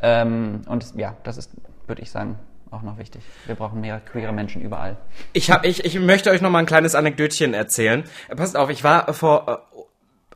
Ähm, 0.01 0.63
und 0.67 0.97
ja, 0.97 1.15
das 1.23 1.39
ist, 1.39 1.53
würde 1.87 2.03
ich 2.03 2.11
sagen, 2.11 2.37
auch 2.73 2.83
noch 2.83 2.99
wichtig. 2.99 3.23
Wir 3.47 3.55
brauchen 3.55 3.81
mehr 3.81 4.01
queere 4.01 4.33
Menschen 4.33 4.63
überall. 4.63 4.97
Ich, 5.33 5.51
hab, 5.51 5.65
ich, 5.65 5.85
ich 5.85 5.99
möchte 5.99 6.31
euch 6.31 6.41
noch 6.41 6.51
mal 6.51 6.61
ein 6.61 6.67
kleines 6.67 6.95
Anekdötchen 6.95 7.55
erzählen. 7.55 8.05
Passt 8.35 8.57
auf, 8.57 8.71
ich 8.71 8.83
war 8.85 9.13
vor 9.15 9.49
äh, 9.49 9.83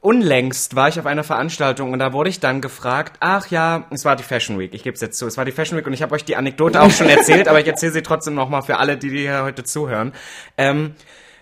unlängst 0.00 0.76
war 0.76 0.88
ich 0.88 1.00
auf 1.00 1.06
einer 1.06 1.24
Veranstaltung 1.24 1.92
und 1.92 1.98
da 1.98 2.12
wurde 2.12 2.30
ich 2.30 2.38
dann 2.38 2.60
gefragt, 2.60 3.16
ach 3.18 3.48
ja, 3.48 3.86
es 3.90 4.04
war 4.04 4.14
die 4.14 4.22
Fashion 4.22 4.56
Week, 4.56 4.72
ich 4.72 4.84
gebe 4.84 4.94
es 4.94 5.00
jetzt 5.00 5.18
zu, 5.18 5.26
es 5.26 5.36
war 5.36 5.44
die 5.44 5.50
Fashion 5.50 5.76
Week 5.76 5.86
und 5.86 5.92
ich 5.92 6.02
habe 6.02 6.14
euch 6.14 6.24
die 6.24 6.36
Anekdote 6.36 6.80
auch 6.80 6.92
schon 6.92 7.08
erzählt, 7.08 7.48
aber 7.48 7.58
ich 7.58 7.66
erzähle 7.66 7.90
sie 7.90 8.02
trotzdem 8.02 8.34
noch 8.34 8.48
mal 8.48 8.62
für 8.62 8.76
alle, 8.76 8.96
die, 8.96 9.10
die 9.10 9.20
hier 9.20 9.42
heute 9.42 9.64
zuhören. 9.64 10.12
Ähm, 10.56 10.94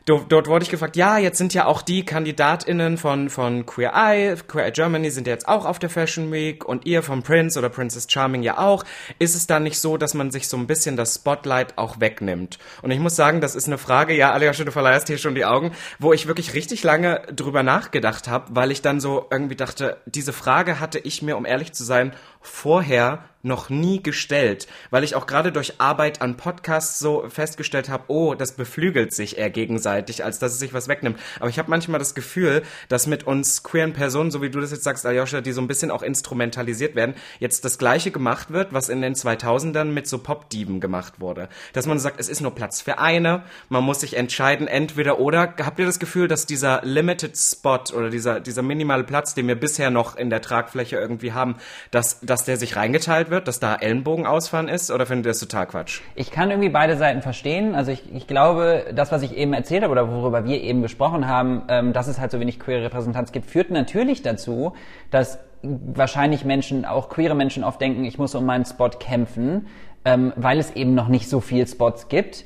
Dort, 0.07 0.31
dort 0.31 0.49
wurde 0.49 0.65
ich 0.65 0.71
gefragt, 0.71 0.97
ja, 0.97 1.17
jetzt 1.17 1.39
sind 1.39 1.55
ja 1.55 1.65
auch 1.65 1.81
die 1.81 2.05
KandidatInnen 2.05 2.99
von, 2.99 3.31
von 3.31 3.65
Queer 3.65 3.93
Eye, 3.95 4.37
Queer 4.47 4.67
Eye 4.67 4.73
Germany 4.73 5.11
sind 5.11 5.27
ja 5.27 5.33
jetzt 5.33 5.49
auch 5.49 5.65
auf 5.65 5.79
der 5.79 5.89
Fashion 5.89 6.31
Week 6.31 6.63
und 6.63 6.85
ihr 6.85 7.03
vom 7.03 7.23
Prince 7.23 7.59
oder 7.59 7.71
Princess 7.71 8.07
Charming 8.07 8.43
ja 8.43 8.59
auch. 8.59 8.85
Ist 9.19 9.35
es 9.35 9.47
dann 9.47 9.63
nicht 9.63 9.81
so, 9.81 9.97
dass 9.97 10.13
man 10.13 10.31
sich 10.31 10.47
so 10.49 10.59
ein 10.59 10.67
bisschen 10.67 10.99
das 10.99 11.15
Spotlight 11.15 11.79
auch 11.79 12.01
wegnimmt? 12.01 12.59
Und 12.83 12.91
ich 12.91 12.99
muss 12.99 13.17
sagen, 13.17 13.41
das 13.41 13.55
ist 13.55 13.67
eine 13.67 13.79
Frage, 13.79 14.15
ja, 14.15 14.33
Aljoscha, 14.33 14.65
du 14.65 14.73
verleihst 14.73 15.07
hier 15.07 15.17
schon 15.17 15.35
die 15.35 15.47
Augen, 15.47 15.73
wo 15.99 16.13
ich 16.13 16.27
wirklich 16.27 16.53
richtig 16.53 16.83
lange 16.83 17.23
drüber 17.35 17.63
nachgedacht 17.63 18.29
habe, 18.29 18.49
weil 18.51 18.73
ich 18.73 18.83
dann 18.83 19.01
so 19.01 19.27
irgendwie 19.31 19.57
dachte, 19.57 19.97
diese 20.05 20.35
Frage 20.35 20.81
hatte 20.81 20.99
ich 20.99 21.23
mir, 21.23 21.39
um 21.39 21.47
ehrlich 21.47 21.73
zu 21.73 21.83
sein, 21.83 22.13
vorher 22.45 23.25
noch 23.45 23.69
nie 23.69 24.03
gestellt, 24.03 24.67
weil 24.91 25.05
ich 25.05 25.15
auch 25.15 25.27
gerade 25.27 25.53
durch 25.53 25.79
Arbeit 25.79 26.23
an 26.23 26.37
Podcasts 26.37 26.99
so 26.99 27.29
festgestellt 27.29 27.91
habe, 27.91 28.05
oh, 28.09 28.35
das 28.35 28.53
beflügelt 28.53 29.13
sich 29.13 29.39
eher 29.39 29.51
gegenseitig, 29.51 30.25
als 30.25 30.39
dass 30.39 30.53
es 30.53 30.59
sich 30.59 30.73
was 30.73 30.89
wegnimmt. 30.89 31.21
Aber 31.39 31.51
ich 31.51 31.59
habe 31.59 31.71
manchmal 31.71 31.99
das 31.99 32.15
Gefühl, 32.15 32.63
dass 32.89 33.07
mit 33.07 33.27
uns 33.27 33.63
queeren 33.63 33.93
Personen, 33.93 34.31
so 34.31 34.41
wie 34.41 34.49
du 34.49 34.61
das 34.61 34.71
jetzt 34.71 34.85
sagst, 34.85 35.05
Aljoscha, 35.05 35.43
die 35.43 35.53
so 35.53 35.61
ein 35.61 35.69
bisschen 35.69 35.91
auch 35.91 36.03
instrumentalisiert 36.03 36.95
werden, 36.95 37.15
jetzt 37.39 37.65
das 37.67 37.77
Gleiche 37.77 38.11
gemacht 38.11 38.51
wird, 38.51 38.73
was 38.73 38.89
in 38.89 39.03
den 39.03 39.15
2000ern 39.15 39.85
mit 39.85 40.09
so 40.09 40.19
Popdieben 40.19 40.81
gemacht 40.81 41.21
wurde. 41.21 41.51
Dass 41.75 41.87
man 41.87 41.99
sagt, 41.99 42.19
es 42.19 42.31
ist 42.31 42.41
nur 42.41 42.55
Platz 42.55 42.81
für 42.81 42.99
eine, 42.99 43.43
man 43.69 43.85
muss 43.85 44.01
sich 44.01 44.17
entscheiden, 44.17 44.67
entweder 44.69 45.19
oder. 45.19 45.55
Habt 45.63 45.79
ihr 45.79 45.87
das 45.87 45.99
Gefühl, 45.99 46.29
dass 46.29 46.47
dieser 46.47 46.81
Limited 46.83 47.37
Spot 47.37 47.81
oder 47.95 48.09
dieser, 48.09 48.41
dieser 48.41 48.63
minimale 48.63 49.05
Platz, 49.05 49.35
den 49.35 49.49
wir 49.49 49.55
bisher 49.55 49.91
noch 49.91 50.17
in 50.17 50.31
der 50.31 50.41
Tragfläche 50.41 50.97
irgendwie 50.97 51.33
haben, 51.33 51.57
dass, 51.91 52.21
dass 52.21 52.34
der 52.43 52.57
sich 52.57 52.75
reingeteilt 52.75 53.31
wird, 53.31 53.47
dass 53.47 53.61
da 53.61 53.77
Ellenbogenausfahren 53.77 54.67
ist, 54.67 54.91
oder 54.91 55.07
findet 55.07 55.27
ihr 55.27 55.31
das 55.31 55.39
total 55.39 55.69
Quatsch? 55.69 56.01
Ich 56.17 56.33
kann 56.33 56.51
irgendwie 56.51 56.71
beide 56.71 56.97
Seiten 56.97 57.23
verstehen. 57.23 57.77
Also 57.77 57.93
ich, 57.93 58.13
ich 58.13 58.27
glaube, 58.27 58.87
das, 58.93 59.13
was 59.13 59.23
ich 59.23 59.37
eben 59.37 59.53
erzählt 59.53 59.85
habe 59.85 59.93
oder 59.93 60.11
worüber 60.11 60.45
wir 60.45 60.61
eben 60.61 60.83
gesprochen 60.83 61.29
haben, 61.29 61.63
ähm, 61.69 61.93
dass 61.93 62.09
es 62.09 62.19
halt 62.19 62.33
so 62.33 62.41
wenig 62.41 62.59
queere 62.59 62.83
Repräsentanz 62.83 63.31
gibt, 63.31 63.47
führt 63.47 63.71
natürlich 63.71 64.23
dazu, 64.23 64.73
dass 65.13 65.39
wahrscheinlich 65.63 66.45
Menschen, 66.45 66.85
auch 66.85 67.09
queere 67.09 67.37
Menschen 67.37 67.63
oft 67.63 67.81
denken, 67.81 68.05
ich 68.05 68.19
muss 68.19 68.35
um 68.35 68.45
meinen 68.45 68.65
Spot 68.65 68.91
kämpfen, 68.91 69.69
ähm, 70.05 70.33
weil 70.35 70.59
es 70.59 70.73
eben 70.73 70.95
noch 70.95 71.07
nicht 71.07 71.29
so 71.29 71.41
viel 71.41 71.67
Spots 71.69 72.09
gibt. 72.09 72.45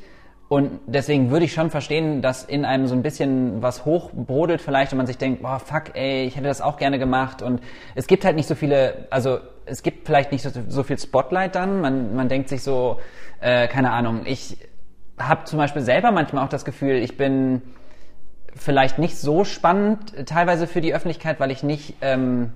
Und 0.49 0.81
deswegen 0.87 1.31
würde 1.31 1.45
ich 1.45 1.53
schon 1.53 1.69
verstehen, 1.69 2.23
dass 2.23 2.43
in 2.43 2.65
einem 2.65 2.87
so 2.87 2.95
ein 2.95 3.03
bisschen 3.03 3.61
was 3.61 3.85
hochbrodelt 3.85 4.63
vielleicht 4.63 4.93
und 4.93 4.97
man 4.97 5.07
sich 5.07 5.19
denkt, 5.19 5.43
boah, 5.43 5.59
fuck, 5.59 5.95
ey, 5.95 6.25
ich 6.25 6.37
hätte 6.37 6.47
das 6.47 6.63
auch 6.63 6.79
gerne 6.79 6.99
gemacht. 6.99 7.43
Und 7.43 7.61
es 7.95 8.07
gibt 8.07 8.25
halt 8.25 8.35
nicht 8.35 8.49
so 8.49 8.55
viele, 8.55 9.09
also 9.11 9.41
es 9.69 9.83
gibt 9.83 10.07
vielleicht 10.07 10.33
nicht 10.33 10.43
so, 10.43 10.51
so 10.69 10.83
viel 10.83 10.99
Spotlight 10.99 11.55
dann. 11.55 11.81
Man, 11.81 12.15
man 12.15 12.29
denkt 12.29 12.49
sich 12.49 12.63
so, 12.63 13.01
äh, 13.41 13.69
keine 13.69 13.93
Ahnung, 13.93 14.23
ich 14.25 14.59
habe 15.19 15.45
zum 15.45 15.59
Beispiel 15.59 15.83
selber 15.83 16.11
manchmal 16.11 16.45
auch 16.45 16.49
das 16.49 16.65
Gefühl, 16.65 16.97
ich 16.97 17.17
bin 17.17 17.63
vielleicht 18.55 18.99
nicht 18.99 19.17
so 19.17 19.45
spannend 19.45 20.27
teilweise 20.27 20.67
für 20.67 20.81
die 20.81 20.95
Öffentlichkeit, 20.95 21.41
weil 21.41 21.51
ich 21.51 21.63
nicht 21.63 21.95
ähm, 22.01 22.53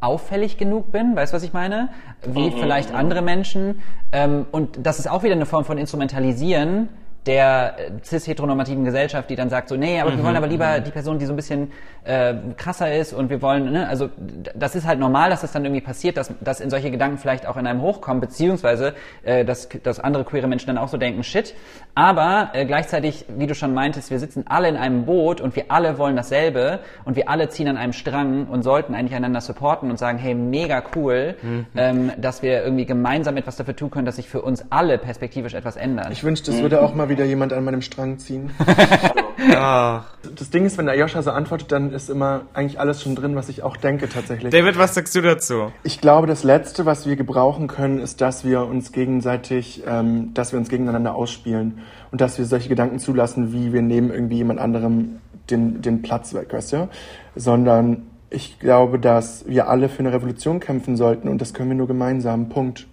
auffällig 0.00 0.58
genug 0.58 0.92
bin, 0.92 1.16
weißt 1.16 1.32
du, 1.32 1.36
was 1.36 1.42
ich 1.42 1.52
meine? 1.52 1.90
Wie 2.24 2.50
vielleicht 2.50 2.92
andere 2.94 3.22
Menschen. 3.22 3.82
Ähm, 4.12 4.46
und 4.52 4.86
das 4.86 4.98
ist 4.98 5.10
auch 5.10 5.22
wieder 5.22 5.34
eine 5.34 5.46
Form 5.46 5.64
von 5.64 5.78
Instrumentalisieren, 5.78 6.88
der 7.26 7.74
äh, 7.78 7.90
cis-heteronormativen 8.02 8.84
Gesellschaft, 8.84 9.28
die 9.30 9.36
dann 9.36 9.50
sagt 9.50 9.68
so, 9.68 9.76
nee, 9.76 10.00
aber 10.00 10.16
wir 10.16 10.24
wollen 10.24 10.36
aber 10.36 10.46
lieber 10.46 10.80
die 10.80 10.90
Person, 10.90 11.18
die 11.18 11.26
so 11.26 11.32
ein 11.32 11.36
bisschen 11.36 11.72
äh, 12.04 12.34
krasser 12.56 12.94
ist 12.94 13.12
und 13.12 13.28
wir 13.28 13.42
wollen, 13.42 13.72
ne, 13.72 13.88
also 13.88 14.08
das 14.54 14.74
ist 14.74 14.86
halt 14.86 14.98
normal, 14.98 15.30
dass 15.30 15.42
das 15.42 15.52
dann 15.52 15.64
irgendwie 15.64 15.82
passiert, 15.82 16.16
dass, 16.16 16.32
dass 16.40 16.60
in 16.60 16.70
solche 16.70 16.90
Gedanken 16.90 17.18
vielleicht 17.18 17.46
auch 17.46 17.56
in 17.56 17.66
einem 17.66 17.82
hochkommen, 17.82 18.20
beziehungsweise 18.20 18.94
äh, 19.24 19.44
dass, 19.44 19.68
dass 19.82 20.00
andere 20.00 20.24
queere 20.24 20.46
Menschen 20.46 20.68
dann 20.68 20.78
auch 20.78 20.88
so 20.88 20.96
denken, 20.96 21.22
shit. 21.22 21.54
Aber 21.94 22.50
äh, 22.54 22.64
gleichzeitig, 22.64 23.26
wie 23.28 23.46
du 23.46 23.54
schon 23.54 23.74
meintest, 23.74 24.10
wir 24.10 24.18
sitzen 24.18 24.44
alle 24.46 24.68
in 24.68 24.76
einem 24.76 25.04
Boot 25.04 25.40
und 25.40 25.56
wir 25.56 25.64
alle 25.68 25.98
wollen 25.98 26.16
dasselbe 26.16 26.78
und 27.04 27.16
wir 27.16 27.28
alle 27.28 27.48
ziehen 27.48 27.68
an 27.68 27.76
einem 27.76 27.92
Strang 27.92 28.46
und 28.46 28.62
sollten 28.62 28.94
eigentlich 28.94 29.14
einander 29.14 29.40
supporten 29.40 29.90
und 29.90 29.98
sagen, 29.98 30.18
hey, 30.18 30.34
mega 30.34 30.82
cool, 30.94 31.34
ähm, 31.76 32.12
dass 32.16 32.42
wir 32.42 32.62
irgendwie 32.62 32.86
gemeinsam 32.86 33.36
etwas 33.36 33.56
dafür 33.56 33.76
tun 33.76 33.90
können, 33.90 34.06
dass 34.06 34.16
sich 34.16 34.28
für 34.28 34.42
uns 34.42 34.64
alle 34.70 34.98
perspektivisch 34.98 35.54
etwas 35.54 35.76
ändert. 35.76 36.10
Ich 36.12 36.24
wünschte, 36.24 36.50
es 36.52 36.62
würde 36.62 36.80
auch 36.80 36.94
mal 36.94 37.07
wieder 37.08 37.24
jemand 37.24 37.52
an 37.52 37.64
meinem 37.64 37.82
Strang 37.82 38.18
ziehen. 38.18 38.50
Ach. 39.54 40.04
Das 40.36 40.50
Ding 40.50 40.64
ist, 40.64 40.78
wenn 40.78 40.86
der 40.86 40.94
Ayosha 40.94 41.22
so 41.22 41.30
antwortet, 41.30 41.72
dann 41.72 41.92
ist 41.92 42.10
immer 42.10 42.42
eigentlich 42.54 42.80
alles 42.80 43.02
schon 43.02 43.14
drin, 43.14 43.36
was 43.36 43.48
ich 43.48 43.62
auch 43.62 43.76
denke 43.76 44.08
tatsächlich. 44.08 44.52
David, 44.52 44.78
was 44.78 44.94
sagst 44.94 45.14
du 45.14 45.20
dazu? 45.20 45.72
Ich 45.82 46.00
glaube, 46.00 46.26
das 46.26 46.44
Letzte, 46.44 46.86
was 46.86 47.06
wir 47.06 47.16
gebrauchen 47.16 47.66
können, 47.66 47.98
ist, 47.98 48.20
dass 48.20 48.44
wir 48.44 48.66
uns 48.66 48.92
gegenseitig, 48.92 49.82
ähm, 49.86 50.34
dass 50.34 50.52
wir 50.52 50.58
uns 50.58 50.68
gegeneinander 50.68 51.14
ausspielen 51.14 51.80
und 52.10 52.20
dass 52.20 52.38
wir 52.38 52.44
solche 52.44 52.68
Gedanken 52.68 52.98
zulassen, 52.98 53.52
wie 53.52 53.72
wir 53.72 53.82
nehmen 53.82 54.10
irgendwie 54.10 54.36
jemand 54.36 54.60
anderem 54.60 55.20
den, 55.50 55.82
den 55.82 56.02
Platz 56.02 56.34
weg, 56.34 56.52
weißt 56.52 56.72
du? 56.72 56.88
Sondern 57.34 58.06
ich 58.30 58.58
glaube, 58.58 58.98
dass 58.98 59.46
wir 59.48 59.68
alle 59.68 59.88
für 59.88 60.00
eine 60.00 60.12
Revolution 60.12 60.60
kämpfen 60.60 60.96
sollten 60.96 61.28
und 61.28 61.40
das 61.40 61.54
können 61.54 61.70
wir 61.70 61.76
nur 61.76 61.88
gemeinsam. 61.88 62.48
Punkt. 62.48 62.86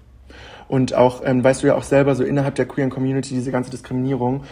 Und 0.67 0.93
auch, 0.93 1.21
ähm, 1.23 1.43
weißt 1.43 1.63
du 1.63 1.67
ja 1.67 1.75
auch 1.75 1.83
selber, 1.83 2.15
so 2.15 2.23
innerhalb 2.23 2.55
der 2.55 2.65
queeren 2.65 2.89
Community, 2.89 3.33
diese 3.33 3.51
ganze 3.51 3.69
Diskriminierung. 3.69 4.43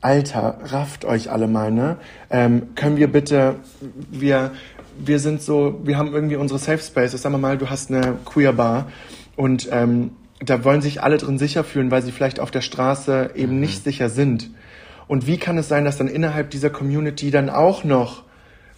Alter, 0.00 0.58
rafft 0.64 1.04
euch 1.04 1.30
alle 1.30 1.48
mal, 1.48 1.72
ne? 1.72 1.96
Ähm, 2.30 2.74
können 2.76 2.96
wir 2.96 3.10
bitte, 3.10 3.56
wir, 4.10 4.52
wir 4.98 5.18
sind 5.18 5.42
so, 5.42 5.80
wir 5.84 5.98
haben 5.98 6.12
irgendwie 6.12 6.36
unsere 6.36 6.58
Safe 6.58 6.78
Spaces. 6.78 7.22
Sagen 7.22 7.34
wir 7.34 7.38
mal, 7.38 7.58
du 7.58 7.68
hast 7.68 7.90
eine 7.90 8.16
Queer 8.24 8.52
Bar 8.52 8.86
und 9.36 9.68
ähm, 9.72 10.12
da 10.40 10.64
wollen 10.64 10.82
sich 10.82 11.02
alle 11.02 11.16
drin 11.18 11.38
sicher 11.38 11.64
fühlen, 11.64 11.90
weil 11.90 12.02
sie 12.02 12.12
vielleicht 12.12 12.38
auf 12.38 12.50
der 12.50 12.60
Straße 12.60 13.32
eben 13.34 13.58
nicht 13.58 13.82
sicher 13.82 14.08
sind. 14.08 14.50
Und 15.08 15.26
wie 15.26 15.38
kann 15.38 15.58
es 15.58 15.68
sein, 15.68 15.84
dass 15.84 15.96
dann 15.96 16.06
innerhalb 16.06 16.50
dieser 16.50 16.70
Community 16.70 17.30
dann 17.30 17.50
auch 17.50 17.82
noch 17.82 18.22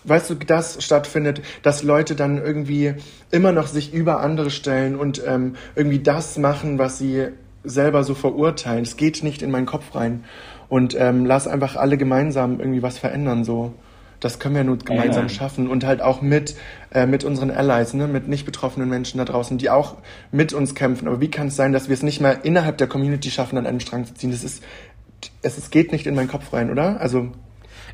weißt 0.05 0.31
du, 0.31 0.35
das 0.35 0.83
stattfindet, 0.83 1.43
dass 1.63 1.83
Leute 1.83 2.15
dann 2.15 2.39
irgendwie 2.39 2.95
immer 3.31 3.53
noch 3.53 3.67
sich 3.67 3.93
über 3.93 4.21
andere 4.21 4.51
stellen 4.51 4.97
und 4.97 5.23
ähm, 5.27 5.55
irgendwie 5.75 6.01
das 6.01 6.39
machen, 6.39 6.79
was 6.79 6.99
sie 6.99 7.29
selber 7.65 8.05
so 8.05 8.15
verurteilen. 8.15 8.83
Es 8.83 8.97
geht 8.97 9.23
nicht 9.23 9.43
in 9.43 9.51
meinen 9.51 9.67
Kopf 9.67 9.95
rein. 9.95 10.25
Und 10.69 10.97
ähm, 10.99 11.27
lass 11.27 11.49
einfach 11.49 11.77
alle 11.77 11.97
gemeinsam 11.99 12.61
irgendwie 12.61 12.83
was 12.83 12.97
verändern. 12.97 13.45
So, 13.45 13.75
das 14.21 14.39
können 14.39 14.55
wir 14.55 14.65
nur 14.65 14.79
gemeinsam 14.79 15.25
Ja. 15.25 15.29
schaffen 15.29 15.69
und 15.69 15.85
halt 15.85 16.01
auch 16.01 16.23
mit 16.23 16.55
äh, 16.93 17.07
mit 17.07 17.25
unseren 17.25 17.51
Allies, 17.51 17.93
ne, 17.93 18.07
mit 18.07 18.29
nicht 18.29 18.47
betroffenen 18.47 18.89
Menschen 18.89 19.19
da 19.19 19.25
draußen, 19.25 19.59
die 19.59 19.69
auch 19.69 19.97
mit 20.31 20.53
uns 20.53 20.75
kämpfen. 20.75 21.09
Aber 21.09 21.21
wie 21.21 21.31
kann 21.31 21.49
es 21.49 21.57
sein, 21.57 21.73
dass 21.73 21.89
wir 21.89 21.95
es 21.95 22.03
nicht 22.03 22.21
mal 22.21 22.39
innerhalb 22.45 22.79
der 22.79 22.87
Community 22.87 23.31
schaffen, 23.31 23.59
an 23.59 23.67
einen 23.67 23.81
Strang 23.81 24.07
zu 24.07 24.15
ziehen? 24.15 24.31
Das 24.31 24.45
ist 24.45 24.63
es, 25.43 25.59
es 25.59 25.71
geht 25.71 25.93
nicht 25.93 26.07
in 26.07 26.15
meinen 26.15 26.29
Kopf 26.29 26.53
rein, 26.53 26.71
oder? 26.71 27.01
Also 27.01 27.33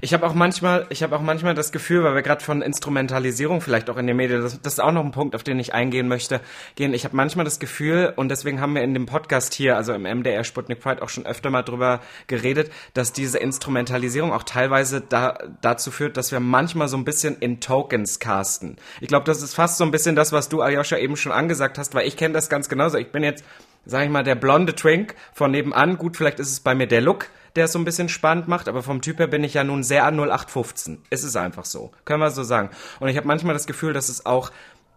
Ich 0.01 0.13
habe 0.13 0.27
auch 0.27 0.35
manchmal, 0.35 0.87
ich 0.91 1.03
habe 1.03 1.17
auch 1.17 1.23
manchmal 1.23 1.55
das 1.55 1.73
Gefühl, 1.73 2.05
weil 2.05 2.15
wir 2.15 2.23
gerade 2.23 2.45
von 2.45 2.61
Instrumentalisierung 2.61 3.61
vielleicht 3.61 3.89
auch 3.89 3.97
in 3.97 4.07
den 4.07 4.17
Medien, 4.17 4.43
das, 4.43 4.61
das 4.61 4.75
ist 4.75 4.81
auch 4.81 4.93
noch 4.93 5.05
ein 5.05 5.11
Punkt, 5.11 5.35
auf 5.35 5.43
den 5.43 5.59
ich 5.59 5.73
eingehen 5.73 6.09
möchte, 6.09 6.41
gehen. 6.75 6.93
Ich 6.93 7.05
habe 7.05 7.17
manchmal 7.17 7.45
das 7.45 7.59
Gefühl 7.59 8.13
und 8.17 8.29
deswegen 8.29 8.61
haben 8.61 8.75
wir 8.75 8.83
in 8.83 8.95
dem 8.95 9.07
Podcast 9.07 9.55
hier, 9.55 9.77
also 9.77 9.95
im 9.95 10.03
MDR 10.03 10.45
Sputnik 10.45 10.81
Pride 10.81 11.03
auch 11.03 11.09
schon 11.09 11.25
öfter 11.25 11.51
mal 11.51 11.63
drüber 11.63 12.01
geredet, 12.27 12.71
dass 12.95 13.13
diese 13.13 13.39
Instrumentalisierung 13.39 14.33
auch 14.33 14.43
teilweise 14.43 15.01
da, 15.01 15.39
dazu 15.63 15.91
führt, 15.91 16.17
dass 16.17 16.33
wir 16.33 16.41
manchmal 16.41 16.89
so 16.89 16.97
ein 16.97 17.05
bisschen 17.05 17.37
in 17.39 17.61
Tokens 17.61 18.19
casten. 18.19 18.77
Ich 19.01 19.09
glaube, 19.09 19.25
das 19.25 19.43
ist 19.43 19.55
fast 19.55 19.79
so 19.79 19.85
ein 19.85 19.91
bisschen 19.91 20.17
das, 20.17 20.33
was 20.33 20.49
du 20.49 20.61
Aljoscha 20.61 20.99
eben 20.99 21.17
schon 21.17 21.33
angesagt 21.33 21.79
hast, 21.79 21.95
weil 21.95 22.07
ich 22.07 22.17
kenne 22.17 22.35
das 22.35 22.49
ganz 22.49 22.69
genauso. 22.69 22.99
Ich 22.99 23.13
bin 23.13 23.23
jetzt, 23.23 23.45
sag 23.85 24.05
ich 24.05 24.11
mal, 24.11 24.25
der 24.25 24.35
blonde 24.35 24.75
Twink 24.75 25.15
von 25.33 25.51
nebenan. 25.51 25.97
Gut, 25.97 26.17
vielleicht 26.17 26.39
ist 26.39 26.51
es 26.51 26.61
bei 26.61 26.75
mir 26.75 26.87
der 26.87 27.01
Look, 27.01 27.29
der 27.57 27.67
es 27.67 27.73
so 27.73 27.79
ein 27.79 27.85
bisschen 27.85 28.09
spannend 28.09 28.49
macht, 28.49 28.69
aber 28.69 28.83
vom 28.83 29.01
Typ 29.01 29.19
her 29.19 29.27
bin 29.27 29.45
ich 29.45 29.55
ja 29.55 29.65
nun 29.65 29.83
sehr 29.83 30.05
0815. 30.05 31.03
Es 31.11 31.25
ist 31.25 31.37
einfach 31.37 31.65
so. 31.65 31.91
Können 32.05 32.21
wir 32.21 32.31
so 32.31 32.43
sagen. 32.43 32.71
Und 33.01 33.09
ich 33.09 33.17
habe 33.17 33.27
manchmal 33.27 33.55
das 33.55 33.67
Gefühl, 33.67 33.93
dass 33.93 34.09
es 34.09 34.27
auch 34.27 34.51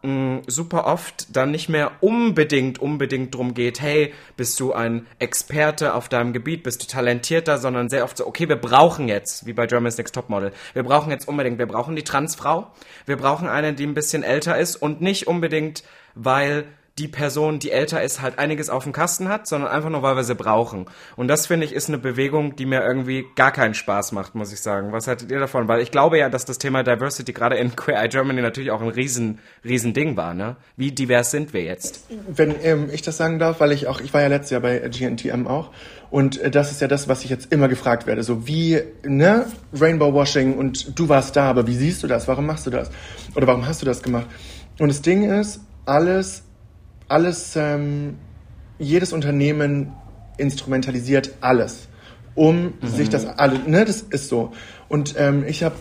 mh, 0.03 0.41
super 0.47 0.85
oft 0.85 1.35
dann 1.35 1.51
nicht 1.51 1.69
mehr 1.69 1.91
unbedingt, 2.01 2.79
unbedingt 2.79 3.33
drum 3.35 3.53
geht, 3.53 3.81
hey, 3.81 4.13
bist 4.37 4.59
du 4.59 4.73
ein 4.73 5.07
Experte 5.19 5.93
auf 5.93 6.09
deinem 6.09 6.33
Gebiet, 6.33 6.63
bist 6.63 6.83
du 6.83 6.87
talentierter, 6.87 7.57
sondern 7.57 7.89
sehr 7.89 8.03
oft 8.03 8.17
so, 8.17 8.27
okay, 8.27 8.47
wir 8.49 8.55
brauchen 8.55 9.07
jetzt, 9.07 9.45
wie 9.45 9.53
bei 9.53 9.67
Germany's 9.67 9.97
Next 9.97 10.15
Topmodel, 10.15 10.51
wir 10.73 10.83
brauchen 10.83 11.11
jetzt 11.11 11.27
unbedingt, 11.27 11.59
wir 11.59 11.67
brauchen 11.67 11.95
die 11.95 12.03
Transfrau, 12.03 12.67
wir 13.05 13.17
brauchen 13.17 13.47
eine, 13.47 13.73
die 13.73 13.85
ein 13.85 13.93
bisschen 13.93 14.23
älter 14.23 14.57
ist 14.57 14.75
und 14.75 15.01
nicht 15.01 15.27
unbedingt, 15.27 15.83
weil 16.15 16.65
die 16.99 17.07
Person, 17.07 17.59
die 17.59 17.71
älter 17.71 18.03
ist, 18.03 18.21
halt 18.21 18.37
einiges 18.39 18.69
auf 18.69 18.83
dem 18.83 18.91
Kasten 18.91 19.29
hat, 19.29 19.47
sondern 19.47 19.71
einfach 19.71 19.89
nur, 19.89 20.01
weil 20.01 20.17
wir 20.17 20.25
sie 20.25 20.35
brauchen. 20.35 20.85
Und 21.15 21.29
das, 21.29 21.47
finde 21.47 21.65
ich, 21.65 21.73
ist 21.73 21.87
eine 21.87 21.97
Bewegung, 21.97 22.57
die 22.57 22.65
mir 22.65 22.83
irgendwie 22.83 23.25
gar 23.35 23.51
keinen 23.51 23.73
Spaß 23.73 24.11
macht, 24.11 24.35
muss 24.35 24.51
ich 24.51 24.59
sagen. 24.59 24.91
Was 24.91 25.07
haltet 25.07 25.31
ihr 25.31 25.39
davon? 25.39 25.69
Weil 25.69 25.81
ich 25.81 25.91
glaube 25.91 26.17
ja, 26.17 26.29
dass 26.29 26.43
das 26.43 26.57
Thema 26.57 26.83
Diversity 26.83 27.31
gerade 27.31 27.55
in 27.55 27.75
Queer 27.75 28.03
Eye 28.03 28.09
Germany 28.09 28.41
natürlich 28.41 28.71
auch 28.71 28.81
ein 28.81 28.89
riesen, 28.89 29.39
riesen 29.63 29.93
Ding 29.93 30.17
war, 30.17 30.33
ne? 30.33 30.57
Wie 30.75 30.91
divers 30.91 31.31
sind 31.31 31.53
wir 31.53 31.63
jetzt? 31.63 32.05
Wenn 32.27 32.53
ähm, 32.63 32.89
ich 32.91 33.01
das 33.01 33.15
sagen 33.15 33.39
darf, 33.39 33.61
weil 33.61 33.71
ich 33.71 33.87
auch, 33.87 34.01
ich 34.01 34.13
war 34.13 34.21
ja 34.21 34.27
letztes 34.27 34.51
Jahr 34.51 34.61
bei 34.61 34.79
GNTM 34.79 35.47
auch 35.47 35.71
und 36.09 36.37
äh, 36.39 36.51
das 36.51 36.71
ist 36.71 36.81
ja 36.81 36.89
das, 36.89 37.07
was 37.07 37.23
ich 37.23 37.29
jetzt 37.29 37.51
immer 37.53 37.69
gefragt 37.69 38.07
werde, 38.07 38.23
so 38.23 38.45
wie, 38.45 38.81
ne, 39.05 39.45
Rainbow 39.73 40.13
Washing 40.13 40.57
und 40.57 40.99
du 40.99 41.07
warst 41.07 41.35
da, 41.37 41.49
aber 41.49 41.65
wie 41.65 41.75
siehst 41.75 42.03
du 42.03 42.07
das, 42.07 42.27
warum 42.27 42.45
machst 42.45 42.65
du 42.65 42.71
das 42.71 42.91
oder 43.35 43.47
warum 43.47 43.65
hast 43.65 43.81
du 43.81 43.85
das 43.85 44.03
gemacht? 44.03 44.27
Und 44.79 44.89
das 44.89 45.01
Ding 45.01 45.29
ist, 45.29 45.61
alles, 45.85 46.43
alles, 47.09 47.55
ähm, 47.55 48.15
jedes 48.77 49.11
Unternehmen 49.13 49.91
instrumentalisiert 50.37 51.31
alles, 51.41 51.87
um 52.35 52.73
sich 52.81 53.09
das 53.09 53.25
alle, 53.25 53.59
ne, 53.59 53.83
das 53.83 54.01
ist 54.01 54.29
so. 54.29 54.53
Und 54.87 55.15
ähm, 55.17 55.43
ich 55.45 55.63
habe 55.63 55.75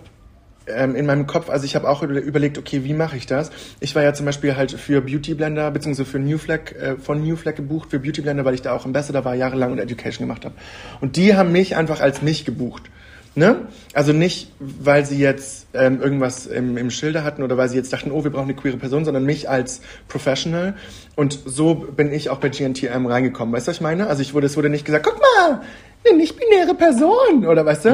ähm, 0.66 0.96
in 0.96 1.06
meinem 1.06 1.26
Kopf, 1.26 1.48
also 1.48 1.64
ich 1.64 1.76
habe 1.76 1.88
auch 1.88 2.02
über- 2.02 2.20
überlegt, 2.20 2.58
okay, 2.58 2.82
wie 2.84 2.92
mache 2.92 3.16
ich 3.16 3.26
das? 3.26 3.50
Ich 3.80 3.94
war 3.94 4.02
ja 4.02 4.12
zum 4.12 4.26
Beispiel 4.26 4.56
halt 4.56 4.72
für 4.72 5.00
Beauty 5.00 5.34
Blender, 5.34 5.70
beziehungsweise 5.70 6.10
für 6.10 6.18
New 6.18 6.38
Flag, 6.38 6.72
äh, 6.72 6.96
von 6.96 7.22
New 7.22 7.36
Flag 7.36 7.54
gebucht, 7.54 7.90
für 7.90 8.00
Beauty 8.00 8.20
Blender, 8.20 8.44
weil 8.44 8.54
ich 8.54 8.62
da 8.62 8.72
auch 8.72 8.84
Ambassador 8.84 9.24
war, 9.24 9.34
jahrelang 9.34 9.72
und 9.72 9.78
Education 9.78 10.26
gemacht 10.26 10.44
habe. 10.44 10.54
Und 11.00 11.16
die 11.16 11.36
haben 11.36 11.52
mich 11.52 11.76
einfach 11.76 12.00
als 12.00 12.20
mich 12.20 12.44
gebucht. 12.44 12.90
Ne? 13.38 13.68
Also 13.94 14.12
nicht, 14.12 14.50
weil 14.58 15.06
sie 15.06 15.16
jetzt 15.16 15.68
ähm, 15.72 16.02
irgendwas 16.02 16.46
im, 16.46 16.76
im 16.76 16.90
Schilde 16.90 17.22
hatten 17.22 17.44
oder 17.44 17.56
weil 17.56 17.68
sie 17.68 17.76
jetzt 17.76 17.92
dachten, 17.92 18.10
oh, 18.10 18.24
wir 18.24 18.32
brauchen 18.32 18.46
eine 18.46 18.54
queere 18.54 18.78
Person, 18.78 19.04
sondern 19.04 19.24
mich 19.24 19.48
als 19.48 19.80
Professional. 20.08 20.74
Und 21.14 21.38
so 21.44 21.76
bin 21.76 22.12
ich 22.12 22.30
auch 22.30 22.38
bei 22.38 22.48
GNTM 22.48 23.06
reingekommen. 23.06 23.54
Weißt 23.54 23.68
du, 23.68 23.70
was 23.70 23.76
ich 23.76 23.80
meine? 23.80 24.08
Also 24.08 24.22
ich 24.22 24.34
wurde, 24.34 24.46
es 24.46 24.56
wurde 24.56 24.70
nicht 24.70 24.84
gesagt, 24.84 25.06
guck 25.06 25.20
mal, 25.20 25.60
eine 26.04 26.18
nicht-binäre 26.18 26.74
Person, 26.74 27.46
oder 27.46 27.64
weißt 27.64 27.84
du? 27.84 27.88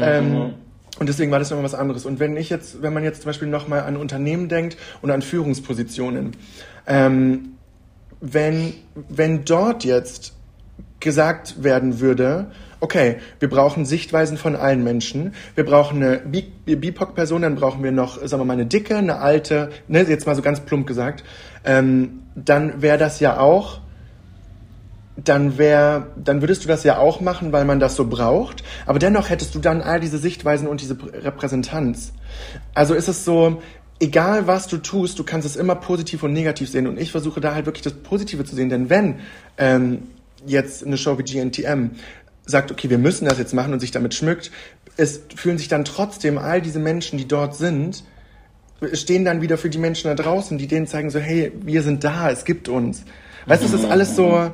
ähm, 0.00 0.54
und 1.00 1.08
deswegen 1.08 1.32
war 1.32 1.40
das 1.40 1.50
nochmal 1.50 1.64
was 1.64 1.74
anderes. 1.74 2.06
Und 2.06 2.20
wenn 2.20 2.36
ich 2.36 2.48
jetzt, 2.48 2.80
wenn 2.80 2.92
man 2.92 3.02
jetzt 3.02 3.22
zum 3.22 3.30
Beispiel 3.30 3.48
nochmal 3.48 3.80
an 3.80 3.96
Unternehmen 3.96 4.48
denkt 4.48 4.76
und 5.02 5.10
an 5.10 5.22
Führungspositionen, 5.22 6.36
ähm, 6.86 7.56
wenn, 8.20 8.74
wenn 9.08 9.44
dort 9.44 9.84
jetzt 9.84 10.34
gesagt 11.00 11.64
werden 11.64 11.98
würde, 11.98 12.46
okay, 12.84 13.16
wir 13.40 13.48
brauchen 13.48 13.86
Sichtweisen 13.86 14.36
von 14.36 14.54
allen 14.56 14.84
Menschen, 14.84 15.34
wir 15.54 15.64
brauchen 15.64 16.02
eine 16.02 16.18
Bi- 16.18 16.52
BIPOC-Person, 16.66 17.40
dann 17.42 17.54
brauchen 17.54 17.82
wir 17.82 17.92
noch, 17.92 18.18
sagen 18.18 18.42
wir 18.42 18.44
mal, 18.44 18.52
eine 18.52 18.66
dicke, 18.66 18.96
eine 18.96 19.18
alte, 19.20 19.70
ne, 19.88 20.02
jetzt 20.02 20.26
mal 20.26 20.36
so 20.36 20.42
ganz 20.42 20.60
plump 20.60 20.86
gesagt, 20.86 21.24
ähm, 21.64 22.20
dann 22.36 22.82
wäre 22.82 22.98
das 22.98 23.20
ja 23.20 23.38
auch 23.40 23.80
dann 25.16 25.58
wär, 25.58 26.08
dann 26.16 26.42
würdest 26.42 26.64
du 26.64 26.68
das 26.68 26.82
ja 26.82 26.98
auch 26.98 27.20
machen, 27.20 27.52
weil 27.52 27.64
man 27.64 27.78
das 27.78 27.94
so 27.94 28.04
braucht. 28.04 28.64
Aber 28.84 28.98
dennoch 28.98 29.30
hättest 29.30 29.54
du 29.54 29.60
dann 29.60 29.80
all 29.80 30.00
diese 30.00 30.18
Sichtweisen 30.18 30.66
und 30.66 30.80
diese 30.80 30.94
Prä- 30.94 31.22
Repräsentanz. 31.24 32.12
Also 32.74 32.94
ist 32.94 33.06
es 33.06 33.24
so, 33.24 33.62
egal 34.00 34.48
was 34.48 34.66
du 34.66 34.76
tust, 34.78 35.16
du 35.20 35.22
kannst 35.22 35.46
es 35.46 35.54
immer 35.54 35.76
positiv 35.76 36.24
und 36.24 36.32
negativ 36.32 36.68
sehen. 36.68 36.88
Und 36.88 36.98
ich 37.00 37.12
versuche 37.12 37.40
da 37.40 37.54
halt 37.54 37.64
wirklich 37.64 37.84
das 37.84 37.92
Positive 37.92 38.44
zu 38.44 38.56
sehen. 38.56 38.70
Denn 38.70 38.90
wenn 38.90 39.20
ähm, 39.56 40.02
jetzt 40.46 40.84
eine 40.84 40.96
Show 40.98 41.16
wie 41.16 41.22
GNTM 41.22 41.90
sagt, 42.46 42.70
okay, 42.70 42.90
wir 42.90 42.98
müssen 42.98 43.26
das 43.26 43.38
jetzt 43.38 43.54
machen 43.54 43.72
und 43.72 43.80
sich 43.80 43.90
damit 43.90 44.14
schmückt, 44.14 44.50
es 44.96 45.22
fühlen 45.34 45.58
sich 45.58 45.68
dann 45.68 45.84
trotzdem 45.84 46.38
all 46.38 46.60
diese 46.60 46.78
Menschen, 46.78 47.18
die 47.18 47.26
dort 47.26 47.56
sind, 47.56 48.04
stehen 48.92 49.24
dann 49.24 49.40
wieder 49.40 49.56
für 49.58 49.70
die 49.70 49.78
Menschen 49.78 50.08
da 50.08 50.22
draußen, 50.22 50.58
die 50.58 50.66
denen 50.66 50.86
zeigen 50.86 51.10
so, 51.10 51.18
hey, 51.18 51.52
wir 51.62 51.82
sind 51.82 52.04
da, 52.04 52.30
es 52.30 52.44
gibt 52.44 52.68
uns. 52.68 53.04
Weißt 53.46 53.62
du, 53.62 53.66
es 53.66 53.72
ist 53.72 53.84
alles 53.84 54.14
so, 54.16 54.50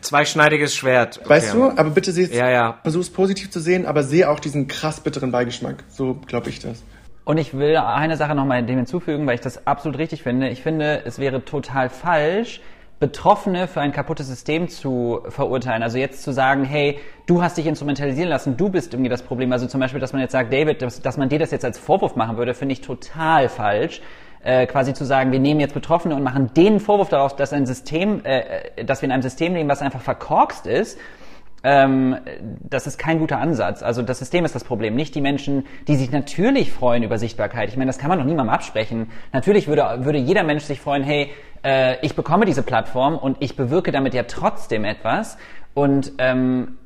Zweischneidiges 0.00 0.74
Schwert. 0.74 1.20
weißt 1.24 1.54
Okay. 1.54 1.74
du, 1.74 1.80
aber 1.80 1.90
bitte 1.90 2.10
seh 2.10 2.24
Ja, 2.24 2.50
ja. 2.50 2.78
versuch 2.82 3.02
es 3.02 3.10
positiv 3.10 3.50
zu 3.50 3.60
sehen, 3.60 3.86
aber 3.86 4.02
sehe 4.02 4.28
auch 4.28 4.40
diesen 4.40 4.66
krass 4.66 5.00
bitteren 5.00 5.30
Beigeschmack. 5.30 5.84
So 5.88 6.14
glaube 6.26 6.50
ich 6.50 6.58
das. 6.58 6.82
Und 7.24 7.38
ich 7.38 7.54
will 7.54 7.76
eine 7.76 8.16
Sache 8.16 8.34
nochmal 8.34 8.64
dem 8.64 8.76
hinzufügen, 8.78 9.26
weil 9.26 9.36
ich 9.36 9.40
das 9.40 9.66
absolut 9.66 9.98
richtig 9.98 10.24
finde. 10.24 10.48
Ich 10.48 10.62
finde, 10.62 11.02
es 11.04 11.20
wäre 11.20 11.44
total 11.44 11.90
falsch, 11.90 12.60
Betroffene 13.00 13.66
für 13.66 13.80
ein 13.80 13.92
kaputtes 13.92 14.28
System 14.28 14.68
zu 14.68 15.22
verurteilen. 15.28 15.82
Also 15.82 15.96
jetzt 15.96 16.22
zu 16.22 16.32
sagen, 16.32 16.64
hey, 16.64 16.98
du 17.26 17.42
hast 17.42 17.56
dich 17.56 17.66
instrumentalisieren 17.66 18.28
lassen, 18.28 18.58
du 18.58 18.68
bist 18.68 18.92
irgendwie 18.92 19.08
das 19.08 19.22
Problem. 19.22 19.50
Also 19.52 19.66
zum 19.66 19.80
Beispiel, 19.80 20.00
dass 20.00 20.12
man 20.12 20.20
jetzt 20.20 20.32
sagt, 20.32 20.52
David, 20.52 20.82
dass, 20.82 21.00
dass 21.00 21.16
man 21.16 21.30
dir 21.30 21.38
das 21.38 21.50
jetzt 21.50 21.64
als 21.64 21.78
Vorwurf 21.78 22.14
machen 22.14 22.36
würde, 22.36 22.52
finde 22.52 22.74
ich 22.74 22.82
total 22.82 23.48
falsch. 23.48 24.02
Äh, 24.42 24.66
quasi 24.66 24.94
zu 24.94 25.04
sagen, 25.04 25.32
wir 25.32 25.40
nehmen 25.40 25.60
jetzt 25.60 25.74
Betroffene 25.74 26.14
und 26.14 26.22
machen 26.22 26.52
denen 26.54 26.78
Vorwurf 26.78 27.08
darauf, 27.08 27.36
dass 27.36 27.52
ein 27.52 27.66
System, 27.66 28.20
äh, 28.24 28.84
dass 28.84 29.02
wir 29.02 29.06
in 29.06 29.12
einem 29.12 29.22
System 29.22 29.54
leben, 29.54 29.68
was 29.68 29.82
einfach 29.82 30.00
verkorkst 30.00 30.66
ist 30.66 30.98
ähm, 31.62 32.16
das 32.68 32.86
ist 32.86 32.98
kein 32.98 33.18
guter 33.18 33.38
Ansatz. 33.38 33.82
Also 33.82 34.02
das 34.02 34.18
System 34.18 34.44
ist 34.44 34.54
das 34.54 34.64
Problem, 34.64 34.94
nicht 34.94 35.14
die 35.14 35.20
Menschen, 35.20 35.66
die 35.88 35.96
sich 35.96 36.10
natürlich 36.10 36.72
freuen 36.72 37.02
über 37.02 37.18
Sichtbarkeit. 37.18 37.68
Ich 37.68 37.76
meine, 37.76 37.88
das 37.88 37.98
kann 37.98 38.08
man 38.08 38.18
doch 38.18 38.24
niemandem 38.24 38.54
absprechen. 38.54 39.10
Natürlich 39.32 39.68
würde, 39.68 40.04
würde 40.04 40.18
jeder 40.18 40.42
Mensch 40.42 40.64
sich 40.64 40.80
freuen, 40.80 41.02
hey, 41.02 41.30
äh, 41.62 42.04
ich 42.04 42.14
bekomme 42.14 42.46
diese 42.46 42.62
Plattform 42.62 43.16
und 43.16 43.36
ich 43.40 43.56
bewirke 43.56 43.92
damit 43.92 44.14
ja 44.14 44.22
trotzdem 44.22 44.84
etwas. 44.84 45.36
Und 45.72 46.12
ähm, 46.18 46.78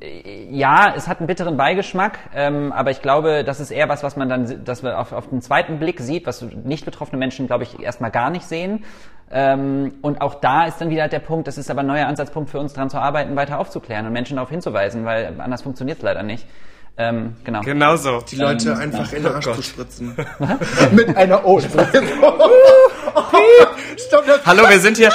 ja, 0.51 0.93
es 0.95 1.07
hat 1.07 1.17
einen 1.17 1.25
bitteren 1.27 1.57
Beigeschmack, 1.57 2.19
ähm, 2.35 2.71
aber 2.71 2.91
ich 2.91 3.01
glaube, 3.01 3.43
das 3.43 3.59
ist 3.59 3.71
eher 3.71 3.89
was, 3.89 4.03
was 4.03 4.15
man 4.15 4.29
dann, 4.29 4.63
dass 4.63 4.83
man 4.83 4.93
auf, 4.93 5.11
auf 5.11 5.29
den 5.29 5.41
zweiten 5.41 5.79
Blick 5.79 5.99
sieht, 5.99 6.27
was 6.27 6.43
nicht 6.43 6.85
betroffene 6.85 7.17
Menschen, 7.17 7.47
glaube 7.47 7.63
ich, 7.63 7.81
erstmal 7.81 8.11
gar 8.11 8.29
nicht 8.29 8.45
sehen. 8.45 8.83
Ähm, 9.31 9.93
und 10.01 10.21
auch 10.21 10.35
da 10.35 10.65
ist 10.65 10.79
dann 10.79 10.89
wieder 10.89 11.07
der 11.07 11.19
Punkt, 11.19 11.47
das 11.47 11.57
ist 11.57 11.71
aber 11.71 11.81
ein 11.81 11.87
neuer 11.87 12.07
Ansatzpunkt 12.07 12.49
für 12.49 12.59
uns, 12.59 12.73
daran 12.73 12.89
zu 12.89 12.97
arbeiten, 12.97 13.35
weiter 13.35 13.59
aufzuklären 13.59 14.05
und 14.05 14.13
Menschen 14.13 14.35
darauf 14.37 14.49
hinzuweisen, 14.49 15.03
weil 15.05 15.39
anders 15.39 15.63
funktioniert 15.63 15.97
es 15.97 16.03
leider 16.03 16.23
nicht. 16.23 16.45
Ähm, 16.97 17.35
genau. 17.43 17.61
Genau 17.61 17.97
so. 17.97 18.21
Die 18.21 18.37
Leute 18.37 18.69
ähm, 18.69 18.79
einfach 18.79 19.11
ja. 19.11 19.17
in 19.17 19.23
den 19.23 19.33
Arsch 19.33 19.47
oh 19.47 19.53
zu 19.53 19.63
spritzen. 19.63 20.15
Mit 20.91 21.17
einer 21.17 21.45
O-Spritze. 21.45 22.03
Stopp, 23.97 24.23
Hallo, 24.45 24.69
wir 24.69 24.79
sind 24.79 24.97
hier. 24.97 25.09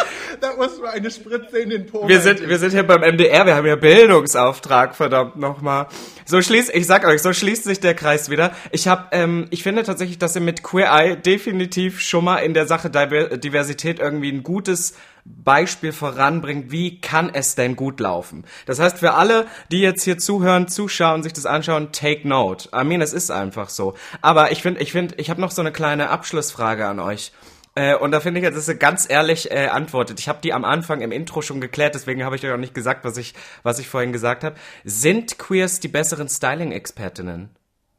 Eine 0.91 1.11
Spritze 1.11 1.59
in 1.59 1.71
den 1.71 1.87
Po. 1.87 2.09
Wir 2.09 2.21
sind, 2.21 2.49
wir 2.49 2.59
sind 2.59 2.73
hier 2.73 2.83
beim 2.83 3.01
MDR, 3.01 3.47
wir 3.47 3.55
haben 3.55 3.67
ja 3.67 3.77
Bildungsauftrag, 3.77 4.97
verdammt 4.97 5.37
nochmal. 5.37 5.87
So 6.25 6.43
schließt, 6.43 6.75
ich 6.75 6.87
sag 6.87 7.07
euch, 7.07 7.23
so 7.23 7.33
schließt 7.33 7.65
sich 7.65 7.81
der 7.81 7.95
Kreis 7.95 8.31
wieder. 8.31 8.53
Ich 8.73 8.89
habe, 8.89 9.09
ähm, 9.13 9.47
ich 9.51 9.63
finde 9.63 9.83
tatsächlich, 9.83 10.19
dass 10.19 10.35
ihr 10.35 10.43
mit 10.43 10.63
Queer 10.63 10.91
Eye 10.93 11.17
definitiv 11.17 12.01
schon 12.01 12.25
mal 12.25 12.39
in 12.39 12.55
der 12.55 12.67
Sache 12.67 12.91
Diversität 12.91 13.99
irgendwie 14.01 14.31
ein 14.31 14.43
gutes 14.43 14.95
Beispiel 15.25 15.93
voranbringt, 15.93 16.71
wie 16.71 17.01
kann 17.01 17.31
es 17.33 17.55
denn 17.55 17.77
gut 17.77 18.01
laufen? 18.01 18.45
Das 18.67 18.81
heißt, 18.81 18.99
für 18.99 19.15
alle, 19.15 19.47
die 19.71 19.81
jetzt 19.81 20.03
hier 20.03 20.19
zuhören, 20.19 20.69
zuschauen, 20.69 21.23
sich 21.23 21.33
das 21.33 21.47
anschauen, 21.47 21.93
take 21.93 22.27
note. 22.27 22.69
I 22.75 22.85
mean, 22.85 23.01
es 23.01 23.13
ist 23.13 23.31
einfach 23.31 23.69
so. 23.69 23.95
Aber 24.23 24.51
ich 24.53 24.63
finde, 24.63 24.81
ich 24.81 24.93
finde, 24.93 25.15
ich 25.19 25.31
habe 25.31 25.41
noch 25.41 25.51
so 25.51 25.61
eine 25.61 25.73
kleine 25.73 26.11
Abschlussfrage 26.11 26.87
an 26.87 27.01
euch. 27.01 27.33
Äh, 27.75 27.95
und 27.95 28.11
da 28.11 28.21
finde 28.21 28.41
ich, 28.41 28.53
dass 28.53 28.69
ihr 28.69 28.75
ganz 28.75 29.09
ehrlich 29.09 29.51
äh, 29.51 29.69
antwortet. 29.69 30.19
Ich 30.21 30.29
habe 30.29 30.41
die 30.43 30.53
am 30.53 30.65
Anfang 30.65 31.01
im 31.01 31.13
Intro 31.13 31.43
schon 31.43 31.61
geklärt, 31.61 31.95
deswegen 31.95 32.25
habe 32.25 32.37
ich 32.37 32.45
euch 32.45 32.53
auch 32.53 32.57
nicht 32.59 32.75
gesagt, 32.75 33.05
was 33.05 33.17
ich, 33.17 33.35
was 33.63 33.79
ich 33.79 33.89
vorhin 33.89 34.13
gesagt 34.13 34.45
habe. 34.45 34.57
Sind 34.85 35.39
Queers 35.39 35.81
die 35.81 35.89
besseren 35.89 36.29
Styling-Expertinnen? 36.29 37.51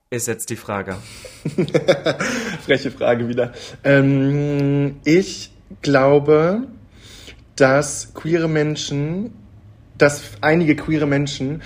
Ist 0.09 0.27
jetzt 0.27 0.49
die 0.49 0.57
Frage. 0.57 0.97
Freche 2.65 2.91
Frage 2.91 3.29
wieder. 3.29 3.53
Ähm, 3.85 4.99
ich 5.05 5.53
glaube, 5.81 6.67
dass 7.55 8.13
queere 8.13 8.49
Menschen, 8.49 9.33
dass 9.97 10.21
einige 10.41 10.75
queere 10.75 11.05
Menschen 11.05 11.61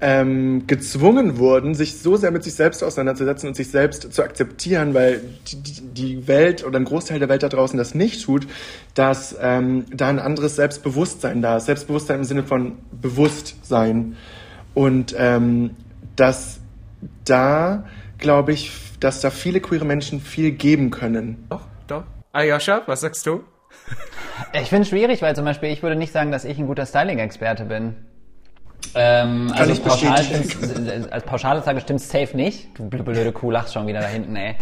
ähm, 0.00 0.66
gezwungen 0.66 1.38
wurden, 1.38 1.74
sich 1.74 1.98
so 1.98 2.16
sehr 2.16 2.30
mit 2.30 2.44
sich 2.44 2.54
selbst 2.54 2.84
auseinanderzusetzen 2.84 3.48
und 3.48 3.54
sich 3.54 3.70
selbst 3.70 4.12
zu 4.12 4.22
akzeptieren, 4.22 4.94
weil 4.94 5.20
die, 5.46 5.56
die 5.62 6.28
Welt 6.28 6.64
oder 6.64 6.78
ein 6.78 6.84
Großteil 6.84 7.18
der 7.18 7.28
Welt 7.28 7.42
da 7.42 7.48
draußen 7.48 7.76
das 7.76 7.94
nicht 7.94 8.24
tut, 8.24 8.46
dass 8.94 9.36
ähm, 9.40 9.86
da 9.92 10.08
ein 10.08 10.20
anderes 10.20 10.56
Selbstbewusstsein 10.56 11.42
da 11.42 11.56
ist. 11.56 11.66
Selbstbewusstsein 11.66 12.18
im 12.18 12.24
Sinne 12.24 12.44
von 12.44 12.78
Bewusstsein. 12.92 14.16
Und 14.74 15.14
ähm, 15.18 15.70
dass 16.14 16.60
da, 17.24 17.84
glaube 18.18 18.52
ich, 18.52 18.70
dass 19.00 19.20
da 19.20 19.30
viele 19.30 19.60
queere 19.60 19.84
Menschen 19.84 20.20
viel 20.20 20.52
geben 20.52 20.90
können. 20.90 21.46
Doch, 21.48 21.62
doch. 21.86 22.04
Ayosha, 22.32 22.82
was 22.86 23.00
sagst 23.00 23.26
du? 23.26 23.42
Ich 24.52 24.68
finde 24.68 24.82
es 24.82 24.88
schwierig, 24.88 25.22
weil 25.22 25.34
zum 25.34 25.44
Beispiel 25.44 25.70
ich 25.70 25.82
würde 25.82 25.96
nicht 25.96 26.12
sagen, 26.12 26.30
dass 26.30 26.44
ich 26.44 26.58
ein 26.58 26.66
guter 26.66 26.86
Styling-Experte 26.86 27.64
bin. 27.64 27.96
Ähm, 28.94 29.52
also 29.54 29.70
als 29.70 29.80
pauschal 29.80 30.22
stimmt's, 30.22 31.08
als 31.10 31.24
pauschale 31.24 31.62
Sage 31.62 31.80
stimmt's 31.80 32.08
safe 32.08 32.36
nicht. 32.36 32.68
Du 32.78 32.88
blöde 32.88 33.32
Kuh 33.32 33.50
lachst 33.50 33.74
schon 33.74 33.86
wieder 33.86 34.00
da 34.00 34.06
hinten, 34.06 34.36
ey. 34.36 34.56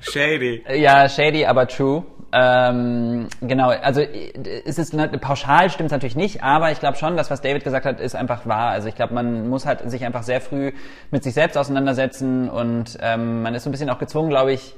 shady. 0.00 0.64
Ja, 0.74 1.08
shady, 1.08 1.44
aber 1.44 1.66
true. 1.66 2.04
Ähm, 2.30 3.28
genau, 3.40 3.70
also 3.70 4.02
es 4.02 4.78
ist 4.78 4.94
pauschal 5.20 5.70
stimmt 5.70 5.90
natürlich 5.90 6.16
nicht, 6.16 6.42
aber 6.42 6.70
ich 6.70 6.78
glaube 6.78 6.98
schon, 6.98 7.16
dass 7.16 7.30
was 7.30 7.40
David 7.40 7.64
gesagt 7.64 7.86
hat, 7.86 8.00
ist 8.00 8.14
einfach 8.14 8.46
wahr. 8.46 8.70
Also 8.70 8.88
ich 8.88 8.94
glaube, 8.94 9.14
man 9.14 9.48
muss 9.48 9.64
halt 9.64 9.90
sich 9.90 10.04
einfach 10.04 10.22
sehr 10.22 10.42
früh 10.42 10.72
mit 11.10 11.24
sich 11.24 11.32
selbst 11.32 11.56
auseinandersetzen 11.56 12.50
und 12.50 12.98
ähm, 13.00 13.42
man 13.42 13.54
ist 13.54 13.64
so 13.64 13.70
ein 13.70 13.72
bisschen 13.72 13.88
auch 13.88 13.98
gezwungen, 13.98 14.28
glaube 14.28 14.52
ich, 14.52 14.74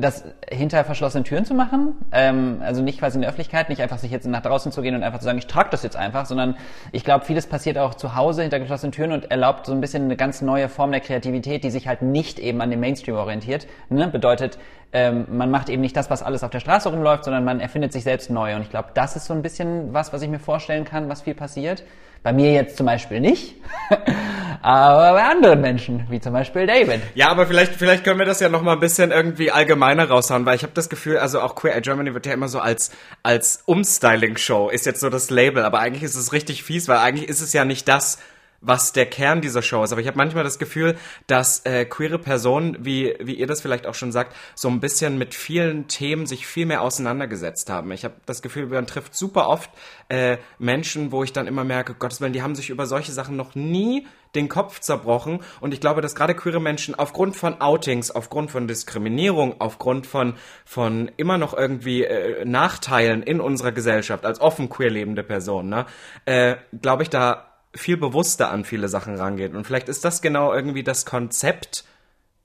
das 0.00 0.24
hinter 0.50 0.84
verschlossenen 0.84 1.24
Türen 1.24 1.44
zu 1.44 1.54
machen, 1.54 1.94
ähm, 2.12 2.60
also 2.64 2.82
nicht 2.82 2.98
quasi 2.98 3.16
in 3.16 3.22
der 3.22 3.30
Öffentlichkeit, 3.30 3.68
nicht 3.68 3.82
einfach 3.82 3.98
sich 3.98 4.10
jetzt 4.10 4.26
nach 4.26 4.42
draußen 4.42 4.72
zu 4.72 4.82
gehen 4.82 4.94
und 4.94 5.02
einfach 5.02 5.18
zu 5.18 5.24
sagen, 5.24 5.38
ich 5.38 5.46
trage 5.46 5.70
das 5.70 5.82
jetzt 5.82 5.96
einfach, 5.96 6.26
sondern 6.26 6.56
ich 6.92 7.04
glaube, 7.04 7.24
vieles 7.24 7.46
passiert 7.46 7.78
auch 7.78 7.94
zu 7.94 8.14
Hause 8.16 8.42
hinter 8.42 8.60
geschlossenen 8.60 8.92
Türen 8.92 9.12
und 9.12 9.30
erlaubt 9.30 9.66
so 9.66 9.72
ein 9.72 9.80
bisschen 9.80 10.04
eine 10.04 10.16
ganz 10.16 10.42
neue 10.42 10.68
Form 10.68 10.90
der 10.90 11.00
Kreativität, 11.00 11.64
die 11.64 11.70
sich 11.70 11.88
halt 11.88 12.02
nicht 12.02 12.38
eben 12.38 12.60
an 12.60 12.70
dem 12.70 12.80
Mainstream 12.80 13.16
orientiert. 13.16 13.66
Ne? 13.88 14.08
Bedeutet, 14.08 14.58
ähm, 14.92 15.26
man 15.30 15.50
macht 15.50 15.68
eben 15.68 15.82
nicht 15.82 15.96
das, 15.96 16.10
was 16.10 16.22
alles 16.22 16.42
auf 16.42 16.50
der 16.50 16.60
Straße 16.60 16.88
rumläuft, 16.88 17.24
sondern 17.24 17.44
man 17.44 17.60
erfindet 17.60 17.92
sich 17.92 18.02
selbst 18.02 18.30
neu. 18.30 18.56
Und 18.56 18.62
ich 18.62 18.70
glaube, 18.70 18.88
das 18.94 19.16
ist 19.16 19.26
so 19.26 19.34
ein 19.34 19.42
bisschen 19.42 19.94
was, 19.94 20.12
was 20.12 20.22
ich 20.22 20.28
mir 20.28 20.40
vorstellen 20.40 20.84
kann, 20.84 21.08
was 21.08 21.22
viel 21.22 21.34
passiert. 21.34 21.84
Bei 22.22 22.32
mir 22.34 22.52
jetzt 22.52 22.76
zum 22.76 22.84
Beispiel 22.84 23.18
nicht, 23.18 23.54
aber 24.62 25.12
bei 25.14 25.24
anderen 25.24 25.62
Menschen, 25.62 26.04
wie 26.10 26.20
zum 26.20 26.34
Beispiel 26.34 26.66
David. 26.66 27.00
Ja, 27.14 27.30
aber 27.30 27.46
vielleicht, 27.46 27.76
vielleicht 27.76 28.04
können 28.04 28.18
wir 28.18 28.26
das 28.26 28.40
ja 28.40 28.50
noch 28.50 28.60
mal 28.60 28.74
ein 28.74 28.80
bisschen 28.80 29.10
irgendwie 29.10 29.50
allgemeiner 29.50 30.06
raushauen, 30.06 30.44
weil 30.44 30.56
ich 30.56 30.62
habe 30.62 30.74
das 30.74 30.90
Gefühl, 30.90 31.16
also 31.16 31.40
auch 31.40 31.54
Queer 31.54 31.74
Eye 31.74 31.80
Germany 31.80 32.12
wird 32.12 32.26
ja 32.26 32.34
immer 32.34 32.48
so 32.48 32.60
als 32.60 32.92
als 33.22 33.62
Umstyling-Show 33.64 34.68
ist 34.68 34.84
jetzt 34.84 35.00
so 35.00 35.08
das 35.08 35.30
Label, 35.30 35.64
aber 35.64 35.78
eigentlich 35.78 36.02
ist 36.02 36.14
es 36.14 36.34
richtig 36.34 36.62
fies, 36.62 36.88
weil 36.88 36.98
eigentlich 36.98 37.28
ist 37.28 37.40
es 37.40 37.54
ja 37.54 37.64
nicht 37.64 37.88
das, 37.88 38.18
was 38.60 38.92
der 38.92 39.06
Kern 39.06 39.40
dieser 39.40 39.62
Show 39.62 39.82
ist. 39.82 39.92
Aber 39.92 40.00
ich 40.00 40.06
habe 40.06 40.18
manchmal 40.18 40.44
das 40.44 40.58
Gefühl, 40.58 40.96
dass 41.26 41.64
äh, 41.64 41.84
queere 41.84 42.18
Personen, 42.18 42.76
wie, 42.80 43.14
wie 43.20 43.34
ihr 43.34 43.46
das 43.46 43.60
vielleicht 43.60 43.86
auch 43.86 43.94
schon 43.94 44.12
sagt, 44.12 44.36
so 44.54 44.68
ein 44.68 44.80
bisschen 44.80 45.18
mit 45.18 45.34
vielen 45.34 45.88
Themen 45.88 46.26
sich 46.26 46.46
viel 46.46 46.66
mehr 46.66 46.82
auseinandergesetzt 46.82 47.70
haben. 47.70 47.90
Ich 47.92 48.04
habe 48.04 48.14
das 48.26 48.42
Gefühl, 48.42 48.66
man 48.66 48.86
trifft 48.86 49.14
super 49.14 49.48
oft 49.48 49.70
äh, 50.08 50.36
Menschen, 50.58 51.12
wo 51.12 51.24
ich 51.24 51.32
dann 51.32 51.46
immer 51.46 51.64
merke, 51.64 51.94
Gottes 51.94 52.20
Willen, 52.20 52.32
die 52.32 52.42
haben 52.42 52.54
sich 52.54 52.70
über 52.70 52.86
solche 52.86 53.12
Sachen 53.12 53.36
noch 53.36 53.54
nie 53.54 54.06
den 54.34 54.48
Kopf 54.48 54.80
zerbrochen. 54.80 55.40
Und 55.60 55.74
ich 55.74 55.80
glaube, 55.80 56.02
dass 56.02 56.14
gerade 56.14 56.34
queere 56.34 56.60
Menschen 56.60 56.94
aufgrund 56.94 57.36
von 57.36 57.60
Outings, 57.60 58.10
aufgrund 58.10 58.50
von 58.50 58.68
Diskriminierung, 58.68 59.60
aufgrund 59.60 60.06
von, 60.06 60.34
von 60.64 61.10
immer 61.16 61.38
noch 61.38 61.54
irgendwie 61.54 62.04
äh, 62.04 62.44
Nachteilen 62.44 63.22
in 63.22 63.40
unserer 63.40 63.72
Gesellschaft 63.72 64.24
als 64.24 64.40
offen 64.40 64.68
queer 64.68 64.90
lebende 64.90 65.22
Person, 65.22 65.68
ne, 65.68 65.86
äh, 66.26 66.56
glaube 66.80 67.02
ich, 67.02 67.10
da 67.10 67.49
viel 67.72 67.96
bewusster 67.96 68.50
an 68.50 68.64
viele 68.64 68.88
Sachen 68.88 69.16
rangeht. 69.16 69.54
Und 69.54 69.66
vielleicht 69.66 69.88
ist 69.88 70.04
das 70.04 70.22
genau 70.22 70.52
irgendwie 70.52 70.82
das 70.82 71.06
Konzept, 71.06 71.84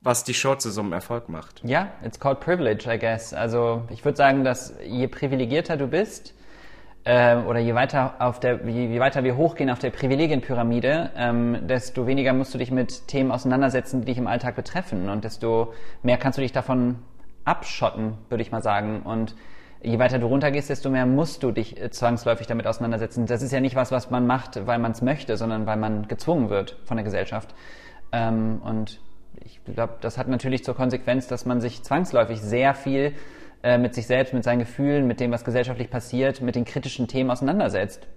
was 0.02 0.24
die 0.24 0.34
Show 0.34 0.56
zu 0.56 0.70
so 0.70 0.82
einem 0.82 0.94
Erfolg 0.94 1.30
macht. 1.30 1.62
Ja, 1.64 1.92
it's 2.04 2.20
called 2.20 2.40
privilege, 2.40 2.88
I 2.88 3.00
guess. 3.00 3.34
Also 3.34 3.84
ich 3.90 4.06
würde 4.06 4.18
sagen, 4.18 4.44
dass 4.44 4.76
je 4.86 5.08
privilegierter 5.08 5.78
du 5.78 5.88
bist, 5.88 6.36
äh, 7.06 7.38
oder 7.38 7.60
je 7.60 7.76
weiter 7.76 8.16
auf 8.20 8.40
der, 8.40 8.68
je, 8.68 8.88
je, 8.88 9.00
weiter 9.00 9.24
wir 9.24 9.38
hochgehen 9.38 9.70
auf 9.70 9.80
der 9.80 9.92
Privilegienpyramide, 9.92 11.12
ähm, 11.16 11.68
desto 11.68 12.08
weniger 12.08 12.34
musst 12.34 12.54
du 12.54 12.58
dich 12.58 12.72
mit 12.72 13.08
Themen 13.08 13.32
auseinandersetzen, 13.32 14.02
die 14.02 14.06
dich 14.06 14.18
im 14.18 14.28
Alltag 14.28 14.56
betreffen. 14.56 15.10
Und 15.10 15.24
desto 15.24 15.74
mehr 16.02 16.18
kannst 16.18 16.38
du 16.38 16.42
dich 16.42 16.52
davon 16.52 16.98
abschotten, 17.46 18.18
würde 18.30 18.42
ich 18.42 18.52
mal 18.52 18.64
sagen. 18.64 19.04
Und 19.04 19.36
je 19.86 20.00
weiter 20.00 20.20
du 20.20 20.28
runtergehst, 20.28 20.70
desto 20.70 20.90
mehr 20.90 21.06
musst 21.06 21.44
du 21.44 21.52
dich 21.52 21.82
äh, 21.82 21.90
zwangsläufig 21.90 22.48
damit 22.48 22.68
auseinandersetzen. 22.68 23.26
Das 23.26 23.42
ist 23.42 23.52
ja 23.52 23.60
nicht 23.60 23.76
was, 23.76 23.92
was 23.92 24.10
man 24.10 24.26
macht, 24.28 24.66
weil 24.66 24.80
man 24.80 24.92
es 24.92 25.02
möchte, 25.02 25.38
sondern 25.38 25.66
weil 25.66 25.78
man 25.78 26.08
gezwungen 26.08 26.50
wird 26.50 26.78
von 26.86 26.98
der 26.98 27.04
Gesellschaft. 27.04 27.54
Ähm, 28.12 28.62
und 28.64 29.00
ich 29.44 29.64
glaube, 29.64 29.96
das 30.02 30.18
hat 30.18 30.28
natürlich 30.28 30.64
zur 30.64 30.76
Konsequenz, 30.76 31.28
dass 31.28 31.46
man 31.46 31.62
sich 31.62 31.84
zwangsläufig 31.84 32.42
sehr 32.42 32.74
viel 32.74 33.14
äh, 33.64 33.78
mit 33.78 33.94
sich 33.94 34.08
selbst, 34.08 34.34
mit 34.34 34.44
seinen 34.44 34.60
Gefühlen, 34.60 35.08
mit 35.08 35.20
dem, 35.20 35.32
was 35.32 35.44
gesellschaftlich 35.44 35.90
passiert, 35.90 36.42
mit 36.42 36.56
den 36.56 36.66
kritischen 36.66 37.08
Themen 37.08 37.30
auseinandersetzt. 37.30 38.08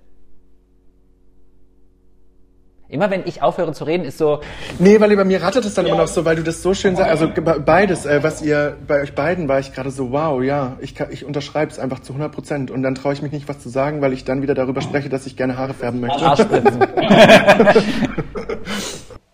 Immer 2.91 3.11
wenn 3.11 3.27
ich 3.27 3.43
aufhöre 3.43 3.75
zu 3.75 3.85
reden, 3.85 4.05
ist 4.05 4.17
so. 4.17 4.41
Nee, 4.79 4.99
weil 4.99 5.15
bei 5.15 5.25
mir 5.25 5.43
rattert 5.43 5.67
es 5.67 5.75
dann 5.75 5.85
ja. 5.85 5.93
immer 5.93 6.03
noch 6.03 6.09
so, 6.09 6.25
weil 6.25 6.37
du 6.37 6.43
das 6.43 6.63
so 6.63 6.73
schön 6.73 6.97
sagst. 6.97 7.11
Also 7.11 7.31
beides, 7.61 8.07
äh, 8.07 8.23
was 8.23 8.41
ihr 8.41 8.79
bei 8.87 9.03
euch 9.03 9.15
beiden 9.15 9.47
war 9.47 9.59
ich 9.61 9.75
gerade 9.75 9.91
so, 9.91 10.11
wow, 10.11 10.43
ja, 10.43 10.79
ich, 10.81 10.95
ich 11.11 11.27
unterschreibe 11.27 11.71
es 11.71 11.79
einfach 11.79 12.01
zu 12.01 12.15
100 12.15 12.33
Prozent. 12.33 12.71
Und 12.71 12.83
dann 12.83 12.95
traue 12.95 13.13
ich 13.13 13.21
mich 13.21 13.31
nicht, 13.31 13.47
was 13.47 13.61
zu 13.61 13.69
sagen, 13.69 14.01
weil 14.01 14.15
ich 14.15 14.25
dann 14.25 14.41
wieder 14.41 14.55
darüber 14.55 14.81
spreche, 14.81 15.11
dass 15.11 15.27
ich 15.27 15.37
gerne 15.37 15.59
Haare 15.59 15.75
färben 15.75 16.01
möchte. 16.01 16.19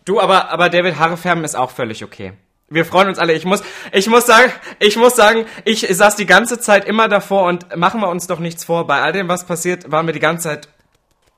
du, 0.04 0.20
aber, 0.20 0.50
aber 0.50 0.68
David, 0.68 0.98
Haare 0.98 1.16
färben 1.16 1.44
ist 1.44 1.54
auch 1.54 1.70
völlig 1.70 2.02
okay. 2.02 2.32
Wir 2.70 2.84
freuen 2.84 3.06
uns 3.06 3.20
alle. 3.20 3.34
Ich 3.34 3.44
muss, 3.44 3.62
ich 3.92 4.08
muss 4.08 4.26
sagen, 4.26 4.50
ich 4.80 4.96
muss 4.96 5.14
sagen, 5.14 5.44
ich 5.64 5.86
saß 5.88 6.16
die 6.16 6.26
ganze 6.26 6.58
Zeit 6.58 6.86
immer 6.86 7.08
davor 7.08 7.44
und 7.44 7.76
machen 7.76 8.00
wir 8.00 8.08
uns 8.08 8.26
doch 8.26 8.40
nichts 8.40 8.64
vor. 8.64 8.88
Bei 8.88 9.00
all 9.00 9.12
dem, 9.12 9.28
was 9.28 9.44
passiert, 9.44 9.92
waren 9.92 10.06
wir 10.06 10.12
die 10.12 10.18
ganze 10.18 10.48
Zeit, 10.48 10.68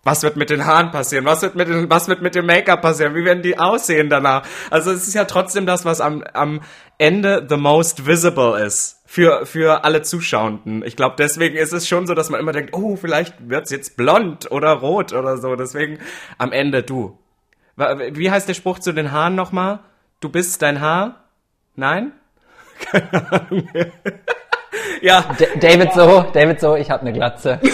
was 0.07 0.23
wird 0.23 0.37
mit 0.37 0.51
den 0.51 0.65
Haaren 0.65 0.93
passieren? 0.93 1.25
Was 1.25 1.43
wird 1.43 1.57
mit 1.57 1.69
den, 1.69 1.91
was 1.91 2.07
wird 2.07 2.23
mit 2.23 2.37
dem 2.37 2.47
Make-up 2.47 2.81
passieren? 2.81 3.17
Wie 3.17 3.25
werden 3.25 3.43
die 3.43 3.59
aussehen 3.59 4.09
danach? 4.09 4.47
Also 4.71 4.93
es 4.93 5.09
ist 5.09 5.15
ja 5.15 5.25
trotzdem 5.25 5.67
das, 5.67 5.85
was 5.85 6.01
am, 6.01 6.23
am 6.33 6.61
Ende 6.97 7.45
the 7.49 7.57
most 7.57 8.07
visible 8.07 8.57
ist 8.65 9.03
für, 9.05 9.45
für 9.47 9.83
alle 9.83 10.03
Zuschauenden. 10.03 10.85
Ich 10.87 10.95
glaube, 10.95 11.17
deswegen 11.19 11.57
ist 11.57 11.73
es 11.73 11.89
schon 11.89 12.07
so, 12.07 12.15
dass 12.15 12.31
man 12.31 12.39
immer 12.39 12.53
denkt, 12.53 12.73
oh, 12.73 12.95
vielleicht 12.95 13.49
wird's 13.51 13.73
jetzt 13.73 13.97
blond 13.97 14.49
oder 14.53 14.75
rot 14.75 15.13
oder 15.13 15.39
so. 15.39 15.57
Deswegen 15.57 15.99
am 16.39 16.53
Ende 16.53 16.85
du. 16.85 17.19
Wie 17.77 18.31
heißt 18.31 18.49
der 18.49 18.55
Spruch 18.55 18.79
zu 18.79 18.93
den 18.93 19.11
Haaren 19.11 19.35
nochmal? 19.35 19.81
Du 20.21 20.29
bist 20.29 20.63
dein 20.63 20.81
Haar? 20.81 21.25
Nein? 21.75 22.13
Keine 22.93 23.33
Ahnung. 23.33 23.69
ja. 25.03 25.23
D 25.37 25.49
David 25.59 25.93
so, 25.95 26.27
David 26.33 26.61
so, 26.61 26.77
ich 26.77 26.93
habe 26.93 27.03
eine 27.03 27.13
Glatze. 27.13 27.59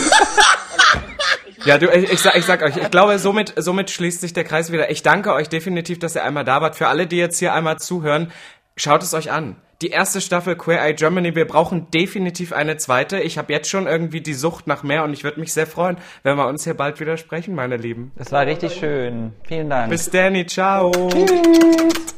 Ja, 1.65 1.79
du, 1.79 1.89
ich, 1.89 2.13
ich, 2.13 2.21
sag, 2.21 2.37
ich 2.37 2.45
sag 2.45 2.63
euch, 2.63 2.77
ich 2.77 2.91
glaube, 2.91 3.19
somit, 3.19 3.55
somit 3.57 3.91
schließt 3.91 4.21
sich 4.21 4.33
der 4.33 4.45
Kreis 4.45 4.73
wieder. 4.73 4.91
Ich 4.91 5.03
danke 5.03 5.33
euch 5.33 5.49
definitiv, 5.49 5.99
dass 5.99 6.17
ihr 6.17 6.25
einmal 6.25 6.45
da 6.45 6.61
wart. 6.61 6.77
Für 6.77 6.89
alle, 6.89 7.07
die 7.07 7.17
jetzt 7.17 7.39
hier 7.39 7.55
einmal 7.55 7.79
zuhören, 7.79 8.33
schaut 8.77 9.03
es 9.03 9.15
euch 9.15 9.31
an. 9.31 9.57
Die 9.81 9.89
erste 9.89 10.21
Staffel 10.21 10.55
Queer 10.55 10.81
Eye 10.81 10.95
Germany, 10.95 11.35
wir 11.35 11.45
brauchen 11.45 11.91
definitiv 11.91 12.53
eine 12.53 12.77
zweite. 12.77 13.19
Ich 13.21 13.37
habe 13.37 13.53
jetzt 13.53 13.69
schon 13.69 13.89
irgendwie 13.89 14.21
die 14.21 14.35
Sucht 14.35 14.69
nach 14.69 14.85
mehr 14.85 15.03
und 15.03 15.13
ich 15.13 15.25
würde 15.25 15.41
mich 15.41 15.53
sehr 15.53 15.67
freuen, 15.67 15.97
wenn 16.23 16.37
wir 16.37 16.47
uns 16.47 16.65
hier 16.65 16.75
bald 16.75 17.01
wieder 17.01 17.17
sprechen, 17.17 17.55
meine 17.57 17.77
Lieben. 17.77 18.13
Das 18.17 18.31
war 18.31 18.47
richtig 18.47 18.75
schön. 18.75 19.33
Vielen 19.43 19.71
Dank. 19.71 19.91
Bis 19.91 20.09
Danny, 20.09 20.47
ciao. 20.47 20.93
Tschüss. 21.09 22.15